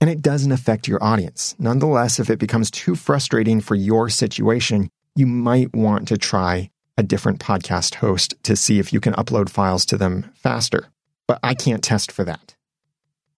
And 0.00 0.10
it 0.10 0.20
doesn't 0.20 0.52
affect 0.52 0.88
your 0.88 1.02
audience. 1.02 1.54
Nonetheless, 1.58 2.18
if 2.18 2.28
it 2.28 2.38
becomes 2.38 2.70
too 2.70 2.94
frustrating 2.94 3.60
for 3.60 3.74
your 3.74 4.10
situation, 4.10 4.90
you 5.14 5.26
might 5.26 5.74
want 5.74 6.08
to 6.08 6.18
try 6.18 6.70
a 6.98 7.02
different 7.02 7.40
podcast 7.40 7.96
host 7.96 8.34
to 8.42 8.56
see 8.56 8.78
if 8.78 8.92
you 8.92 9.00
can 9.00 9.14
upload 9.14 9.48
files 9.48 9.86
to 9.86 9.96
them 9.96 10.30
faster. 10.34 10.88
But 11.26 11.40
I 11.42 11.54
can't 11.54 11.82
test 11.82 12.12
for 12.12 12.24
that. 12.24 12.54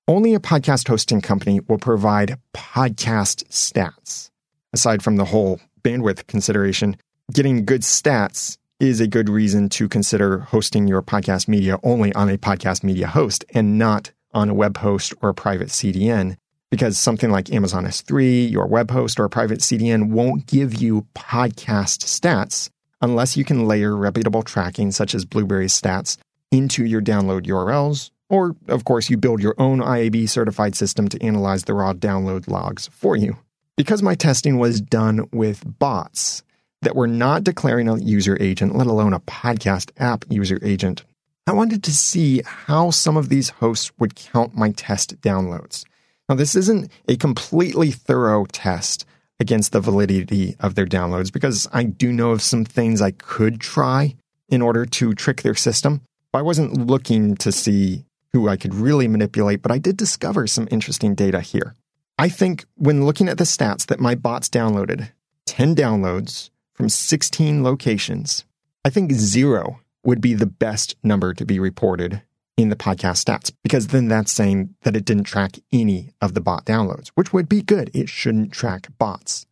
Only 0.06 0.34
a 0.34 0.40
podcast 0.40 0.88
hosting 0.88 1.20
company 1.20 1.60
will 1.60 1.78
provide 1.78 2.38
podcast 2.54 3.44
stats. 3.48 4.30
Aside 4.72 5.02
from 5.02 5.16
the 5.16 5.26
whole 5.26 5.60
bandwidth 5.82 6.26
consideration, 6.26 6.96
getting 7.32 7.64
good 7.64 7.82
stats 7.82 8.58
is 8.80 9.00
a 9.00 9.08
good 9.08 9.28
reason 9.28 9.68
to 9.68 9.88
consider 9.88 10.38
hosting 10.38 10.86
your 10.86 11.02
podcast 11.02 11.48
media 11.48 11.78
only 11.82 12.12
on 12.14 12.28
a 12.28 12.38
podcast 12.38 12.84
media 12.84 13.08
host 13.08 13.44
and 13.54 13.76
not 13.78 14.12
on 14.32 14.48
a 14.48 14.54
web 14.54 14.76
host 14.76 15.12
or 15.20 15.30
a 15.30 15.34
private 15.34 15.68
CDN. 15.68 16.36
Because 16.70 16.98
something 16.98 17.30
like 17.30 17.52
Amazon 17.52 17.84
S3, 17.84 18.50
your 18.50 18.66
web 18.66 18.90
host, 18.90 19.18
or 19.18 19.24
a 19.24 19.30
private 19.30 19.60
CDN 19.60 20.10
won't 20.10 20.46
give 20.46 20.74
you 20.74 21.06
podcast 21.14 22.04
stats 22.04 22.68
unless 23.00 23.36
you 23.36 23.44
can 23.44 23.66
layer 23.66 23.96
reputable 23.96 24.42
tracking 24.42 24.90
such 24.90 25.14
as 25.14 25.24
Blubrry 25.24 25.66
stats 25.66 26.18
into 26.50 26.84
your 26.84 27.00
download 27.00 27.46
URLs. 27.46 28.10
Or, 28.28 28.54
of 28.68 28.84
course, 28.84 29.08
you 29.08 29.16
build 29.16 29.42
your 29.42 29.54
own 29.56 29.78
IAB 29.78 30.28
certified 30.28 30.76
system 30.76 31.08
to 31.08 31.22
analyze 31.22 31.64
the 31.64 31.72
raw 31.72 31.94
download 31.94 32.48
logs 32.48 32.88
for 32.88 33.16
you. 33.16 33.38
Because 33.78 34.02
my 34.02 34.16
testing 34.16 34.58
was 34.58 34.80
done 34.80 35.28
with 35.32 35.62
bots 35.78 36.42
that 36.82 36.96
were 36.96 37.06
not 37.06 37.44
declaring 37.44 37.88
a 37.88 37.96
user 37.96 38.36
agent, 38.40 38.74
let 38.74 38.88
alone 38.88 39.12
a 39.12 39.20
podcast 39.20 39.92
app 39.98 40.24
user 40.28 40.58
agent, 40.64 41.04
I 41.46 41.52
wanted 41.52 41.84
to 41.84 41.94
see 41.94 42.42
how 42.44 42.90
some 42.90 43.16
of 43.16 43.28
these 43.28 43.50
hosts 43.50 43.92
would 44.00 44.16
count 44.16 44.56
my 44.56 44.72
test 44.72 45.20
downloads. 45.20 45.84
Now, 46.28 46.34
this 46.34 46.56
isn't 46.56 46.90
a 47.06 47.16
completely 47.16 47.92
thorough 47.92 48.46
test 48.46 49.06
against 49.38 49.70
the 49.70 49.80
validity 49.80 50.56
of 50.58 50.74
their 50.74 50.84
downloads 50.84 51.32
because 51.32 51.68
I 51.72 51.84
do 51.84 52.12
know 52.12 52.32
of 52.32 52.42
some 52.42 52.64
things 52.64 53.00
I 53.00 53.12
could 53.12 53.60
try 53.60 54.16
in 54.48 54.60
order 54.60 54.86
to 54.86 55.14
trick 55.14 55.42
their 55.42 55.54
system. 55.54 56.00
I 56.34 56.42
wasn't 56.42 56.88
looking 56.88 57.36
to 57.36 57.52
see 57.52 58.04
who 58.32 58.48
I 58.48 58.56
could 58.56 58.74
really 58.74 59.06
manipulate, 59.06 59.62
but 59.62 59.70
I 59.70 59.78
did 59.78 59.96
discover 59.96 60.48
some 60.48 60.66
interesting 60.68 61.14
data 61.14 61.40
here. 61.40 61.76
I 62.20 62.28
think 62.28 62.64
when 62.74 63.06
looking 63.06 63.28
at 63.28 63.38
the 63.38 63.44
stats 63.44 63.86
that 63.86 64.00
my 64.00 64.16
bots 64.16 64.48
downloaded 64.48 65.12
10 65.46 65.76
downloads 65.76 66.50
from 66.74 66.88
16 66.88 67.62
locations, 67.62 68.44
I 68.84 68.90
think 68.90 69.12
zero 69.12 69.80
would 70.02 70.20
be 70.20 70.34
the 70.34 70.46
best 70.46 70.96
number 71.04 71.32
to 71.32 71.46
be 71.46 71.60
reported 71.60 72.22
in 72.56 72.70
the 72.70 72.76
podcast 72.76 73.24
stats 73.24 73.52
because 73.62 73.88
then 73.88 74.08
that's 74.08 74.32
saying 74.32 74.74
that 74.82 74.96
it 74.96 75.04
didn't 75.04 75.24
track 75.24 75.58
any 75.70 76.12
of 76.20 76.34
the 76.34 76.40
bot 76.40 76.64
downloads, 76.64 77.12
which 77.14 77.32
would 77.32 77.48
be 77.48 77.62
good. 77.62 77.88
It 77.94 78.08
shouldn't 78.08 78.52
track 78.52 78.88
bots. 78.98 79.46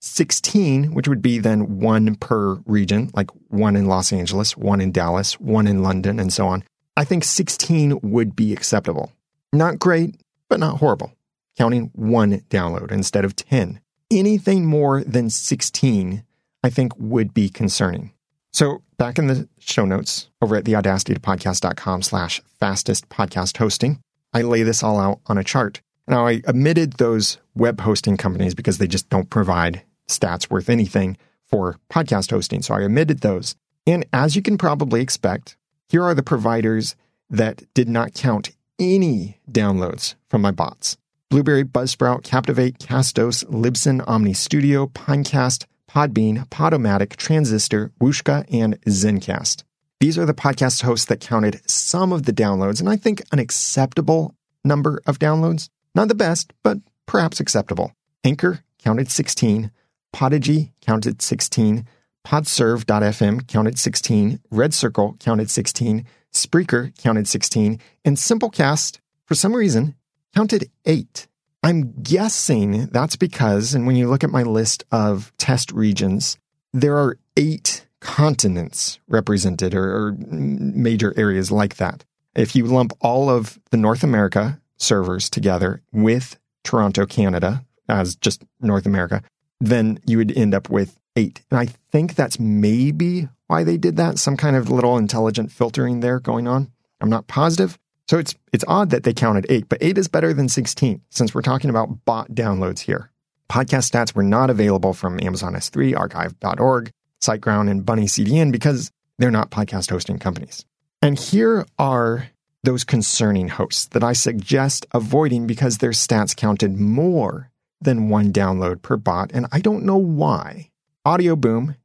16, 0.00 0.92
which 0.92 1.06
would 1.06 1.22
be 1.22 1.38
then 1.38 1.78
one 1.78 2.16
per 2.16 2.54
region, 2.66 3.10
like 3.14 3.30
one 3.48 3.76
in 3.76 3.86
Los 3.86 4.12
Angeles, 4.12 4.56
one 4.56 4.80
in 4.80 4.90
Dallas, 4.90 5.38
one 5.38 5.68
in 5.68 5.84
London, 5.84 6.18
and 6.18 6.32
so 6.32 6.48
on. 6.48 6.64
I 6.96 7.04
think 7.04 7.22
16 7.22 8.00
would 8.02 8.34
be 8.34 8.52
acceptable. 8.52 9.12
Not 9.52 9.78
great, 9.78 10.16
but 10.48 10.58
not 10.58 10.78
horrible 10.78 11.12
counting 11.60 11.90
one 11.92 12.38
download 12.48 12.90
instead 12.90 13.22
of 13.22 13.36
10. 13.36 13.80
Anything 14.10 14.64
more 14.64 15.04
than 15.04 15.28
16, 15.28 16.24
I 16.64 16.70
think, 16.70 16.92
would 16.96 17.34
be 17.34 17.50
concerning. 17.50 18.12
So 18.50 18.82
back 18.96 19.18
in 19.18 19.26
the 19.26 19.46
show 19.58 19.84
notes 19.84 20.30
over 20.40 20.56
at 20.56 20.64
theaudacitypodcast.com 20.64 22.00
slash 22.00 22.40
fastest 22.58 23.10
podcast 23.10 23.58
hosting, 23.58 24.00
I 24.32 24.40
lay 24.40 24.62
this 24.62 24.82
all 24.82 24.98
out 24.98 25.20
on 25.26 25.36
a 25.36 25.44
chart. 25.44 25.82
Now 26.08 26.26
I 26.26 26.40
omitted 26.48 26.94
those 26.94 27.36
web 27.54 27.82
hosting 27.82 28.16
companies 28.16 28.54
because 28.54 28.78
they 28.78 28.88
just 28.88 29.10
don't 29.10 29.28
provide 29.28 29.82
stats 30.08 30.48
worth 30.48 30.70
anything 30.70 31.18
for 31.44 31.76
podcast 31.92 32.30
hosting. 32.30 32.62
So 32.62 32.72
I 32.72 32.84
omitted 32.84 33.20
those. 33.20 33.54
And 33.86 34.06
as 34.14 34.34
you 34.34 34.40
can 34.40 34.56
probably 34.56 35.02
expect, 35.02 35.58
here 35.90 36.04
are 36.04 36.14
the 36.14 36.22
providers 36.22 36.96
that 37.28 37.64
did 37.74 37.90
not 37.90 38.14
count 38.14 38.52
any 38.78 39.38
downloads 39.52 40.14
from 40.30 40.40
my 40.40 40.52
bots. 40.52 40.96
Blubrry, 41.30 41.62
Buzzsprout, 41.62 42.24
Captivate, 42.24 42.76
Castos, 42.80 43.44
Libsyn, 43.44 44.04
Omny 44.06 44.34
Studio, 44.34 44.88
Pinecast, 44.88 45.64
Podbean, 45.88 46.48
Podomatic, 46.48 47.14
Transistor, 47.14 47.92
Whooshkaa, 48.00 48.44
and 48.52 48.80
Zencast. 48.82 49.62
These 50.00 50.18
are 50.18 50.26
the 50.26 50.34
podcast 50.34 50.82
hosts 50.82 51.06
that 51.06 51.20
counted 51.20 51.60
some 51.70 52.12
of 52.12 52.24
the 52.24 52.32
downloads, 52.32 52.80
and 52.80 52.88
I 52.88 52.96
think 52.96 53.22
an 53.30 53.38
acceptable 53.38 54.34
number 54.64 55.00
of 55.06 55.20
downloads. 55.20 55.68
Not 55.94 56.08
the 56.08 56.16
best, 56.16 56.52
but 56.64 56.78
perhaps 57.06 57.38
acceptable. 57.38 57.92
Anchor 58.24 58.64
counted 58.82 59.08
16, 59.08 59.70
Podigee 60.12 60.72
counted 60.80 61.22
16, 61.22 61.86
Podserve.fm 62.26 63.46
counted 63.46 63.78
16, 63.78 64.40
Red 64.50 64.74
Circle 64.74 65.16
counted 65.20 65.48
16, 65.48 66.04
Spreaker 66.32 66.96
counted 66.98 67.28
16, 67.28 67.78
and 68.04 68.16
Simplecast, 68.16 68.98
for 69.26 69.36
some 69.36 69.54
reason, 69.54 69.94
counted 70.34 70.70
8. 70.84 71.26
I'm 71.62 71.92
guessing 72.02 72.86
that's 72.86 73.16
because, 73.16 73.74
and 73.74 73.86
when 73.86 73.96
you 73.96 74.08
look 74.08 74.24
at 74.24 74.30
my 74.30 74.42
list 74.42 74.84
of 74.90 75.32
test 75.36 75.72
regions, 75.72 76.38
there 76.72 76.96
are 76.96 77.18
eight 77.36 77.86
continents 78.00 78.98
represented 79.08 79.74
or, 79.74 79.94
or 79.94 80.12
major 80.12 81.12
areas 81.18 81.50
like 81.50 81.76
that. 81.76 82.04
If 82.34 82.56
you 82.56 82.66
lump 82.66 82.92
all 83.00 83.28
of 83.28 83.58
the 83.70 83.76
North 83.76 84.02
America 84.02 84.60
servers 84.78 85.28
together 85.28 85.82
with 85.92 86.38
Toronto, 86.64 87.04
Canada, 87.04 87.64
as 87.88 88.16
just 88.16 88.44
North 88.60 88.86
America, 88.86 89.22
then 89.60 89.98
you 90.06 90.16
would 90.16 90.36
end 90.36 90.54
up 90.54 90.70
with 90.70 90.98
eight. 91.16 91.42
And 91.50 91.60
I 91.60 91.66
think 91.90 92.14
that's 92.14 92.38
maybe 92.38 93.28
why 93.48 93.64
they 93.64 93.76
did 93.76 93.96
that. 93.96 94.18
Some 94.18 94.36
kind 94.36 94.56
of 94.56 94.70
little 94.70 94.96
intelligent 94.96 95.52
filtering 95.52 96.00
there 96.00 96.20
going 96.20 96.46
on. 96.46 96.70
I'm 97.00 97.10
not 97.10 97.26
positive. 97.26 97.78
So 98.10 98.18
it's 98.18 98.34
it's 98.52 98.64
odd 98.66 98.90
that 98.90 99.04
they 99.04 99.12
counted 99.12 99.46
eight, 99.48 99.68
but 99.68 99.78
eight 99.80 99.96
is 99.96 100.08
better 100.08 100.34
than 100.34 100.48
16 100.48 101.00
since 101.10 101.32
we're 101.32 101.42
talking 101.42 101.70
about 101.70 102.04
bot 102.04 102.32
downloads 102.32 102.80
here. 102.80 103.12
Podcast 103.48 103.88
stats 103.88 104.16
were 104.16 104.24
not 104.24 104.50
available 104.50 104.94
from 104.94 105.20
Amazon 105.22 105.54
S3, 105.54 105.96
archive.org, 105.96 106.90
SiteGround, 107.22 107.70
and 107.70 107.86
Bunny 107.86 108.06
CDN 108.06 108.50
because 108.50 108.90
they're 109.18 109.30
not 109.30 109.52
podcast 109.52 109.90
hosting 109.90 110.18
companies. 110.18 110.64
And 111.00 111.20
here 111.20 111.64
are 111.78 112.30
those 112.64 112.82
concerning 112.82 113.46
hosts 113.46 113.86
that 113.86 114.02
I 114.02 114.12
suggest 114.12 114.86
avoiding 114.92 115.46
because 115.46 115.78
their 115.78 115.92
stats 115.92 116.34
counted 116.34 116.80
more 116.80 117.52
than 117.80 118.08
one 118.08 118.32
download 118.32 118.82
per 118.82 118.96
bot, 118.96 119.30
and 119.32 119.46
I 119.52 119.60
don't 119.60 119.84
know 119.84 119.98
why. 119.98 120.70
Audio 121.04 121.36
Boom 121.36 121.76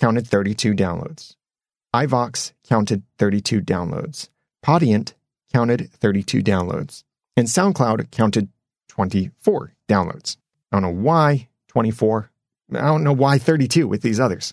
counted 0.00 0.26
32 0.26 0.72
downloads. 0.72 1.36
iVoox 1.94 2.52
counted 2.66 3.02
32 3.18 3.60
downloads. 3.60 4.30
Podiant 4.64 5.12
counted 5.54 5.88
32 5.92 6.42
downloads. 6.42 7.04
And 7.36 7.46
SoundCloud 7.46 8.10
counted 8.10 8.48
24 8.88 9.72
downloads. 9.88 10.36
I 10.72 10.76
don't 10.76 10.82
know 10.82 11.02
why 11.02 11.48
24. 11.68 12.28
I 12.74 12.80
don't 12.80 13.04
know 13.04 13.12
why 13.12 13.38
32 13.38 13.86
with 13.86 14.02
these 14.02 14.18
others. 14.18 14.52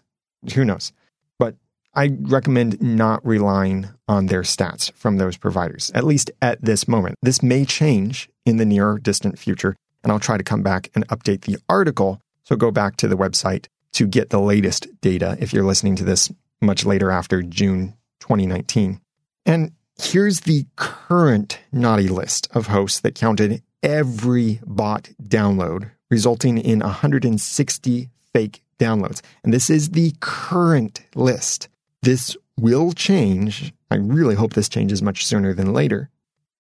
Who 0.54 0.64
knows? 0.64 0.92
But 1.40 1.56
I 1.96 2.12
recommend 2.22 2.80
not 2.84 3.26
relying 3.26 3.90
on 4.08 4.28
their 4.28 4.44
stats 4.44 4.94
from 4.94 5.18
those 5.18 5.38
providers, 5.38 5.92
at 5.96 6.04
least 6.04 6.30
at 6.40 6.62
this 6.62 6.88
moment. 6.88 7.16
This 7.24 7.42
may 7.42 7.66
change 7.66 8.30
in 8.46 8.58
the 8.58 8.66
near 8.66 9.00
distant 9.00 9.40
future, 9.40 9.76
and 10.04 10.12
I'll 10.12 10.20
try 10.20 10.38
to 10.38 10.44
come 10.44 10.62
back 10.62 10.92
and 10.94 11.08
update 11.08 11.42
the 11.42 11.58
article. 11.68 12.22
So 12.44 12.56
go 12.56 12.70
back 12.70 12.96
to 12.98 13.08
the 13.08 13.18
website 13.18 13.66
to 13.94 14.06
get 14.06 14.30
the 14.30 14.40
latest 14.40 14.88
data 15.02 15.36
if 15.40 15.52
you're 15.52 15.66
listening 15.66 15.96
to 15.96 16.04
this 16.04 16.32
much 16.62 16.86
later 16.86 17.10
after 17.10 17.42
June 17.42 17.96
2019. 18.20 19.02
And 19.48 19.72
here's 20.02 20.42
the 20.42 20.66
current 20.76 21.60
naughty 21.72 22.08
list 22.08 22.48
of 22.54 22.68
hosts 22.68 23.00
that 23.02 23.16
counted 23.16 23.62
every 23.84 24.60
bot 24.66 25.10
download, 25.24 25.92
resulting 26.10 26.58
in 26.58 26.80
160 26.80 28.10
fake 28.34 28.64
downloads. 28.80 29.22
And 29.44 29.54
this 29.54 29.70
is 29.70 29.92
the 29.92 30.14
current 30.20 31.02
list. 31.16 31.70
This 32.02 32.36
will 32.58 32.94
change. 32.94 33.74
I 33.90 33.96
really 33.96 34.36
hope 34.36 34.54
this 34.54 34.70
changes 34.70 35.02
much 35.02 35.26
sooner 35.26 35.54
than 35.54 35.74
later. 35.74 36.10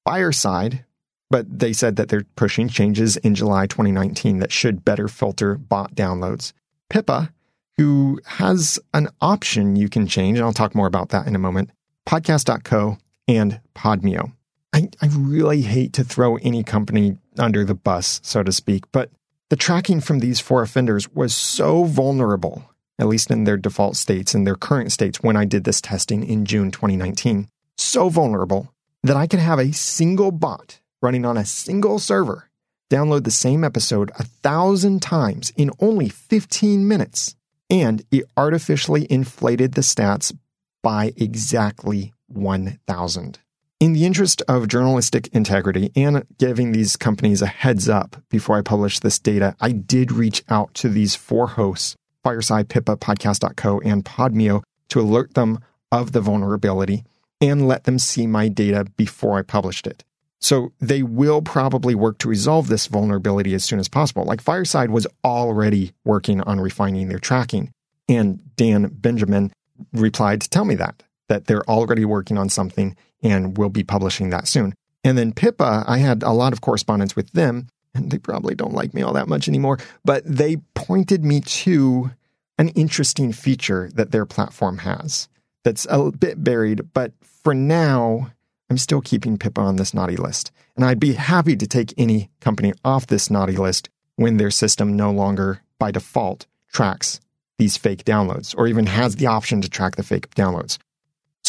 Fireside, 0.05 0.85
but 1.29 1.59
they 1.59 1.73
said 1.73 1.95
that 1.95 2.09
they're 2.09 2.25
pushing 2.35 2.69
changes 2.69 3.17
in 3.17 3.35
July 3.35 3.65
2019 3.65 4.39
that 4.39 4.51
should 4.51 4.85
better 4.85 5.07
filter 5.07 5.55
bot 5.55 5.95
downloads. 5.95 6.53
Pippa, 6.89 7.33
who 7.77 8.19
has 8.25 8.79
an 8.93 9.07
option 9.19 9.75
you 9.75 9.89
can 9.89 10.07
change, 10.07 10.37
and 10.37 10.45
I'll 10.45 10.53
talk 10.53 10.75
more 10.75 10.87
about 10.87 11.09
that 11.09 11.27
in 11.27 11.35
a 11.35 11.39
moment, 11.39 11.71
podcast.co 12.07 12.97
and 13.38 13.59
Podmeo. 13.75 14.34
I, 14.73 14.89
I 15.01 15.07
really 15.07 15.61
hate 15.61 15.93
to 15.93 16.03
throw 16.03 16.38
any 16.38 16.63
company 16.63 17.17
under 17.38 17.65
the 17.65 17.73
bus, 17.73 18.19
so 18.23 18.43
to 18.43 18.51
speak, 18.51 18.84
but 18.91 19.09
the 19.49 19.55
tracking 19.55 19.99
from 19.99 20.19
these 20.19 20.39
four 20.39 20.61
offenders 20.61 21.09
was 21.09 21.36
so 21.36 21.84
vulnerable, 21.84 22.63
at 22.99 23.07
least 23.07 23.32
in 23.32 23.43
their 23.43 23.57
default 23.57 23.97
states 23.97 24.34
and 24.34 24.47
their 24.47 24.55
current 24.55 24.91
states 24.91 25.21
when 25.21 25.36
I 25.36 25.45
did 25.45 25.65
this 25.65 25.82
testing 25.82 26.23
in 26.23 26.45
June 26.45 26.71
2019, 26.71 27.49
so 27.77 28.09
vulnerable 28.09 28.73
that 29.03 29.17
I 29.17 29.27
could 29.27 29.39
have 29.39 29.59
a 29.59 29.73
single 29.73 30.32
bot 30.32 30.79
running 31.01 31.25
on 31.25 31.36
a 31.38 31.45
single 31.45 31.99
server 31.99 32.49
download 32.91 33.23
the 33.23 33.32
same 33.32 33.63
episode 33.63 34.11
a 34.19 34.23
thousand 34.23 35.01
times 35.01 35.51
in 35.55 35.71
only 35.79 36.09
15 36.09 36.88
minutes, 36.88 37.36
and 37.69 38.03
it 38.11 38.25
artificially 38.36 39.07
inflated 39.09 39.73
the 39.73 39.82
stats 39.82 40.36
by 40.84 41.13
exactly 41.15 42.13
1,000. 42.34 43.39
In 43.79 43.93
the 43.93 44.05
interest 44.05 44.43
of 44.47 44.67
journalistic 44.67 45.27
integrity 45.34 45.91
and 45.95 46.23
giving 46.38 46.71
these 46.71 46.95
companies 46.95 47.41
a 47.41 47.47
heads 47.47 47.89
up 47.89 48.15
before 48.29 48.57
I 48.57 48.61
publish 48.61 48.99
this 48.99 49.17
data, 49.17 49.55
I 49.59 49.71
did 49.71 50.11
reach 50.11 50.43
out 50.49 50.73
to 50.75 50.89
these 50.89 51.15
four 51.15 51.47
hosts, 51.47 51.95
Fireside, 52.23 52.69
Pippa, 52.69 52.97
Podcast.co, 52.97 53.79
and 53.79 54.05
Podmeo, 54.05 54.61
to 54.89 55.01
alert 55.01 55.34
them 55.34 55.59
of 55.91 56.11
the 56.11 56.21
vulnerability 56.21 57.03
and 57.41 57.67
let 57.67 57.86
them 57.86 57.97
see 57.97 58.27
my 58.27 58.47
data 58.47 58.86
before 58.97 59.39
I 59.39 59.41
published 59.41 59.88
it. 59.88 60.03
So 60.39 60.73
they 60.79 61.03
will 61.03 61.41
probably 61.41 61.95
work 61.95 62.17
to 62.19 62.27
resolve 62.27 62.67
this 62.67 62.88
vulnerability 62.88 63.53
as 63.53 63.63
soon 63.63 63.79
as 63.79 63.88
possible. 63.88 64.25
Like 64.25 64.41
Fireside 64.41 64.89
was 64.89 65.07
already 65.23 65.93
working 66.03 66.41
on 66.41 66.59
refining 66.59 67.09
their 67.09 67.19
tracking. 67.19 67.71
And 68.07 68.55
Dan 68.55 68.88
Benjamin 68.88 69.51
replied 69.93 70.41
to 70.41 70.49
tell 70.49 70.65
me 70.65 70.75
that, 70.75 71.03
that 71.32 71.45
they're 71.45 71.63
already 71.69 72.03
working 72.03 72.38
on 72.38 72.49
something 72.49 72.93
and 73.23 73.57
will 73.57 73.69
be 73.69 73.86
publishing 73.86 74.32
that 74.32 74.49
soon. 74.49 74.73
And 75.01 75.17
then 75.17 75.32
Pippa, 75.32 75.86
I 75.88 75.99
had 75.99 76.23
a 76.23 76.32
lot 76.32 76.51
of 76.51 76.59
correspondence 76.59 77.15
with 77.15 77.32
them, 77.32 77.67
and 77.95 78.11
they 78.11 78.17
probably 78.17 78.53
don't 78.53 78.73
like 78.73 78.93
me 78.93 79.01
all 79.01 79.13
that 79.13 79.29
much 79.29 79.47
anymore, 79.47 79.79
but 80.03 80.23
they 80.25 80.57
pointed 80.75 81.23
me 81.23 81.39
to 81.39 82.11
an 82.57 82.67
interesting 82.69 83.32
feature 83.32 83.89
that 83.95 84.11
their 84.11 84.25
platform 84.25 84.79
has 84.79 85.29
that's 85.63 85.88
a 85.89 86.11
bit 86.11 86.43
buried, 86.43 86.91
but 86.93 87.13
for 87.21 87.53
now, 87.53 88.29
I'm 88.69 88.77
still 88.77 88.99
keeping 88.99 89.38
Pippa 89.38 89.61
on 89.61 89.77
this 89.77 89.93
naughty 89.93 90.17
list, 90.17 90.51
and 90.75 90.84
I'd 90.84 90.99
be 90.99 91.13
happy 91.13 91.55
to 91.55 91.65
take 91.65 91.93
any 91.97 92.29
company 92.41 92.73
off 92.84 93.07
this 93.07 93.29
naughty 93.29 93.55
list 93.55 93.89
when 94.17 94.36
their 94.36 94.51
system 94.51 94.97
no 94.97 95.11
longer, 95.11 95.61
by 95.79 95.91
default, 95.91 96.45
tracks 96.73 97.21
these 97.57 97.77
fake 97.77 98.03
downloads 98.03 98.53
or 98.57 98.67
even 98.67 98.88
has 98.88 99.15
the 99.15 99.27
option 99.27 99.61
to 99.61 99.69
track 99.69 99.95
the 99.95 100.03
fake 100.03 100.29
downloads. 100.36 100.77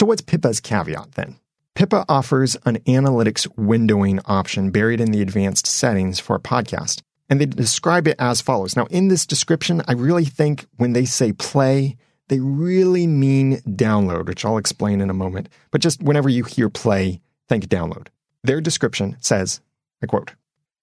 So, 0.03 0.07
what's 0.07 0.20
Pippa's 0.20 0.59
caveat 0.59 1.12
then? 1.12 1.38
Pippa 1.76 2.05
offers 2.09 2.57
an 2.64 2.78
analytics 2.88 3.46
windowing 3.57 4.20
option 4.24 4.72
buried 4.72 5.00
in 5.00 5.12
the 5.12 5.22
advanced 5.22 5.64
settings 5.64 6.18
for 6.18 6.34
a 6.34 6.40
podcast, 6.40 7.03
and 7.30 7.40
they 7.40 7.46
describe 7.46 8.09
it 8.09 8.16
as 8.18 8.40
follows. 8.40 8.74
Now, 8.74 8.86
in 8.86 9.07
this 9.07 9.24
description, 9.24 9.80
I 9.86 9.92
really 9.92 10.24
think 10.24 10.66
when 10.76 10.92
they 10.92 11.05
say 11.05 11.32
play, 11.32 11.96
they 12.26 12.40
really 12.40 13.07
mean 13.07 13.59
download, 13.59 14.26
which 14.26 14.44
I'll 14.44 14.59
explain 14.59 15.00
in 15.00 15.09
a 15.09 15.14
moment. 15.14 15.48
But 15.70 15.82
just 15.82 16.03
whenever 16.03 16.28
you 16.28 16.42
hear 16.42 16.68
play, 16.68 17.20
think 17.48 17.66
download. 17.66 18.09
Their 18.42 18.61
description 18.61 19.16
says, 19.20 19.61
I 20.03 20.07
quote, 20.07 20.32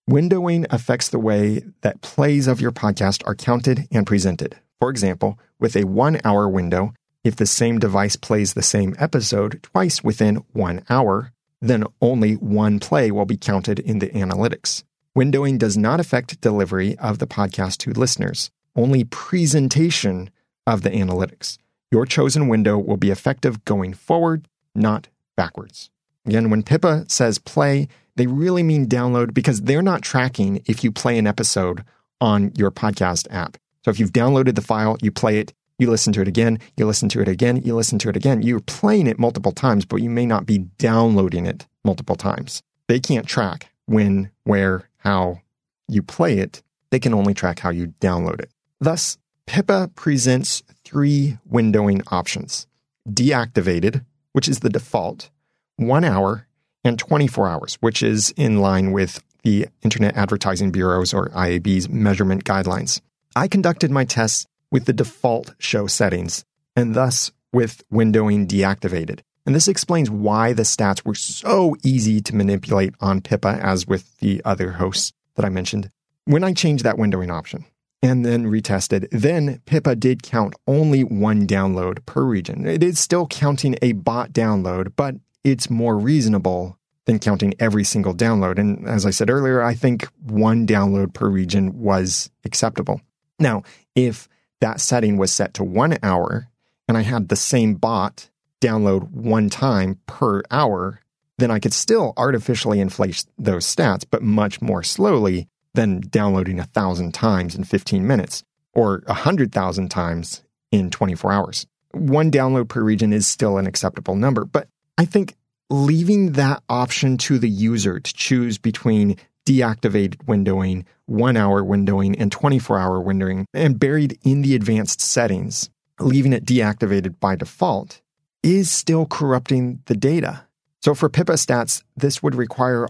Windowing 0.09 0.65
affects 0.69 1.09
the 1.09 1.19
way 1.19 1.65
that 1.81 1.99
plays 1.99 2.47
of 2.47 2.61
your 2.61 2.71
podcast 2.71 3.21
are 3.27 3.35
counted 3.35 3.85
and 3.91 4.07
presented. 4.07 4.57
For 4.79 4.89
example, 4.89 5.37
with 5.59 5.75
a 5.75 5.83
one 5.83 6.21
hour 6.23 6.47
window, 6.47 6.93
if 7.23 7.35
the 7.35 7.45
same 7.45 7.79
device 7.79 8.15
plays 8.15 8.53
the 8.53 8.61
same 8.61 8.95
episode 8.97 9.61
twice 9.63 10.03
within 10.03 10.37
one 10.53 10.83
hour, 10.89 11.31
then 11.61 11.83
only 12.01 12.33
one 12.33 12.79
play 12.79 13.11
will 13.11 13.25
be 13.25 13.37
counted 13.37 13.79
in 13.79 13.99
the 13.99 14.09
analytics. 14.09 14.83
Windowing 15.17 15.57
does 15.57 15.77
not 15.77 15.99
affect 15.99 16.39
delivery 16.39 16.97
of 16.97 17.19
the 17.19 17.27
podcast 17.27 17.77
to 17.79 17.91
listeners. 17.91 18.51
Only 18.75 19.03
presentation 19.03 20.29
of 20.65 20.83
the 20.83 20.91
analytics. 20.91 21.57
Your 21.91 22.05
chosen 22.05 22.47
window 22.47 22.77
will 22.77 22.97
be 22.97 23.11
effective 23.11 23.65
going 23.65 23.93
forward, 23.93 24.47
not 24.73 25.07
backwards. 25.35 25.89
Again, 26.25 26.49
when 26.49 26.63
Pippa 26.63 27.05
says 27.09 27.39
play, 27.39 27.87
they 28.15 28.27
really 28.27 28.63
mean 28.63 28.87
download 28.87 29.33
because 29.33 29.61
they're 29.61 29.81
not 29.81 30.03
tracking 30.03 30.61
if 30.65 30.83
you 30.83 30.91
play 30.91 31.17
an 31.17 31.27
episode 31.27 31.83
on 32.21 32.51
your 32.55 32.71
podcast 32.71 33.27
app. 33.31 33.57
So 33.83 33.91
if 33.91 33.99
you've 33.99 34.13
downloaded 34.13 34.55
the 34.55 34.61
file, 34.61 34.97
you 35.01 35.11
play 35.11 35.39
it, 35.39 35.53
you 35.79 35.89
listen 35.89 36.13
to 36.13 36.21
it 36.21 36.27
again, 36.27 36.59
you 36.77 36.85
listen 36.85 37.09
to 37.09 37.21
it 37.21 37.27
again, 37.27 37.61
you 37.63 37.75
listen 37.75 37.97
to 37.99 38.09
it 38.09 38.15
again. 38.15 38.41
You're 38.41 38.59
playing 38.59 39.07
it 39.07 39.17
multiple 39.17 39.51
times, 39.51 39.85
but 39.85 40.01
you 40.01 40.09
may 40.09 40.25
not 40.25 40.45
be 40.45 40.59
downloading 40.77 41.45
it 41.45 41.65
multiple 41.83 42.15
times. 42.15 42.61
They 42.87 42.99
can't 42.99 43.25
track 43.25 43.71
when, 43.85 44.29
where, 44.43 44.89
how 44.97 45.41
you 45.87 46.03
play 46.03 46.39
it. 46.39 46.61
They 46.91 46.99
can 46.99 47.13
only 47.13 47.33
track 47.33 47.59
how 47.59 47.69
you 47.69 47.93
download 47.99 48.41
it. 48.41 48.51
Thus, 48.79 49.17
Pippa 49.45 49.89
presents 49.95 50.63
three 50.83 51.37
windowing 51.51 52.03
options 52.11 52.67
deactivated, 53.09 54.05
which 54.33 54.47
is 54.47 54.59
the 54.59 54.69
default, 54.69 55.29
one 55.77 56.03
hour, 56.03 56.47
and 56.83 56.99
24 56.99 57.47
hours, 57.47 57.77
which 57.81 58.03
is 58.03 58.31
in 58.37 58.59
line 58.59 58.91
with 58.91 59.23
the 59.43 59.67
Internet 59.81 60.15
Advertising 60.15 60.71
Bureau's 60.71 61.13
or 61.13 61.29
IAB's 61.29 61.89
measurement 61.89 62.43
guidelines. 62.43 63.01
I 63.35 63.47
conducted 63.47 63.89
my 63.89 64.05
tests 64.05 64.45
with 64.71 64.85
the 64.85 64.93
default 64.93 65.53
show 65.59 65.87
settings 65.87 66.45
and 66.75 66.95
thus 66.95 67.31
with 67.51 67.83
windowing 67.89 68.47
deactivated. 68.47 69.21
And 69.45 69.55
this 69.55 69.67
explains 69.67 70.09
why 70.09 70.53
the 70.53 70.63
stats 70.63 71.03
were 71.03 71.15
so 71.15 71.75
easy 71.83 72.21
to 72.21 72.35
manipulate 72.35 72.93
on 72.99 73.21
Pippa 73.21 73.59
as 73.61 73.87
with 73.87 74.17
the 74.19 74.41
other 74.45 74.73
hosts 74.73 75.13
that 75.35 75.45
I 75.45 75.49
mentioned. 75.49 75.89
When 76.25 76.43
I 76.43 76.53
changed 76.53 76.83
that 76.83 76.97
windowing 76.97 77.31
option 77.31 77.65
and 78.03 78.23
then 78.23 78.45
retested, 78.45 79.07
then 79.11 79.61
Pippa 79.65 79.95
did 79.95 80.21
count 80.21 80.53
only 80.67 81.03
one 81.03 81.47
download 81.47 82.05
per 82.05 82.23
region. 82.23 82.67
It 82.67 82.83
is 82.83 82.99
still 82.99 83.25
counting 83.25 83.75
a 83.81 83.93
bot 83.93 84.33
download, 84.33 84.93
but 84.95 85.15
it's 85.43 85.69
more 85.69 85.97
reasonable 85.97 86.77
than 87.05 87.17
counting 87.17 87.55
every 87.59 87.83
single 87.83 88.13
download. 88.13 88.59
And 88.59 88.87
as 88.87 89.05
I 89.05 89.09
said 89.09 89.31
earlier, 89.31 89.63
I 89.63 89.73
think 89.73 90.07
one 90.21 90.67
download 90.67 91.13
per 91.13 91.27
region 91.27 91.79
was 91.79 92.29
acceptable. 92.45 93.01
Now, 93.39 93.63
if 93.95 94.29
that 94.61 94.81
setting 94.81 95.17
was 95.17 95.31
set 95.31 95.53
to 95.55 95.63
one 95.63 95.97
hour 96.03 96.49
and 96.87 96.97
I 96.97 97.01
had 97.01 97.29
the 97.29 97.35
same 97.35 97.75
bot 97.75 98.29
download 98.61 99.11
one 99.11 99.49
time 99.49 99.99
per 100.05 100.41
hour, 100.51 101.01
then 101.37 101.51
I 101.51 101.59
could 101.59 101.73
still 101.73 102.13
artificially 102.17 102.79
inflate 102.79 103.25
those 103.37 103.65
stats, 103.65 104.05
but 104.09 104.23
much 104.23 104.61
more 104.61 104.83
slowly 104.83 105.47
than 105.73 106.01
downloading 106.01 106.59
a 106.59 106.65
thousand 106.65 107.13
times 107.13 107.55
in 107.55 107.63
15 107.63 108.05
minutes 108.05 108.43
or 108.73 109.03
a 109.07 109.13
hundred 109.13 109.51
thousand 109.51 109.89
times 109.89 110.41
in 110.71 110.89
24 110.89 111.31
hours. 111.31 111.67
One 111.91 112.31
download 112.31 112.67
per 112.67 112.81
region 112.81 113.13
is 113.13 113.27
still 113.27 113.57
an 113.57 113.67
acceptable 113.67 114.15
number, 114.15 114.45
but 114.45 114.67
I 114.97 115.05
think 115.05 115.35
leaving 115.69 116.33
that 116.33 116.63
option 116.67 117.17
to 117.17 117.39
the 117.39 117.49
user 117.49 117.99
to 117.99 118.13
choose 118.13 118.57
between 118.57 119.17
deactivated 119.49 120.17
windowing, 120.27 120.85
one 121.07 121.35
hour 121.35 121.63
windowing, 121.63 122.15
and 122.19 122.31
24 122.31 122.77
hour 122.77 123.03
windowing, 123.03 123.45
and 123.51 123.79
buried 123.79 124.19
in 124.23 124.43
the 124.43 124.53
advanced 124.53 125.01
settings, 125.01 125.71
leaving 125.99 126.33
it 126.33 126.45
deactivated 126.45 127.19
by 127.19 127.35
default, 127.35 127.99
is 128.43 128.69
still 128.69 129.07
corrupting 129.07 129.81
the 129.87 129.95
data. 129.95 130.45
So 130.83 130.93
for 130.93 131.09
Pippa 131.09 131.33
stats, 131.33 131.81
this 131.97 132.21
would 132.21 132.35
require 132.35 132.87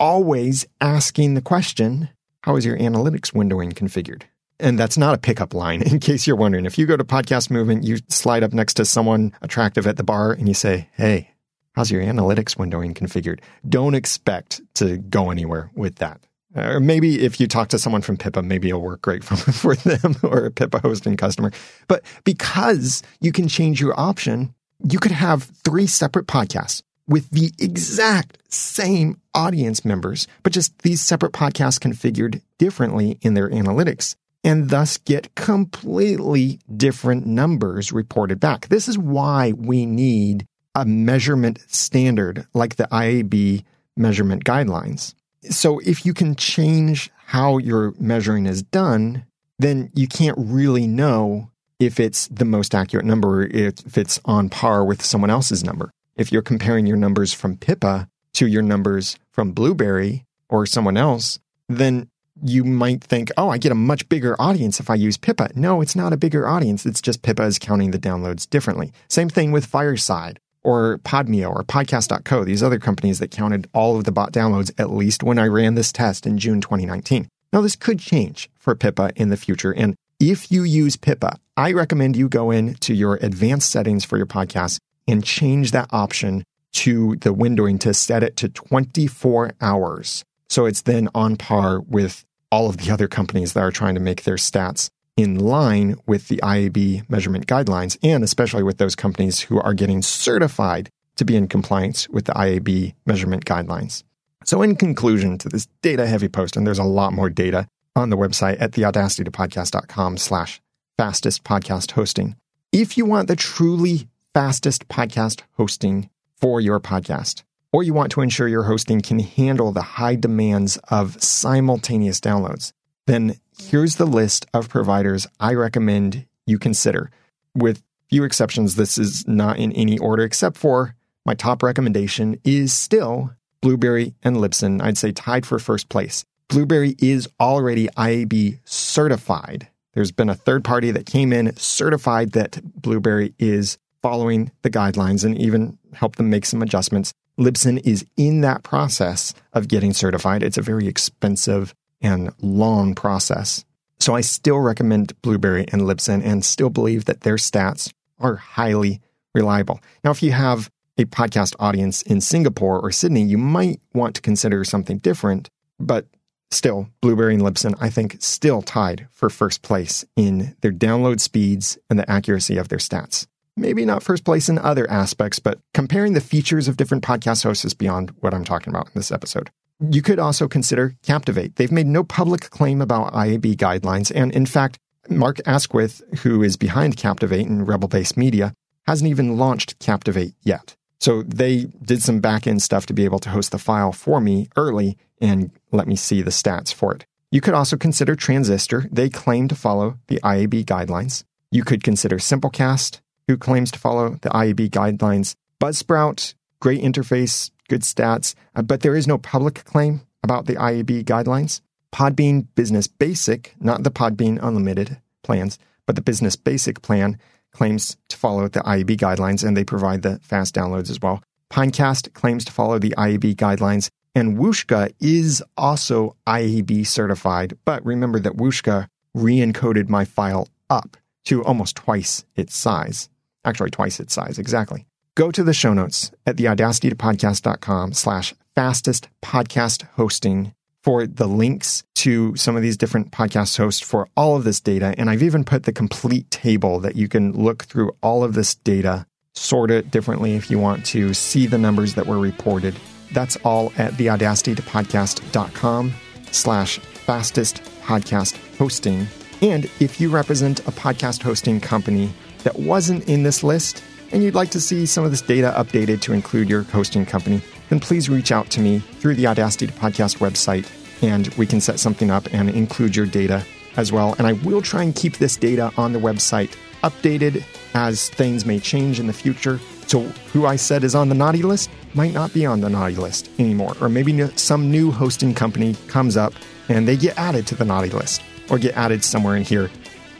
always 0.00 0.66
asking 0.80 1.34
the 1.34 1.40
question, 1.40 2.08
how 2.42 2.56
is 2.56 2.66
your 2.66 2.76
analytics 2.78 3.32
windowing 3.32 3.72
configured? 3.72 4.22
And 4.58 4.76
that's 4.76 4.98
not 4.98 5.14
a 5.14 5.18
pickup 5.18 5.54
line, 5.54 5.82
in 5.86 6.00
case 6.00 6.26
you're 6.26 6.36
wondering. 6.36 6.66
If 6.66 6.78
you 6.78 6.86
go 6.86 6.96
to 6.96 7.04
Podcast 7.04 7.48
Movement, 7.48 7.84
you 7.84 7.98
slide 8.08 8.42
up 8.42 8.52
next 8.52 8.74
to 8.74 8.84
someone 8.84 9.32
attractive 9.40 9.86
at 9.86 9.96
the 9.96 10.04
bar 10.04 10.32
and 10.32 10.48
you 10.48 10.54
say, 10.54 10.88
Hey, 10.94 11.31
how's 11.72 11.90
your 11.90 12.02
analytics 12.02 12.56
windowing 12.56 12.94
configured? 12.94 13.40
Don't 13.68 13.94
expect 13.94 14.60
to 14.74 14.98
go 14.98 15.30
anywhere 15.30 15.70
with 15.74 15.96
that. 15.96 16.20
Or 16.54 16.80
maybe 16.80 17.24
if 17.24 17.40
you 17.40 17.46
talk 17.46 17.68
to 17.68 17.78
someone 17.78 18.02
from 18.02 18.18
Pippa, 18.18 18.42
maybe 18.42 18.68
it'll 18.68 18.82
work 18.82 19.02
great 19.02 19.24
for, 19.24 19.36
for 19.36 19.74
them 19.76 20.16
or 20.22 20.46
a 20.46 20.50
Pippa 20.50 20.80
hosting 20.80 21.16
customer. 21.16 21.50
But 21.88 22.04
because 22.24 23.02
you 23.20 23.32
can 23.32 23.48
change 23.48 23.80
your 23.80 23.98
option, 23.98 24.54
you 24.88 24.98
could 24.98 25.12
have 25.12 25.44
three 25.64 25.86
separate 25.86 26.26
podcasts 26.26 26.82
with 27.08 27.30
the 27.30 27.52
exact 27.58 28.38
same 28.48 29.20
audience 29.34 29.84
members, 29.84 30.26
but 30.42 30.52
just 30.52 30.78
these 30.82 31.00
separate 31.00 31.32
podcasts 31.32 31.78
configured 31.78 32.42
differently 32.58 33.18
in 33.22 33.34
their 33.34 33.50
analytics 33.50 34.16
and 34.44 34.70
thus 34.70 34.98
get 34.98 35.34
completely 35.34 36.58
different 36.76 37.26
numbers 37.26 37.92
reported 37.92 38.40
back. 38.40 38.68
This 38.68 38.88
is 38.88 38.98
why 38.98 39.52
we 39.52 39.86
need 39.86 40.46
a 40.74 40.84
measurement 40.84 41.60
standard 41.68 42.46
like 42.54 42.76
the 42.76 42.88
IAB 42.90 43.64
measurement 43.96 44.44
guidelines. 44.44 45.14
So 45.50 45.80
if 45.80 46.06
you 46.06 46.14
can 46.14 46.34
change 46.34 47.10
how 47.26 47.58
your 47.58 47.94
measuring 47.98 48.46
is 48.46 48.62
done, 48.62 49.24
then 49.58 49.90
you 49.94 50.06
can't 50.06 50.38
really 50.38 50.86
know 50.86 51.50
if 51.78 51.98
it's 51.98 52.28
the 52.28 52.44
most 52.44 52.74
accurate 52.74 53.04
number 53.04 53.42
if 53.42 53.98
it's 53.98 54.20
on 54.24 54.48
par 54.48 54.84
with 54.84 55.04
someone 55.04 55.30
else's 55.30 55.64
number. 55.64 55.90
If 56.16 56.30
you're 56.30 56.42
comparing 56.42 56.86
your 56.86 56.96
numbers 56.96 57.32
from 57.32 57.56
Pippa 57.56 58.08
to 58.34 58.46
your 58.46 58.62
numbers 58.62 59.18
from 59.32 59.52
Blubrry 59.52 60.24
or 60.48 60.66
someone 60.66 60.96
else, 60.96 61.38
then 61.68 62.08
you 62.44 62.64
might 62.64 63.02
think, 63.02 63.30
oh, 63.36 63.48
I 63.48 63.58
get 63.58 63.72
a 63.72 63.76
much 63.76 64.08
bigger 64.08 64.40
audience 64.40 64.80
if 64.80 64.90
I 64.90 64.94
use 64.94 65.16
Pippa. 65.16 65.50
No, 65.54 65.80
it's 65.80 65.96
not 65.96 66.12
a 66.12 66.16
bigger 66.16 66.48
audience. 66.48 66.86
It's 66.86 67.00
just 67.00 67.22
Pippa 67.22 67.44
is 67.44 67.58
counting 67.58 67.90
the 67.90 67.98
downloads 67.98 68.48
differently. 68.48 68.92
Same 69.08 69.28
thing 69.28 69.52
with 69.52 69.66
Fireside 69.66 70.38
or 70.64 70.98
Podmeo 70.98 71.50
or 71.50 71.64
Podcast.co, 71.64 72.44
these 72.44 72.62
other 72.62 72.78
companies 72.78 73.18
that 73.18 73.30
counted 73.30 73.68
all 73.72 73.96
of 73.96 74.04
the 74.04 74.12
bot 74.12 74.32
downloads, 74.32 74.72
at 74.78 74.90
least 74.90 75.22
when 75.22 75.38
I 75.38 75.46
ran 75.46 75.74
this 75.74 75.92
test 75.92 76.26
in 76.26 76.38
June 76.38 76.60
2019. 76.60 77.28
Now, 77.52 77.60
this 77.60 77.76
could 77.76 77.98
change 77.98 78.50
for 78.58 78.74
Pippa 78.74 79.12
in 79.16 79.28
the 79.28 79.36
future. 79.36 79.72
And 79.72 79.94
if 80.18 80.50
you 80.50 80.62
use 80.62 80.96
Pippa, 80.96 81.38
I 81.56 81.72
recommend 81.72 82.16
you 82.16 82.28
go 82.28 82.50
into 82.50 82.94
your 82.94 83.16
advanced 83.16 83.70
settings 83.70 84.04
for 84.04 84.16
your 84.16 84.26
podcast 84.26 84.78
and 85.06 85.24
change 85.24 85.72
that 85.72 85.88
option 85.90 86.44
to 86.72 87.16
the 87.16 87.34
windowing 87.34 87.78
to 87.80 87.92
set 87.92 88.22
it 88.22 88.36
to 88.38 88.48
24 88.48 89.52
hours. 89.60 90.24
So 90.48 90.64
it's 90.64 90.82
then 90.82 91.08
on 91.14 91.36
par 91.36 91.80
with 91.80 92.24
all 92.50 92.68
of 92.68 92.78
the 92.78 92.90
other 92.90 93.08
companies 93.08 93.52
that 93.52 93.60
are 93.60 93.70
trying 93.70 93.94
to 93.94 94.00
make 94.00 94.24
their 94.24 94.36
stats 94.36 94.90
in 95.16 95.38
line 95.38 95.96
with 96.06 96.28
the 96.28 96.40
IAB 96.42 97.08
measurement 97.10 97.46
guidelines, 97.46 97.98
and 98.02 98.24
especially 98.24 98.62
with 98.62 98.78
those 98.78 98.96
companies 98.96 99.40
who 99.40 99.60
are 99.60 99.74
getting 99.74 100.02
certified 100.02 100.88
to 101.16 101.24
be 101.24 101.36
in 101.36 101.48
compliance 101.48 102.08
with 102.08 102.24
the 102.24 102.32
IAB 102.32 102.94
measurement 103.04 103.44
guidelines. 103.44 104.02
So, 104.44 104.62
in 104.62 104.76
conclusion 104.76 105.38
to 105.38 105.48
this 105.48 105.68
data 105.82 106.06
heavy 106.06 106.28
post, 106.28 106.56
and 106.56 106.66
there's 106.66 106.78
a 106.78 106.84
lot 106.84 107.12
more 107.12 107.30
data 107.30 107.68
on 107.94 108.10
the 108.10 108.16
website 108.16 108.60
at 108.60 108.72
theaudacitytopodcast.com 108.72 110.16
slash 110.16 110.60
fastest 110.96 111.44
podcast 111.44 111.92
hosting. 111.92 112.36
If 112.72 112.96
you 112.96 113.04
want 113.04 113.28
the 113.28 113.36
truly 113.36 114.08
fastest 114.34 114.88
podcast 114.88 115.42
hosting 115.56 116.08
for 116.36 116.60
your 116.60 116.80
podcast, 116.80 117.42
or 117.72 117.82
you 117.82 117.94
want 117.94 118.12
to 118.12 118.20
ensure 118.20 118.48
your 118.48 118.64
hosting 118.64 119.00
can 119.00 119.18
handle 119.18 119.72
the 119.72 119.82
high 119.82 120.16
demands 120.16 120.78
of 120.88 121.22
simultaneous 121.22 122.20
downloads, 122.20 122.72
then 123.06 123.36
here's 123.58 123.96
the 123.96 124.06
list 124.06 124.46
of 124.54 124.68
providers 124.68 125.26
I 125.40 125.54
recommend 125.54 126.26
you 126.46 126.58
consider. 126.58 127.10
With 127.54 127.82
few 128.08 128.24
exceptions, 128.24 128.74
this 128.74 128.98
is 128.98 129.26
not 129.26 129.58
in 129.58 129.72
any 129.72 129.98
order 129.98 130.22
except 130.22 130.56
for 130.56 130.94
my 131.24 131.34
top 131.34 131.62
recommendation 131.62 132.38
is 132.44 132.72
still 132.72 133.32
Blubrry 133.60 134.14
and 134.22 134.36
Libsyn. 134.36 134.82
I'd 134.82 134.98
say 134.98 135.12
tied 135.12 135.46
for 135.46 135.58
first 135.58 135.88
place. 135.88 136.24
Blubrry 136.48 136.96
is 136.98 137.28
already 137.40 137.86
IAB 137.96 138.58
certified. 138.64 139.68
There's 139.94 140.10
been 140.10 140.28
a 140.28 140.34
third 140.34 140.64
party 140.64 140.90
that 140.90 141.06
came 141.06 141.32
in 141.32 141.54
certified 141.56 142.32
that 142.32 142.60
Blubrry 142.62 143.34
is 143.38 143.78
following 144.02 144.50
the 144.62 144.70
guidelines 144.70 145.24
and 145.24 145.38
even 145.38 145.78
helped 145.92 146.18
them 146.18 146.28
make 146.28 146.44
some 146.44 146.60
adjustments. 146.60 147.12
Libsyn 147.38 147.80
is 147.86 148.04
in 148.16 148.40
that 148.40 148.62
process 148.62 149.32
of 149.52 149.68
getting 149.68 149.92
certified. 149.92 150.42
It's 150.42 150.58
a 150.58 150.62
very 150.62 150.88
expensive 150.88 151.74
and 152.02 152.32
long 152.40 152.94
process. 152.94 153.64
So 154.00 154.14
I 154.14 154.20
still 154.20 154.58
recommend 154.58 155.20
Blubrry 155.22 155.64
and 155.68 155.82
Libsyn 155.82 156.24
and 156.24 156.44
still 156.44 156.70
believe 156.70 157.04
that 157.04 157.20
their 157.20 157.36
stats 157.36 157.92
are 158.18 158.36
highly 158.36 159.00
reliable. 159.34 159.80
Now, 160.04 160.10
if 160.10 160.22
you 160.22 160.32
have 160.32 160.70
a 160.98 161.04
podcast 161.06 161.54
audience 161.58 162.02
in 162.02 162.20
Singapore 162.20 162.80
or 162.80 162.90
Sydney, 162.90 163.22
you 163.22 163.38
might 163.38 163.80
want 163.94 164.14
to 164.16 164.20
consider 164.20 164.64
something 164.64 164.98
different, 164.98 165.48
but 165.78 166.06
still, 166.50 166.88
Blubrry 167.00 167.34
and 167.34 167.42
Libsyn, 167.42 167.74
I 167.80 167.90
think, 167.90 168.16
still 168.20 168.60
tied 168.60 169.08
for 169.10 169.30
first 169.30 169.62
place 169.62 170.04
in 170.16 170.56
their 170.60 170.72
download 170.72 171.20
speeds 171.20 171.78
and 171.88 171.98
the 171.98 172.10
accuracy 172.10 172.56
of 172.58 172.68
their 172.68 172.78
stats. 172.78 173.26
Maybe 173.56 173.84
not 173.84 174.02
first 174.02 174.24
place 174.24 174.48
in 174.48 174.58
other 174.58 174.90
aspects, 174.90 175.38
but 175.38 175.60
comparing 175.74 176.14
the 176.14 176.20
features 176.20 176.68
of 176.68 176.76
different 176.76 177.04
podcast 177.04 177.42
hosts 177.42 177.64
is 177.64 177.74
beyond 177.74 178.10
what 178.20 178.32
I'm 178.34 178.44
talking 178.44 178.72
about 178.72 178.86
in 178.86 178.92
this 178.94 179.12
episode. 179.12 179.50
You 179.90 180.02
could 180.02 180.18
also 180.18 180.46
consider 180.46 180.94
Captivate. 181.02 181.56
They've 181.56 181.72
made 181.72 181.86
no 181.86 182.04
public 182.04 182.50
claim 182.50 182.80
about 182.80 183.12
IAB 183.12 183.56
guidelines. 183.56 184.12
And 184.14 184.32
in 184.32 184.46
fact, 184.46 184.78
Mark 185.08 185.40
Asquith, 185.44 186.02
who 186.22 186.42
is 186.42 186.56
behind 186.56 186.96
Captivate 186.96 187.46
and 187.46 187.66
Rebel 187.66 187.88
Base 187.88 188.16
Media, 188.16 188.54
hasn't 188.86 189.10
even 189.10 189.36
launched 189.36 189.78
Captivate 189.80 190.34
yet. 190.42 190.76
So 191.00 191.22
they 191.22 191.64
did 191.84 192.00
some 192.00 192.20
back 192.20 192.46
end 192.46 192.62
stuff 192.62 192.86
to 192.86 192.94
be 192.94 193.04
able 193.04 193.18
to 193.20 193.30
host 193.30 193.50
the 193.50 193.58
file 193.58 193.92
for 193.92 194.20
me 194.20 194.48
early 194.56 194.96
and 195.20 195.50
let 195.72 195.88
me 195.88 195.96
see 195.96 196.22
the 196.22 196.30
stats 196.30 196.72
for 196.72 196.94
it. 196.94 197.04
You 197.32 197.40
could 197.40 197.54
also 197.54 197.76
consider 197.76 198.14
Transistor. 198.14 198.86
They 198.92 199.08
claim 199.08 199.48
to 199.48 199.56
follow 199.56 199.98
the 200.06 200.20
IAB 200.20 200.64
guidelines. 200.64 201.24
You 201.50 201.64
could 201.64 201.82
consider 201.82 202.18
Simplecast, 202.18 203.00
who 203.26 203.36
claims 203.36 203.72
to 203.72 203.78
follow 203.78 204.18
the 204.22 204.28
IAB 204.30 204.70
guidelines. 204.70 205.34
Buzzsprout, 205.60 206.34
great 206.60 206.82
interface, 206.82 207.50
good 207.72 207.80
stats, 207.80 208.34
uh, 208.54 208.60
but 208.60 208.82
there 208.82 208.94
is 208.94 209.08
no 209.08 209.16
public 209.16 209.64
claim 209.64 210.02
about 210.22 210.44
the 210.44 210.56
IAB 210.56 211.04
guidelines. 211.04 211.62
Podbean 211.90 212.46
Business 212.54 212.86
Basic, 212.86 213.54
not 213.60 213.82
the 213.82 213.90
Podbean 213.90 214.38
Unlimited 214.42 215.00
plans, 215.22 215.58
but 215.86 215.96
the 215.96 216.02
Business 216.02 216.36
Basic 216.36 216.82
plan 216.82 217.18
claims 217.50 217.96
to 218.08 218.16
follow 218.18 218.46
the 218.46 218.60
IAB 218.60 218.98
guidelines 218.98 219.42
and 219.42 219.56
they 219.56 219.64
provide 219.64 220.02
the 220.02 220.18
fast 220.18 220.54
downloads 220.54 220.90
as 220.90 221.00
well. 221.00 221.22
Pinecast 221.50 222.12
claims 222.12 222.44
to 222.44 222.52
follow 222.52 222.78
the 222.78 222.94
IAB 222.98 223.36
guidelines. 223.36 223.88
And 224.14 224.36
Whooshkaa 224.36 224.92
is 225.00 225.42
also 225.56 226.14
IAB 226.26 226.86
certified, 226.86 227.56
but 227.64 227.82
remember 227.86 228.20
that 228.20 228.36
Whooshkaa 228.36 228.86
re-encoded 229.14 229.88
my 229.88 230.04
file 230.04 230.46
up 230.68 230.98
to 231.24 231.42
almost 231.44 231.76
twice 231.76 232.26
its 232.36 232.54
size. 232.54 233.08
Actually, 233.46 233.70
twice 233.70 233.98
its 233.98 234.12
size, 234.12 234.38
exactly. 234.38 234.84
Go 235.14 235.30
to 235.30 235.44
the 235.44 235.52
show 235.52 235.74
notes 235.74 236.10
at 236.26 236.36
theaudacitytopodcast.com 236.36 237.92
slash 237.92 238.34
fastest 238.54 239.08
podcast 239.22 239.82
hosting 239.96 240.54
for 240.82 241.06
the 241.06 241.28
links 241.28 241.84
to 241.94 242.34
some 242.34 242.56
of 242.56 242.62
these 242.62 242.78
different 242.78 243.12
podcast 243.12 243.58
hosts 243.58 243.82
for 243.82 244.08
all 244.16 244.36
of 244.36 244.44
this 244.44 244.58
data. 244.58 244.94
And 244.96 245.10
I've 245.10 245.22
even 245.22 245.44
put 245.44 245.64
the 245.64 245.72
complete 245.72 246.30
table 246.30 246.80
that 246.80 246.96
you 246.96 247.08
can 247.08 247.32
look 247.32 247.64
through 247.64 247.94
all 248.02 248.24
of 248.24 248.32
this 248.32 248.54
data, 248.54 249.06
sort 249.34 249.70
it 249.70 249.90
differently 249.90 250.34
if 250.34 250.50
you 250.50 250.58
want 250.58 250.86
to 250.86 251.12
see 251.12 251.46
the 251.46 251.58
numbers 251.58 251.94
that 251.94 252.06
were 252.06 252.18
reported. 252.18 252.74
That's 253.12 253.36
all 253.44 253.70
at 253.76 253.92
theaudacitytopodcast.com 253.92 255.92
slash 256.30 256.78
fastest 256.78 257.62
podcast 257.82 258.56
hosting. 258.56 259.06
And 259.42 259.66
if 259.78 260.00
you 260.00 260.08
represent 260.08 260.60
a 260.60 260.72
podcast 260.72 261.22
hosting 261.22 261.60
company 261.60 262.14
that 262.44 262.58
wasn't 262.58 263.06
in 263.08 263.24
this 263.24 263.44
list 263.44 263.84
and 264.12 264.22
you'd 264.22 264.34
like 264.34 264.50
to 264.50 264.60
see 264.60 264.86
some 264.86 265.04
of 265.04 265.10
this 265.10 265.22
data 265.22 265.52
updated 265.56 266.00
to 266.02 266.12
include 266.12 266.48
your 266.48 266.62
hosting 266.62 267.06
company, 267.06 267.40
then 267.70 267.80
please 267.80 268.08
reach 268.08 268.30
out 268.30 268.50
to 268.50 268.60
me 268.60 268.78
through 268.78 269.14
the 269.14 269.26
Audacity 269.26 269.66
Podcast 269.66 270.18
website 270.18 270.70
and 271.02 271.28
we 271.34 271.46
can 271.46 271.60
set 271.60 271.80
something 271.80 272.10
up 272.10 272.32
and 272.32 272.50
include 272.50 272.94
your 272.94 273.06
data 273.06 273.44
as 273.76 273.90
well. 273.90 274.14
And 274.18 274.26
I 274.26 274.34
will 274.34 274.62
try 274.62 274.82
and 274.82 274.94
keep 274.94 275.16
this 275.16 275.36
data 275.36 275.72
on 275.76 275.92
the 275.92 275.98
website 275.98 276.56
updated 276.82 277.44
as 277.74 278.10
things 278.10 278.44
may 278.44 278.60
change 278.60 279.00
in 279.00 279.06
the 279.06 279.12
future. 279.12 279.58
So, 279.86 280.02
who 280.32 280.46
I 280.46 280.56
said 280.56 280.84
is 280.84 280.94
on 280.94 281.08
the 281.08 281.14
naughty 281.14 281.42
list 281.42 281.70
might 281.94 282.12
not 282.12 282.32
be 282.32 282.46
on 282.46 282.60
the 282.60 282.70
naughty 282.70 282.94
list 282.94 283.30
anymore. 283.38 283.74
Or 283.80 283.88
maybe 283.88 284.26
some 284.36 284.70
new 284.70 284.90
hosting 284.90 285.34
company 285.34 285.74
comes 285.88 286.16
up 286.16 286.32
and 286.68 286.86
they 286.86 286.96
get 286.96 287.18
added 287.18 287.46
to 287.48 287.54
the 287.54 287.64
naughty 287.64 287.90
list 287.90 288.22
or 288.50 288.58
get 288.58 288.76
added 288.76 289.04
somewhere 289.04 289.36
in 289.36 289.42
here. 289.42 289.70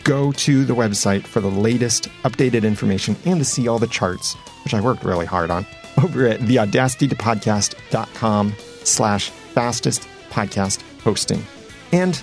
Go 0.05 0.33
to 0.33 0.65
the 0.65 0.75
website 0.75 1.27
for 1.27 1.41
the 1.41 1.49
latest 1.49 2.09
updated 2.25 2.65
information 2.65 3.17
and 3.25 3.39
to 3.39 3.45
see 3.45 3.69
all 3.69 3.79
the 3.79 3.87
charts, 3.87 4.35
which 4.65 4.75
I 4.75 4.81
worked 4.81 5.05
really 5.05 5.27
hard 5.27 5.51
on 5.51 5.65
over 6.03 6.27
at 6.27 6.41
theaudacitytopodcast.com 6.41 8.55
slash 8.85 9.31
fastest 9.31 10.09
podcast 10.31 10.83
hosting. 11.03 11.45
And 11.93 12.21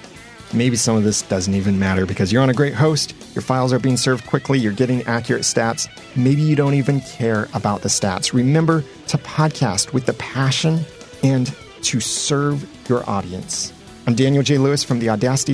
maybe 0.53 0.75
some 0.75 0.97
of 0.97 1.03
this 1.03 1.21
doesn't 1.21 1.53
even 1.53 1.80
matter 1.80 2.05
because 2.05 2.34
you're 2.34 2.41
on 2.41 2.49
a 2.49 2.53
great 2.53 2.73
host, 2.73 3.13
your 3.36 3.41
files 3.41 3.71
are 3.71 3.80
being 3.80 3.97
served 3.97 4.25
quickly, 4.25 4.59
you're 4.59 4.73
getting 4.73 5.03
accurate 5.03 5.43
stats. 5.43 5.88
Maybe 6.17 6.41
you 6.41 6.55
don't 6.55 6.73
even 6.73 7.01
care 7.01 7.47
about 7.53 7.82
the 7.82 7.89
stats. 7.89 8.34
Remember 8.34 8.84
to 9.07 9.17
podcast 9.19 9.93
with 9.93 10.05
the 10.05 10.13
passion 10.13 10.80
and 11.23 11.55
to 11.84 11.99
serve 11.99 12.67
your 12.89 13.07
audience. 13.09 13.71
I'm 14.07 14.15
Daniel 14.15 14.43
J. 14.43 14.57
Lewis 14.57 14.84
from 14.84 14.99
the 14.99 15.09
Audacity. 15.09 15.53